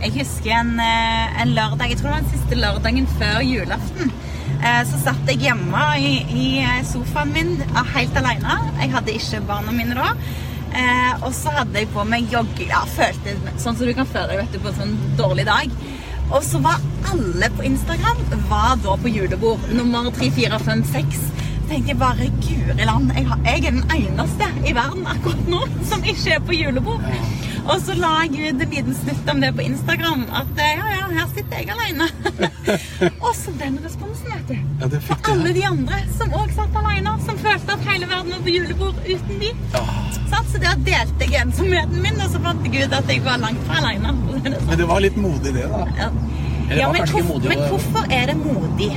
Jeg 0.00 0.14
husker 0.14 0.54
en, 0.56 0.72
eh, 0.80 1.42
en 1.42 1.52
lørdag, 1.52 1.90
jeg 1.92 2.00
tror 2.00 2.08
det 2.08 2.14
var 2.14 2.24
den 2.24 2.32
siste 2.32 2.60
lørdagen 2.62 3.10
før 3.20 3.42
julaften. 3.44 4.12
Eh, 4.60 4.82
Så 4.88 5.02
satt 5.04 5.28
jeg 5.28 5.42
hjemme 5.44 5.84
i, 6.00 6.14
i 6.32 6.46
sofaen 6.88 7.32
min 7.36 7.58
helt 7.94 8.16
alene. 8.16 8.56
Jeg 8.80 8.94
hadde 8.96 9.18
ikke 9.20 9.44
barna 9.52 9.76
mine 9.76 9.94
da. 10.00 10.14
Og 11.26 11.32
så 11.34 11.50
hadde 11.50 11.80
jeg 11.80 11.88
på 11.92 12.04
meg 12.06 12.30
jogge... 12.30 12.68
Ja, 12.70 12.84
følte 12.86 13.34
sånn 13.58 13.76
som 13.76 13.84
du 13.84 13.92
kan 13.92 14.06
føle 14.06 14.36
deg 14.38 14.60
på 14.62 14.70
en 14.70 14.78
sånn 14.78 14.92
dårlig 15.18 15.44
dag. 15.48 15.72
Og 16.30 16.44
så 16.46 16.60
var 16.62 16.78
alle 17.12 17.50
på 17.56 17.62
Instagram 17.66 18.18
var 18.50 18.78
da 18.84 18.96
på 19.02 19.10
julebord. 19.10 19.60
Nummer 19.74 20.10
tre, 20.14 20.30
fire, 20.30 20.60
fem, 20.62 20.84
seks. 20.84 21.26
tenkte 21.70 21.92
jeg 21.92 21.98
bare 21.98 22.26
Guri 22.42 22.84
land, 22.84 23.12
jeg, 23.14 23.26
jeg 23.44 23.66
er 23.66 23.70
den 23.70 23.84
eneste 23.94 24.46
i 24.66 24.72
verden 24.74 25.06
akkurat 25.06 25.44
nå 25.52 25.60
som 25.86 26.02
ikke 26.02 26.34
er 26.34 26.42
på 26.42 26.56
julebord. 26.56 27.04
Og 27.70 27.82
så 27.84 27.94
la 27.98 28.12
jeg 28.26 28.50
ut 28.54 28.62
en 28.64 28.72
liten 28.74 28.96
snutt 28.98 29.28
om 29.30 29.40
det 29.44 29.50
på 29.56 29.62
Instagram. 29.62 30.24
At 30.40 30.58
eh, 30.58 30.72
ja, 30.80 30.88
ja, 30.96 31.08
her 31.14 31.28
sitter 31.34 31.60
jeg 31.60 31.70
alene. 31.74 32.08
og 33.26 33.30
så 33.38 33.54
den 33.60 33.78
responsen, 33.84 34.32
vet 34.32 34.48
du. 34.50 34.56
Ja, 34.80 34.88
det 34.90 35.02
fikk 35.06 35.22
For 35.22 35.36
alle 35.36 35.52
de 35.54 35.62
andre 35.68 36.00
som 36.16 36.34
òg 36.40 36.50
satt 36.56 36.80
alene. 36.82 37.14
Som 37.26 37.38
følte 37.44 37.76
at 37.76 37.86
hele 37.92 38.10
verden 38.10 38.34
var 38.34 38.42
på 38.46 38.56
julebord 38.56 38.98
uten 39.06 39.44
de. 39.44 39.52
Oh. 39.78 39.92
Så 40.50 40.58
der 40.58 40.74
delte 40.82 41.26
jeg 41.30 41.44
ensomheten 41.44 42.02
min, 42.02 42.16
og 42.24 42.32
så 42.32 42.40
fant 42.42 42.64
jeg 42.66 42.88
ut 42.88 42.94
at 42.96 43.10
jeg 43.12 43.22
var 43.22 43.38
langt 43.38 43.62
fra 43.68 43.78
alene. 43.84 44.16
Men 44.68 44.76
det 44.80 44.88
var 44.90 45.02
litt 45.04 45.18
modig, 45.20 45.52
det, 45.54 45.68
da. 45.70 45.84
Ja. 45.98 46.10
Eller 46.70 46.80
Ja, 46.80 46.88
men, 46.92 47.06
hvorf- 47.10 47.26
modig 47.28 47.48
men 47.50 47.62
hvorfor 47.66 48.12
er 48.14 48.26
det 48.30 48.36
modig? 48.38 48.90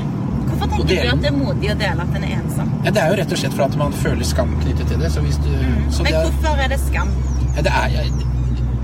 Hvorfor 0.47 0.67
tenker 0.69 0.89
du 0.89 1.07
at 1.13 1.21
det 1.23 1.29
er 1.31 1.37
modig 1.37 1.71
å 1.73 1.77
dele 1.79 2.05
at 2.05 2.17
en 2.17 2.25
er 2.27 2.35
ensom? 2.39 2.73
Ja, 2.85 2.91
det 2.93 3.01
er 3.01 3.13
jo 3.13 3.17
rett 3.21 3.33
og 3.33 3.41
slett 3.41 3.55
for 3.57 3.65
at 3.65 3.77
man 3.81 3.95
føler 4.01 4.29
skam 4.29 4.53
knyttet 4.61 4.91
til 4.91 5.01
det. 5.01 5.09
Så 5.13 5.23
hvis 5.25 5.39
du, 5.41 5.49
så 5.93 6.05
Men 6.05 6.11
det 6.11 6.19
er, 6.19 6.27
hvorfor 6.27 6.61
er 6.65 6.69
det 6.73 6.79
skam? 6.83 7.09
ja, 7.55 7.65
det 7.65 7.73
er 7.73 8.32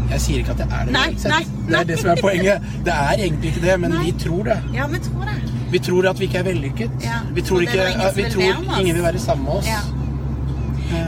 jeg, 0.09 0.21
sier 0.25 0.41
ikke 0.41 0.55
at 0.55 0.63
det 0.63 0.67
er 0.69 0.89
det. 0.89 0.95
Nei, 0.95 1.05
nei, 1.11 1.29
nei, 1.29 1.69
Det 1.69 1.79
er 1.79 1.87
det 1.91 1.99
som 2.01 2.09
er 2.13 2.21
poenget. 2.21 2.67
Det 2.85 2.95
er 2.95 3.13
egentlig 3.27 3.53
ikke 3.53 3.63
det, 3.67 3.77
men 3.85 3.95
vi 4.01 4.11
tror 4.25 4.43
det. 4.49 4.59
Ja, 4.73 4.87
vi 4.87 4.99
tror 5.05 5.29
det. 5.29 5.37
Vi 5.69 5.79
tror 5.85 6.09
at 6.09 6.19
vi 6.19 6.25
ikke 6.25 6.41
er 6.41 6.43
vellykket. 6.49 6.91
Ja, 7.05 7.21
Vi 7.33 7.41
tror, 7.45 7.61
ikke, 7.61 7.87
ingen 7.93 8.15
vi 8.15 8.23
tror 8.33 8.79
ingen 8.79 8.95
vil 8.95 9.03
være 9.03 9.19
sammen 9.21 9.45
med 9.45 9.53
oss. 9.53 9.67
Ja. 9.69 9.81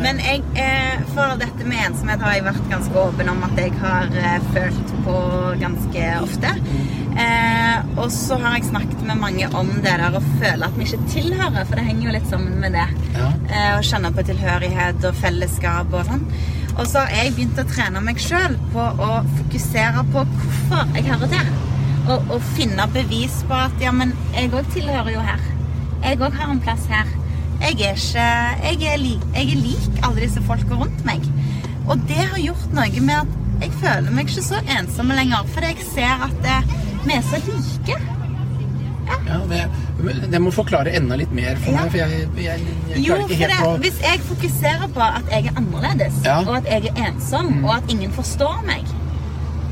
Men 0.01 0.19
jeg, 0.21 0.43
eh, 0.61 1.01
for 1.15 1.33
dette 1.41 1.65
med 1.65 1.79
ensomhet 1.87 2.21
har 2.21 2.35
jeg 2.35 2.45
vært 2.45 2.67
ganske 2.69 3.01
åpen 3.01 3.31
om 3.31 3.41
at 3.47 3.57
jeg 3.57 3.73
har 3.81 4.11
eh, 4.13 4.49
følt 4.53 4.91
på 5.07 5.15
ganske 5.61 6.03
ofte. 6.21 6.51
Eh, 7.21 7.89
og 7.97 8.11
så 8.13 8.37
har 8.39 8.55
jeg 8.55 8.69
snakket 8.69 9.01
med 9.07 9.19
mange 9.19 9.49
om 9.57 9.71
det 9.81 9.97
der 9.99 10.15
å 10.15 10.21
føle 10.39 10.69
at 10.69 10.77
vi 10.77 10.85
ikke 10.85 11.09
tilhører, 11.11 11.65
for 11.65 11.79
det 11.79 11.87
henger 11.89 12.07
jo 12.07 12.15
litt 12.15 12.29
sammen 12.29 12.61
med 12.61 12.77
det. 12.77 12.87
Ja. 13.17 13.31
Eh, 13.49 13.71
å 13.79 13.83
kjenne 13.85 14.13
på 14.15 14.25
tilhørighet 14.29 15.09
og 15.09 15.17
fellesskap 15.19 15.97
og 15.97 16.05
sånn. 16.11 16.27
Og 16.77 16.85
så 16.87 17.03
har 17.03 17.11
jeg 17.17 17.33
begynt 17.35 17.59
å 17.59 17.67
trene 17.67 18.01
meg 18.03 18.21
sjøl 18.21 18.55
på 18.73 18.83
å 19.05 19.09
fokusere 19.37 20.05
på 20.13 20.23
hvorfor 20.35 20.93
jeg 20.95 21.07
hører 21.09 21.33
til. 21.33 21.49
Og, 22.09 22.31
og 22.33 22.45
finne 22.55 22.87
bevis 22.93 23.41
på 23.47 23.57
at 23.57 23.83
ja, 23.83 23.91
men 23.95 24.13
jeg 24.35 24.53
òg 24.55 24.69
tilhører 24.73 25.11
jo 25.13 25.25
her. 25.25 25.43
Jeg 26.01 26.21
òg 26.21 26.37
har 26.39 26.53
en 26.53 26.63
plass 26.63 26.87
her. 26.89 27.09
Jeg 27.61 27.77
er 27.85 27.99
ikke 27.99 28.23
Jeg 28.63 28.93
er, 28.93 28.97
li, 28.97 29.13
jeg 29.35 29.51
er 29.51 29.61
lik 29.61 29.99
alle 30.01 30.23
disse 30.23 30.41
folka 30.47 30.79
rundt 30.79 31.05
meg. 31.05 31.27
Og 31.89 32.01
det 32.09 32.23
har 32.23 32.41
gjort 32.41 32.73
noe 32.73 33.03
med 33.03 33.19
at 33.19 33.37
jeg 33.61 33.75
føler 33.83 34.15
meg 34.15 34.29
ikke 34.29 34.47
så 34.47 34.63
ensom 34.77 35.13
lenger, 35.13 35.45
fordi 35.53 35.75
jeg 35.75 35.85
ser 35.91 36.25
at 36.25 36.49
eh, 36.49 36.73
vi 37.05 37.13
er 37.13 37.27
så 37.27 37.37
like. 37.45 38.20
Ja, 39.27 39.39
det, 39.49 39.61
det 40.31 40.41
må 40.41 40.51
forklare 40.55 40.93
enda 40.97 41.17
litt 41.19 41.31
mer 41.35 41.59
for 41.61 41.75
meg, 41.75 41.91
for 41.93 42.01
jeg, 42.01 42.25
jeg, 42.41 42.65
jeg 42.91 43.05
klarer 43.05 43.25
ikke 43.25 43.37
det, 43.37 43.39
helt 43.41 43.67
å 43.67 43.75
hvis 43.83 43.99
jeg 44.03 44.23
fokuserer 44.27 44.91
på 44.95 45.03
at 45.05 45.31
jeg 45.31 45.51
er 45.51 45.61
annerledes. 45.61 46.21
Mm. 46.25 46.47
og 46.47 46.57
at 46.61 46.69
jeg 46.71 46.91
er 46.91 47.03
ensom, 47.07 47.51
og 47.63 47.75
at 47.77 47.93
ingen 47.93 48.13
forstår 48.15 48.61
meg, 48.67 48.90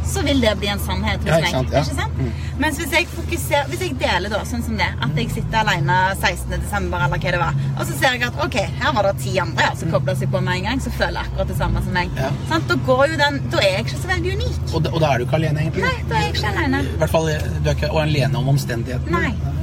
så 0.10 0.24
vil 0.26 0.42
det 0.44 0.52
bli 0.60 0.70
en 0.74 0.82
sannhet 0.84 1.22
hos 1.24 1.30
Ja, 1.30 1.38
ikke 1.38 1.46
meg. 1.46 1.54
sant, 1.56 1.74
ja. 1.76 1.82
Ikke 1.86 1.98
sant? 2.02 2.18
Mm. 2.20 2.32
Mens 2.64 2.80
hvis 2.82 2.94
jeg 2.98 3.08
fokuserer, 3.14 3.68
hvis 3.72 3.84
jeg 3.86 3.96
deler 4.02 4.34
da, 4.34 4.40
sånn 4.50 4.64
som 4.66 4.78
det, 4.82 4.88
at 5.06 5.20
jeg 5.22 5.30
sitter 5.36 5.62
alene 5.64 5.98
16. 6.20 6.56
desember, 6.66 7.04
eller 7.06 7.22
hva 7.24 7.34
det 7.36 7.42
var, 7.44 7.60
og 7.78 7.84
så 7.88 7.98
ser 8.00 8.18
jeg 8.18 8.26
at 8.28 8.42
ok, 8.46 8.58
her 8.82 8.96
var 8.98 9.08
det 9.10 9.14
ti 9.24 9.36
andre 9.44 9.70
som 9.80 9.94
kobla 9.94 10.16
seg 10.20 10.32
på 10.34 10.42
med 10.46 10.58
en 10.60 10.68
gang, 10.70 10.82
så 10.84 10.92
føler 10.98 11.20
jeg 11.22 11.30
akkurat 11.32 11.54
det 11.54 11.58
samme 11.62 11.84
som 11.86 11.96
meg. 12.00 12.10
Mm. 12.16 12.22
Ja. 12.26 12.32
Sant? 12.52 12.68
Da 12.74 12.80
går 12.90 13.06
jo 13.14 13.22
den, 13.24 13.40
da 13.54 13.62
er 13.64 13.72
jeg 13.78 13.86
ikke 13.88 14.02
så 14.04 14.12
veldig 14.16 14.34
unik. 14.40 14.60
og, 14.74 14.90
og 14.94 15.00
da 15.06 15.14
er 15.14 15.18
du 15.24 15.28
ikke 15.30 15.40
alene, 15.40 15.64
egentlig? 15.68 15.86
Nei, 15.88 15.96
da 16.10 16.18
er 16.20 16.28
jeg 16.28 16.36
ikke 16.36 16.52
alene. 16.56 16.84
I 16.90 17.00
hvert 17.04 17.16
fall, 17.16 17.30
du 17.64 17.70
er 17.70 17.78
ikke 17.78 17.94
alene 18.04 18.44
om 18.44 18.52
omstendighetene. 18.56 19.24
Nei. 19.24 19.56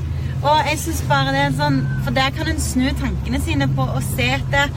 Og 0.47 0.69
jeg 0.71 0.79
synes 0.79 1.01
bare 1.09 1.33
det 1.33 1.41
er 1.47 1.55
sånn 1.57 1.79
For 2.05 2.15
der 2.15 2.29
kan 2.37 2.47
en 2.53 2.59
snu 2.61 2.85
tankene 3.01 3.39
sine 3.43 3.67
på 3.73 3.87
å 3.89 4.03
se 4.05 4.27
etter 4.37 4.69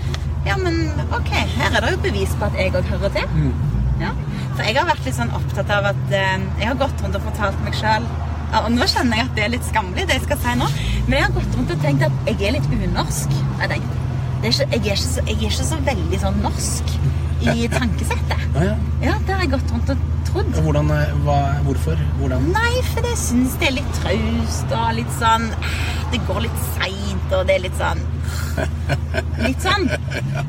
Ja, 0.47 0.55
men 0.58 0.77
OK, 1.13 1.29
her 1.36 1.75
er 1.75 1.84
det 1.84 1.91
jo 1.91 1.99
bevis 2.08 2.32
på 2.39 2.47
at 2.47 2.55
jeg 2.58 2.71
òg 2.79 2.88
hører 2.89 3.12
til. 3.13 3.27
Mm. 3.36 3.51
Ja. 3.99 4.13
For 4.55 4.63
jeg 4.63 4.77
har 4.77 4.88
vært 4.88 5.05
litt 5.07 5.17
sånn 5.17 5.33
opptatt 5.35 5.71
av 5.75 5.89
at 5.91 6.13
eh, 6.15 6.41
Jeg 6.62 6.69
har 6.69 6.77
gått 6.79 7.01
rundt 7.03 7.17
og 7.19 7.25
fortalt 7.25 7.59
meg 7.65 7.75
sjøl 7.75 8.05
Og 8.62 8.69
nå 8.71 8.88
kjenner 8.88 9.19
jeg 9.19 9.27
at 9.27 9.35
det 9.35 9.45
er 9.45 9.53
litt 9.53 9.67
skammelig, 9.67 10.07
det 10.09 10.17
jeg 10.17 10.25
skal 10.25 10.39
si 10.41 10.55
nå. 10.57 10.69
Men 11.05 11.17
jeg 11.19 11.25
har 11.27 11.35
gått 11.35 11.57
rundt 11.57 11.73
og 11.75 11.83
tenkt 11.83 12.05
at 12.07 12.31
jeg 12.31 12.47
er 12.47 12.55
litt 12.55 12.71
unorsk. 12.73 13.35
Jeg, 13.59 13.69
er 13.69 13.75
ikke, 13.77 14.69
jeg, 14.73 14.81
er 14.95 15.01
så, 15.03 15.21
jeg 15.27 15.38
er 15.38 15.51
ikke 15.51 15.67
så 15.69 15.79
veldig 15.91 16.21
sånn 16.23 16.41
norsk 16.45 16.95
i 17.41 17.67
tankesettet. 17.71 18.47
Ja, 18.56 18.63
ja. 18.63 18.78
Ja, 19.04 19.13
det 19.25 19.34
har 19.36 19.43
jeg 19.45 19.52
gått 19.54 19.71
rundt 19.71 19.91
og 19.93 20.06
trodd. 20.30 20.58
Hvordan, 20.63 20.91
eh, 20.91 21.12
hva, 21.25 21.38
hvorfor? 21.65 21.99
Hvordan? 22.19 22.49
Nei, 22.54 22.73
for 22.91 23.08
jeg 23.08 23.19
syns 23.21 23.56
det 23.62 23.69
er 23.69 23.75
litt 23.80 23.91
traust 23.99 24.73
og 24.75 24.89
litt 24.97 25.13
sånn 25.19 25.49
Det 26.12 26.19
går 26.28 26.41
litt 26.47 26.63
seint, 26.75 27.36
og 27.38 27.45
det 27.47 27.56
er 27.56 27.63
litt 27.67 27.78
sånn 27.80 28.02
Litt 29.45 29.63
sånn. 29.63 29.88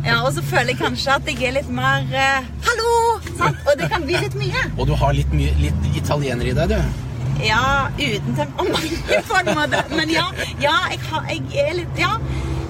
Ja, 0.05 0.20
Og 0.24 0.33
så 0.37 0.42
føler 0.44 0.72
jeg 0.72 0.81
kanskje 0.81 1.14
at 1.18 1.31
jeg 1.31 1.46
er 1.48 1.57
litt 1.61 1.70
mer 1.72 2.05
uh, 2.11 2.48
Hallo! 2.66 2.96
Sant? 3.38 3.61
Og 3.66 3.79
det 3.81 3.88
kan 3.92 4.05
bli 4.09 4.18
litt 4.20 4.37
mye. 4.37 4.66
Og 4.76 4.90
du 4.90 4.96
har 4.98 5.14
litt, 5.16 5.31
mye, 5.37 5.55
litt 5.61 5.88
italiener 5.96 6.50
i 6.50 6.57
deg, 6.57 6.74
du. 6.74 7.07
Ja, 7.40 7.88
uten 7.96 8.37
temperament, 8.37 9.12
på 9.31 9.38
en 9.40 9.50
måte. 9.57 9.81
Men 9.94 10.12
ja, 10.12 10.26
ja 10.61 10.74
jeg, 10.92 11.00
har, 11.09 11.29
jeg 11.31 11.64
er 11.64 11.76
litt 11.79 12.00
Ja. 12.00 12.16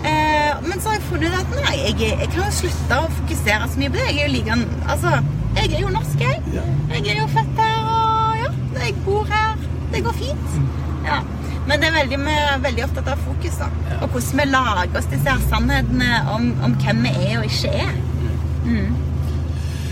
Eh, 0.05 0.61
men 0.65 0.81
så 0.81 0.91
har 0.91 0.99
jeg 0.99 1.07
funnet 1.09 1.37
at 1.37 1.57
nei, 1.59 1.75
jeg, 1.83 1.97
jeg 2.09 2.29
kan 2.31 2.41
jo 2.43 2.53
slutte 2.61 3.01
å 3.01 3.11
fokusere 3.19 3.69
så 3.73 3.83
mye 3.83 3.93
på 3.93 4.01
det. 4.01 4.07
Jeg 4.09 4.21
er 4.21 4.29
jo 4.29 4.35
like 4.37 4.59
Altså, 4.95 5.17
jeg 5.59 5.73
er 5.73 5.83
jo 5.85 5.93
norsk, 5.97 6.23
jeg. 6.25 6.41
Ja. 6.55 6.65
Jeg 6.95 7.13
er 7.15 7.21
jo 7.21 7.29
født 7.35 7.61
her, 7.61 7.91
og 7.97 8.41
ja, 8.45 8.55
jeg 8.85 8.97
bor 9.05 9.29
her. 9.31 9.69
Det 9.91 10.05
går 10.07 10.17
fint. 10.21 10.57
Ja. 11.05 11.21
Men 11.69 11.83
det 11.83 11.91
er 11.91 11.99
veldig, 11.99 12.19
vi 12.25 12.35
er 12.35 12.63
veldig 12.65 12.87
opptatt 12.87 13.11
av 13.13 13.21
fokus, 13.27 13.59
da. 13.61 13.69
Og 14.01 14.09
hvordan 14.15 14.41
vi 14.41 14.47
lager 14.51 14.97
oss 14.99 15.11
disse 15.11 15.29
her 15.29 15.43
sannhetene 15.51 16.23
om, 16.33 16.49
om 16.67 16.75
hvem 16.83 17.05
vi 17.07 17.13
er 17.29 17.43
og 17.43 17.51
ikke 17.51 17.74
er. 17.85 17.93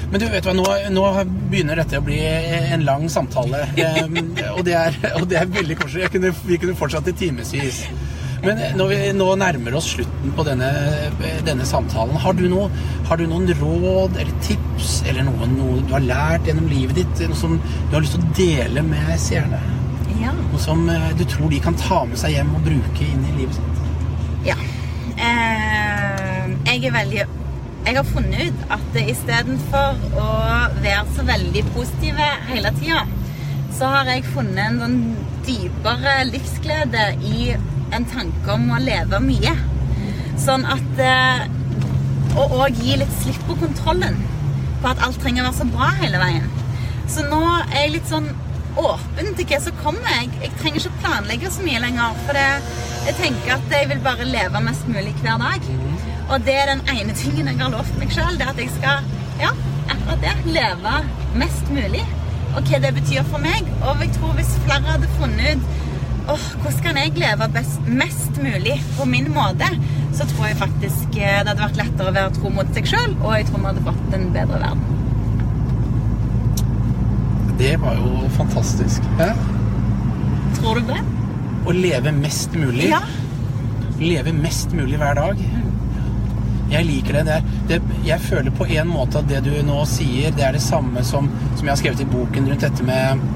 Men 0.09 0.23
du 0.23 0.25
vet 0.33 0.47
hva, 0.47 0.55
nå, 0.57 0.65
nå 0.95 1.05
begynner 1.53 1.83
dette 1.83 2.01
å 2.01 2.05
bli 2.05 2.19
en 2.25 2.85
lang 2.87 3.09
samtale. 3.13 3.67
Um, 3.89 4.17
og, 4.55 4.63
det 4.67 4.75
er, 4.77 4.97
og 5.19 5.27
det 5.31 5.39
er 5.41 5.51
veldig 5.53 5.77
koselig. 5.79 6.09
Kunne, 6.13 6.31
vi 6.47 6.59
kunne 6.61 6.77
fortsatt 6.79 7.09
i 7.11 7.15
timevis. 7.17 7.83
Men 8.43 8.61
når 8.79 8.91
vi 8.93 8.99
nå 9.19 9.27
nærmer 9.41 9.75
oss 9.79 9.89
slutten 9.97 10.35
på 10.37 10.45
denne, 10.47 10.69
denne 11.47 11.67
samtalen, 11.67 12.19
har 12.23 12.37
du, 12.39 12.45
noe, 12.51 12.69
har 13.09 13.19
du 13.19 13.27
noen 13.27 13.51
råd 13.59 14.15
eller 14.15 14.35
tips 14.47 15.01
eller 15.11 15.27
noe, 15.27 15.49
noe 15.57 15.81
du 15.83 15.95
har 15.97 16.05
lært 16.07 16.47
gjennom 16.47 16.69
livet 16.71 17.01
ditt? 17.01 17.25
Noe 17.31 17.39
som 17.39 17.57
du 17.59 17.97
har 17.97 18.05
lyst 18.05 18.15
til 18.15 18.23
å 18.23 18.37
dele 18.39 18.85
med 18.87 19.11
seerne? 19.23 19.59
Ja. 20.19 20.35
Noe 20.39 20.61
som 20.63 20.87
eh, 20.91 21.11
du 21.19 21.25
tror 21.31 21.51
de 21.51 21.59
kan 21.63 21.77
ta 21.79 22.05
med 22.09 22.19
seg 22.21 22.37
hjem 22.37 22.55
og 22.59 22.65
bruke 22.67 23.07
inn 23.09 23.27
i 23.27 23.35
livet 23.41 23.59
sitt? 23.59 23.83
Ja. 24.47 24.57
Eh, 25.19 26.55
jeg 26.69 26.85
er 26.87 26.95
veldig 26.95 27.23
Jeg 27.89 27.97
har 27.97 28.05
funnet 28.07 28.51
ut 28.51 28.73
at 28.75 28.97
istedenfor 29.01 30.03
å 30.21 30.29
være 30.83 31.05
så 31.17 31.25
veldig 31.27 31.63
positive 31.73 32.27
hele 32.51 32.73
tida, 32.77 33.05
så 33.79 33.89
har 33.95 34.11
jeg 34.13 34.27
funnet 34.29 34.61
en 34.67 34.81
sånn 34.83 34.99
dypere 35.47 36.17
livsglede 36.29 37.07
i 37.25 37.55
en 37.97 38.07
tanke 38.09 38.55
om 38.55 38.69
å 38.73 38.81
leve 38.83 39.21
mye. 39.25 39.55
Sånn 40.39 40.67
at 40.69 41.01
eh, 41.03 41.47
Og 42.39 42.53
òg 42.63 42.77
gi 42.85 42.99
litt 43.01 43.15
slipp 43.23 43.41
på 43.49 43.57
kontrollen 43.59 44.19
på 44.79 44.91
at 44.93 45.01
alt 45.03 45.17
trenger 45.19 45.43
å 45.43 45.49
være 45.49 45.59
så 45.59 45.65
bra 45.73 45.89
hele 45.99 46.21
veien. 46.21 46.45
Så 47.11 47.25
nå 47.27 47.41
er 47.49 47.81
jeg 47.81 47.95
litt 47.97 48.11
sånn 48.11 48.29
åpen 48.79 49.33
til 49.35 49.49
hva 49.49 49.59
som 49.65 49.81
kommer. 49.83 50.13
Jeg, 50.21 50.29
jeg 50.45 50.53
trenger 50.61 50.85
ikke 50.85 51.01
planlegge 51.03 51.51
så 51.51 51.65
mye 51.65 51.81
lenger. 51.83 52.21
For 52.27 52.39
det, 52.39 52.77
jeg 53.09 53.17
tenker 53.19 53.57
at 53.57 53.75
jeg 53.75 53.89
vil 53.91 54.05
bare 54.05 54.29
leve 54.29 54.63
mest 54.69 54.87
mulig 54.93 55.17
hver 55.23 55.41
dag. 55.43 55.67
Og 56.29 56.47
det 56.47 56.55
er 56.61 56.71
den 56.71 56.85
ene 56.93 57.17
tingen 57.17 57.49
jeg 57.49 57.59
har 57.63 57.75
lovt 57.75 57.99
meg 57.99 58.15
sjøl. 58.15 58.39
Det 58.39 58.47
er 58.47 58.53
at 58.53 58.63
jeg 58.63 58.71
skal 58.77 59.11
ja, 59.41 59.51
akkurat 59.89 60.25
det. 60.27 60.37
Leve 60.59 60.95
mest 61.43 61.75
mulig. 61.75 62.05
Og 62.55 62.63
hva 62.69 62.83
det 62.85 62.95
betyr 63.01 63.27
for 63.33 63.43
meg. 63.43 63.67
Og 63.83 64.05
jeg 64.05 64.15
tror 64.19 64.39
hvis 64.39 64.55
flere 64.67 64.93
hadde 64.93 65.11
funnet 65.19 65.57
ut 65.57 65.87
åh, 66.29 66.47
hvordan 66.63 66.83
kan 66.85 66.99
jeg 67.01 67.15
leve 67.17 67.49
best, 67.55 67.81
mest 67.89 68.39
mulig 68.43 68.77
på 68.99 69.07
min 69.09 69.31
måte, 69.33 69.69
så 70.17 70.27
tror 70.29 70.49
jeg 70.49 70.61
faktisk 70.61 71.17
eh, 71.17 71.41
det 71.43 71.53
hadde 71.53 71.63
vært 71.63 71.81
lettere 71.81 72.11
å 72.11 72.17
være 72.17 72.35
tro 72.37 72.53
mot 72.53 72.73
seg 72.77 72.89
sjøl, 72.91 73.15
og 73.23 73.37
jeg 73.37 73.49
tror 73.49 73.63
vi 73.63 73.71
hadde 73.71 73.87
fått 73.87 74.17
en 74.19 74.27
bedre 74.35 74.61
verden. 74.65 74.97
Det 77.59 77.73
var 77.83 77.97
jo 77.99 78.29
fantastisk. 78.37 79.07
Hæ? 79.19 79.33
Tror 80.59 80.79
du 80.79 80.93
det? 80.93 81.01
Å 81.67 81.75
leve 81.75 82.13
mest 82.15 82.55
mulig. 82.55 82.93
Ja. 82.93 83.01
Leve 83.99 84.33
mest 84.37 84.75
mulig 84.79 85.01
hver 85.01 85.19
dag. 85.19 85.41
Jeg 86.69 86.85
liker 86.85 87.17
det. 87.17 87.25
det, 87.27 87.81
det 87.81 87.81
jeg 88.07 88.21
føler 88.21 88.55
på 88.55 88.69
en 88.69 88.93
måte 88.93 89.23
at 89.23 89.31
det 89.31 89.41
du 89.47 89.51
nå 89.67 89.81
sier, 89.89 90.31
det 90.37 90.45
er 90.45 90.55
det 90.55 90.63
samme 90.63 91.03
som, 91.07 91.31
som 91.57 91.65
jeg 91.65 91.73
har 91.73 91.81
skrevet 91.81 92.05
i 92.05 92.09
boken 92.13 92.47
rundt 92.53 92.67
dette 92.67 92.87
med 92.87 93.27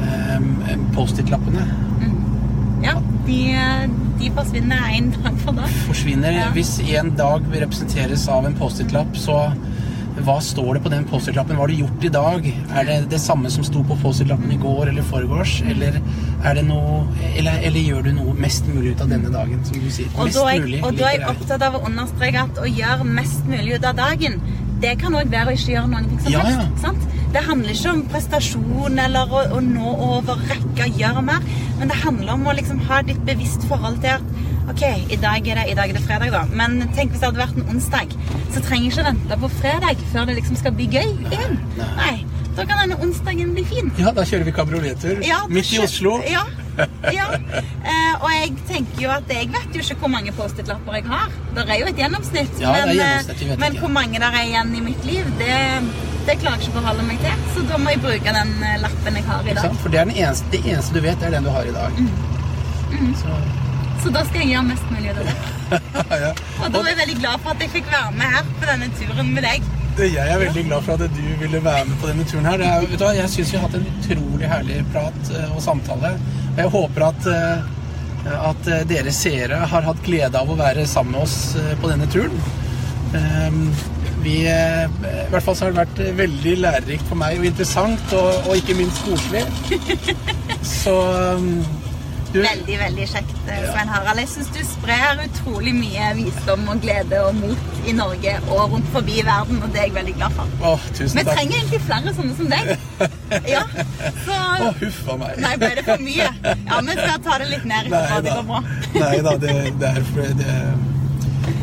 eh, 0.00 0.88
Post-It-lappene. 0.94 1.66
De, 3.28 3.40
de 4.18 4.30
forsvinner 4.34 4.92
én 4.96 5.10
dag 5.14 5.34
for 5.44 5.56
dag. 5.58 5.72
Forsvinner. 5.86 6.32
Ja. 6.40 6.46
Hvis 6.56 6.78
en 6.96 7.12
dag 7.18 7.44
representeres 7.52 8.24
av 8.32 8.46
en 8.48 8.56
Post-It-lapp, 8.56 9.16
så 9.20 9.42
hva 10.26 10.38
står 10.42 10.74
det 10.74 10.80
på 10.82 10.90
den 10.90 11.04
Post-It-lappen? 11.06 11.54
Hva 11.54 11.62
har 11.66 11.70
du 11.70 11.78
gjort 11.78 12.04
i 12.08 12.10
dag? 12.10 12.46
Er 12.74 12.88
det 12.88 12.96
det 13.12 13.20
samme 13.22 13.50
som 13.54 13.62
sto 13.66 13.84
på 13.86 13.94
Post-It-lappen 14.02 14.50
i 14.50 14.58
går 14.58 14.90
eller 14.90 15.04
foregårs? 15.06 15.58
Eller, 15.70 16.00
er 16.42 16.58
det 16.58 16.64
noe, 16.66 17.04
eller, 17.36 17.60
eller 17.68 17.84
gjør 17.84 18.08
du 18.08 18.14
noe 18.16 18.34
mest 18.42 18.66
mulig 18.72 18.96
ut 18.96 19.04
av 19.04 19.12
denne 19.12 19.30
dagen, 19.30 19.60
som 19.68 19.78
du 19.78 19.86
sier? 19.94 20.10
Og 20.16 20.26
Mest 20.26 20.40
da, 20.40 20.48
er 20.56 20.64
mulig 20.64 20.80
og 20.82 20.98
da 20.98 21.12
er 21.12 21.20
jeg. 21.20 21.28
opptatt 21.36 21.66
av 21.68 21.78
å 21.78 21.84
understreke 21.86 22.42
at 22.48 22.58
å 22.64 22.66
gjøre 22.72 23.06
mest 23.20 23.46
mulig 23.46 23.76
ut 23.78 23.86
av 23.92 24.00
dagen, 24.00 24.40
det 24.82 24.96
kan 25.00 25.14
òg 25.18 25.30
være 25.32 25.52
å 25.52 25.56
ikke 25.58 25.72
gjøre 25.74 25.90
noen 25.92 26.08
ting 26.10 26.20
som 26.24 26.32
Ja, 26.32 26.42
helst. 26.46 26.82
Sant? 26.82 27.06
Det 27.34 27.42
handler 27.44 27.74
ikke 27.74 27.90
om 27.92 28.02
prestasjon 28.08 28.98
eller 29.04 29.32
å, 29.36 29.42
å 29.58 29.60
nå 29.64 29.90
over, 30.08 30.40
rekke, 30.48 30.86
gjøre 30.96 31.22
mer. 31.26 31.44
Men 31.78 31.90
det 31.92 31.98
handler 32.02 32.32
om 32.38 32.46
å 32.48 32.54
liksom 32.56 32.78
ha 32.88 33.02
ditt 33.04 33.20
bevisst 33.28 33.66
forhold 33.68 34.00
til 34.04 34.16
at 34.16 34.22
OK, 34.68 34.82
i 35.12 35.16
dag 35.16 35.46
er 35.48 35.56
det, 35.60 35.66
i 35.72 35.76
dag 35.76 35.88
er 35.88 35.96
det 35.96 36.02
fredag, 36.04 36.32
da. 36.34 36.42
Men 36.52 36.80
tenk 36.96 37.12
hvis 37.14 37.22
det 37.22 37.28
hadde 37.30 37.40
vært 37.40 37.56
en 37.56 37.70
onsdag. 37.72 38.10
Så 38.52 38.60
trenger 38.64 38.88
jeg 38.88 38.92
ikke 38.92 39.06
vente 39.06 39.38
på 39.40 39.48
fredag 39.58 40.02
før 40.12 40.26
det 40.28 40.34
liksom 40.40 40.58
skal 40.60 40.74
bli 40.76 40.88
gøy 40.92 41.06
igjen. 41.30 41.56
Nei. 41.78 42.14
Da 42.58 42.64
kan 42.66 42.80
denne 42.82 42.98
onsdagen 43.04 43.52
bli 43.54 43.64
fin. 43.68 43.92
Ja, 44.00 44.10
da 44.12 44.24
kjører 44.26 44.48
vi 44.48 44.52
kabrioletur 44.56 45.20
Ja, 45.24 45.44
midt 45.48 45.70
i 45.72 45.78
Oslo. 45.84 46.18
Ja. 46.28 46.42
ja. 47.18 47.26
Eh, 47.32 48.14
og 48.22 48.28
jeg 48.32 48.52
tenker 48.68 49.02
jo 49.02 49.12
at 49.14 49.30
jeg 49.32 49.50
vet 49.54 49.76
jo 49.76 49.84
ikke 49.84 49.96
hvor 50.02 50.12
mange 50.12 50.34
Post-It-lapper 50.36 50.98
jeg 50.98 51.06
har. 51.10 51.32
Det 51.56 51.64
er 51.66 51.80
jo 51.82 51.88
et 51.90 52.02
gjennomsnitt. 52.02 52.60
Ja, 52.62 52.74
men, 52.74 52.92
eh, 52.92 53.00
gjennomsnitt, 53.00 53.58
men 53.62 53.78
hvor 53.82 53.92
mange 53.94 54.22
der 54.22 54.38
er 54.40 54.46
igjen 54.46 54.74
i 54.78 54.82
mitt 54.84 55.06
liv, 55.08 55.28
det, 55.40 55.52
det 56.28 56.38
klarer 56.42 56.58
jeg 56.58 56.68
ikke 56.68 56.74
å 56.74 56.80
forholde 56.80 57.06
meg 57.08 57.22
til. 57.24 57.46
Så 57.54 57.64
da 57.70 57.80
må 57.82 57.94
jeg 57.94 58.02
bruke 58.04 58.34
den 58.40 58.52
eh, 58.70 58.80
lappen 58.84 59.20
jeg 59.20 59.28
har 59.30 59.46
i 59.46 59.56
dag. 59.58 59.78
For 59.82 59.94
det 59.94 60.02
er 60.02 60.10
den 60.10 60.20
eneste, 60.24 60.52
det 60.54 60.64
eneste 60.66 60.98
du 60.98 61.02
vet, 61.06 61.22
er 61.22 61.38
den 61.38 61.48
du 61.48 61.54
har 61.54 61.70
i 61.70 61.74
dag. 61.76 62.02
Mm. 62.02 63.14
Så, 63.22 63.40
Så 64.02 64.14
da 64.14 64.22
skal 64.28 64.44
jeg 64.44 64.54
gjøre 64.54 64.68
mest 64.70 64.92
mulig 64.94 65.10
av 65.12 65.18
det. 65.22 65.34
ja. 66.24 66.30
Og 66.62 66.70
da 66.72 66.80
er 66.84 66.92
jeg 66.92 67.00
veldig 67.02 67.18
glad 67.18 67.42
for 67.44 67.54
at 67.54 67.64
jeg 67.64 67.74
fikk 67.74 67.90
være 67.92 68.14
med 68.16 68.36
her 68.38 68.54
på 68.60 68.70
denne 68.70 68.90
turen 69.00 69.34
med 69.34 69.46
deg. 69.46 69.66
Jeg 69.98 70.30
er 70.30 70.38
veldig 70.38 70.62
glad 70.68 70.84
for 70.86 70.94
at 70.94 71.10
du 71.10 71.24
ville 71.40 71.58
være 71.64 71.86
med 71.88 71.96
på 71.98 72.06
denne 72.06 72.24
turen 72.28 72.46
her. 72.46 72.62
Er, 72.62 72.84
vet 72.86 73.00
du 73.00 73.02
hva, 73.02 73.10
jeg 73.16 73.30
syns 73.32 73.50
vi 73.50 73.58
har 73.58 73.64
hatt 73.66 73.74
en 73.74 73.88
utrolig 73.90 74.50
herlig 74.50 74.76
prat 74.92 75.30
eh, 75.34 75.50
og 75.56 75.62
samtale. 75.64 76.12
Og 76.52 76.60
jeg 76.62 76.70
håper 76.74 77.04
at, 77.08 77.26
eh, 77.32 78.36
at 78.46 78.70
eh, 78.70 78.84
dere 78.92 79.14
seere 79.16 79.58
har 79.72 79.88
hatt 79.88 80.04
glede 80.06 80.38
av 80.38 80.52
å 80.52 80.58
være 80.58 80.86
sammen 80.86 81.16
med 81.16 81.24
oss 81.24 81.56
på 81.82 81.90
denne 81.90 82.06
turen. 82.14 82.38
Ehm, 83.18 83.64
Vi, 84.18 84.40
I 84.42 85.28
hvert 85.30 85.44
fall 85.46 85.54
så 85.54 85.68
har 85.68 85.74
det 85.74 85.78
vært 85.78 86.16
veldig 86.18 86.54
lærerikt 86.58 87.06
for 87.06 87.18
meg 87.20 87.38
og 87.38 87.46
interessant, 87.46 88.14
og, 88.18 88.48
og 88.50 88.58
ikke 88.58 88.74
minst 88.74 89.04
koselig. 89.06 89.44
Så 90.66 90.94
um, 91.38 91.52
du, 92.32 92.38
Veldig, 92.44 92.74
veldig 92.78 93.06
kjekt, 93.08 93.34
eh, 93.48 93.62
Svein 93.72 93.88
Harald. 93.88 94.18
Jeg 94.20 94.28
syns 94.34 94.48
du 94.52 94.58
sprer 94.68 95.22
utrolig 95.24 95.72
mye 95.74 96.08
visdom 96.18 96.66
og 96.68 96.80
glede 96.82 97.20
og 97.24 97.34
mot 97.38 97.86
i 97.88 97.94
Norge 97.96 98.34
og 98.52 98.72
rundt 98.74 98.88
forbi 98.92 99.22
verden, 99.24 99.62
og 99.64 99.70
det 99.72 99.80
er 99.80 99.86
jeg 99.88 99.94
veldig 99.94 100.14
glad 100.18 100.36
for. 100.36 100.50
Åh, 100.72 100.84
tusen 100.98 101.18
Vi 101.20 101.24
takk. 101.24 101.38
trenger 101.38 101.56
egentlig 101.60 101.80
flere 101.86 102.14
sånne 102.18 102.36
som 102.36 102.52
deg. 102.52 102.74
Ja, 103.54 103.62
så 104.24 104.36
Å, 104.64 104.68
huff 104.80 105.00
a 105.12 105.16
meg. 105.20 105.40
Nei, 105.44 105.54
ble 105.60 105.68
det 105.78 105.84
for 105.84 106.00
mye? 106.04 106.28
Ja, 106.44 106.78
vi 106.84 106.94
skal 106.96 107.18
ta 107.26 107.38
det 107.42 107.48
litt 107.50 107.66
ned 107.68 107.90
etterpå. 107.92 108.22
Det 108.24 108.36
går 108.36 108.46
bra. 108.48 108.60
Nei 108.98 109.18
da, 109.26 109.34
det, 109.44 109.56
det, 109.82 109.90
er, 109.90 110.06
for- 110.12 110.34
det, 110.38 110.54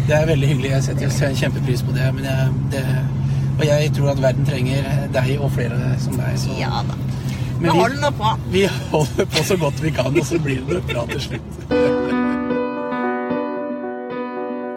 det 0.09 0.18
er 0.20 0.28
veldig 0.30 0.49
hyggelig. 0.53 0.72
Jeg 0.76 0.84
setter 0.89 1.36
kjempepris 1.41 1.82
på 1.88 1.95
det. 1.97 2.09
Men 2.20 2.28
jeg, 2.30 2.53
det. 2.76 2.84
Og 3.55 3.66
jeg 3.70 3.91
tror 3.97 4.11
at 4.13 4.22
verden 4.22 4.45
trenger 4.49 4.88
deg 5.16 5.34
og 5.39 5.51
flere 5.57 5.93
som 6.03 6.18
deg. 6.22 6.38
Så. 6.41 6.53
Ja 6.59 6.82
da. 6.89 6.97
Men 7.59 7.71
Vi 7.71 7.75
holder 7.79 8.01
nå 8.01 8.11
på. 8.17 8.31
vi 8.51 8.65
holder 8.91 9.25
på 9.31 9.43
så 9.47 9.57
godt 9.57 9.81
vi 9.83 9.91
kan, 9.95 10.11
og 10.19 10.25
så 10.27 10.39
blir 10.43 10.61
det 10.67 10.81
bra 10.89 11.05
til 11.11 11.21
slutt. 11.23 11.51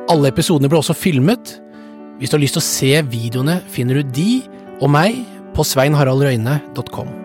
Alle 0.09 0.31
episodene 0.33 0.71
ble 0.73 0.81
også 0.81 0.97
filmet. 0.97 1.59
Hvis 2.19 2.31
du 2.31 2.39
har 2.39 2.43
lyst 2.43 2.57
til 2.57 2.63
å 2.65 2.69
se 2.69 2.93
videoene, 3.13 3.61
finner 3.71 4.01
du 4.01 4.13
de 4.15 4.31
og 4.81 4.91
meg 4.95 5.25
på 5.55 5.67
sveinharaldrøyne.com. 5.67 7.18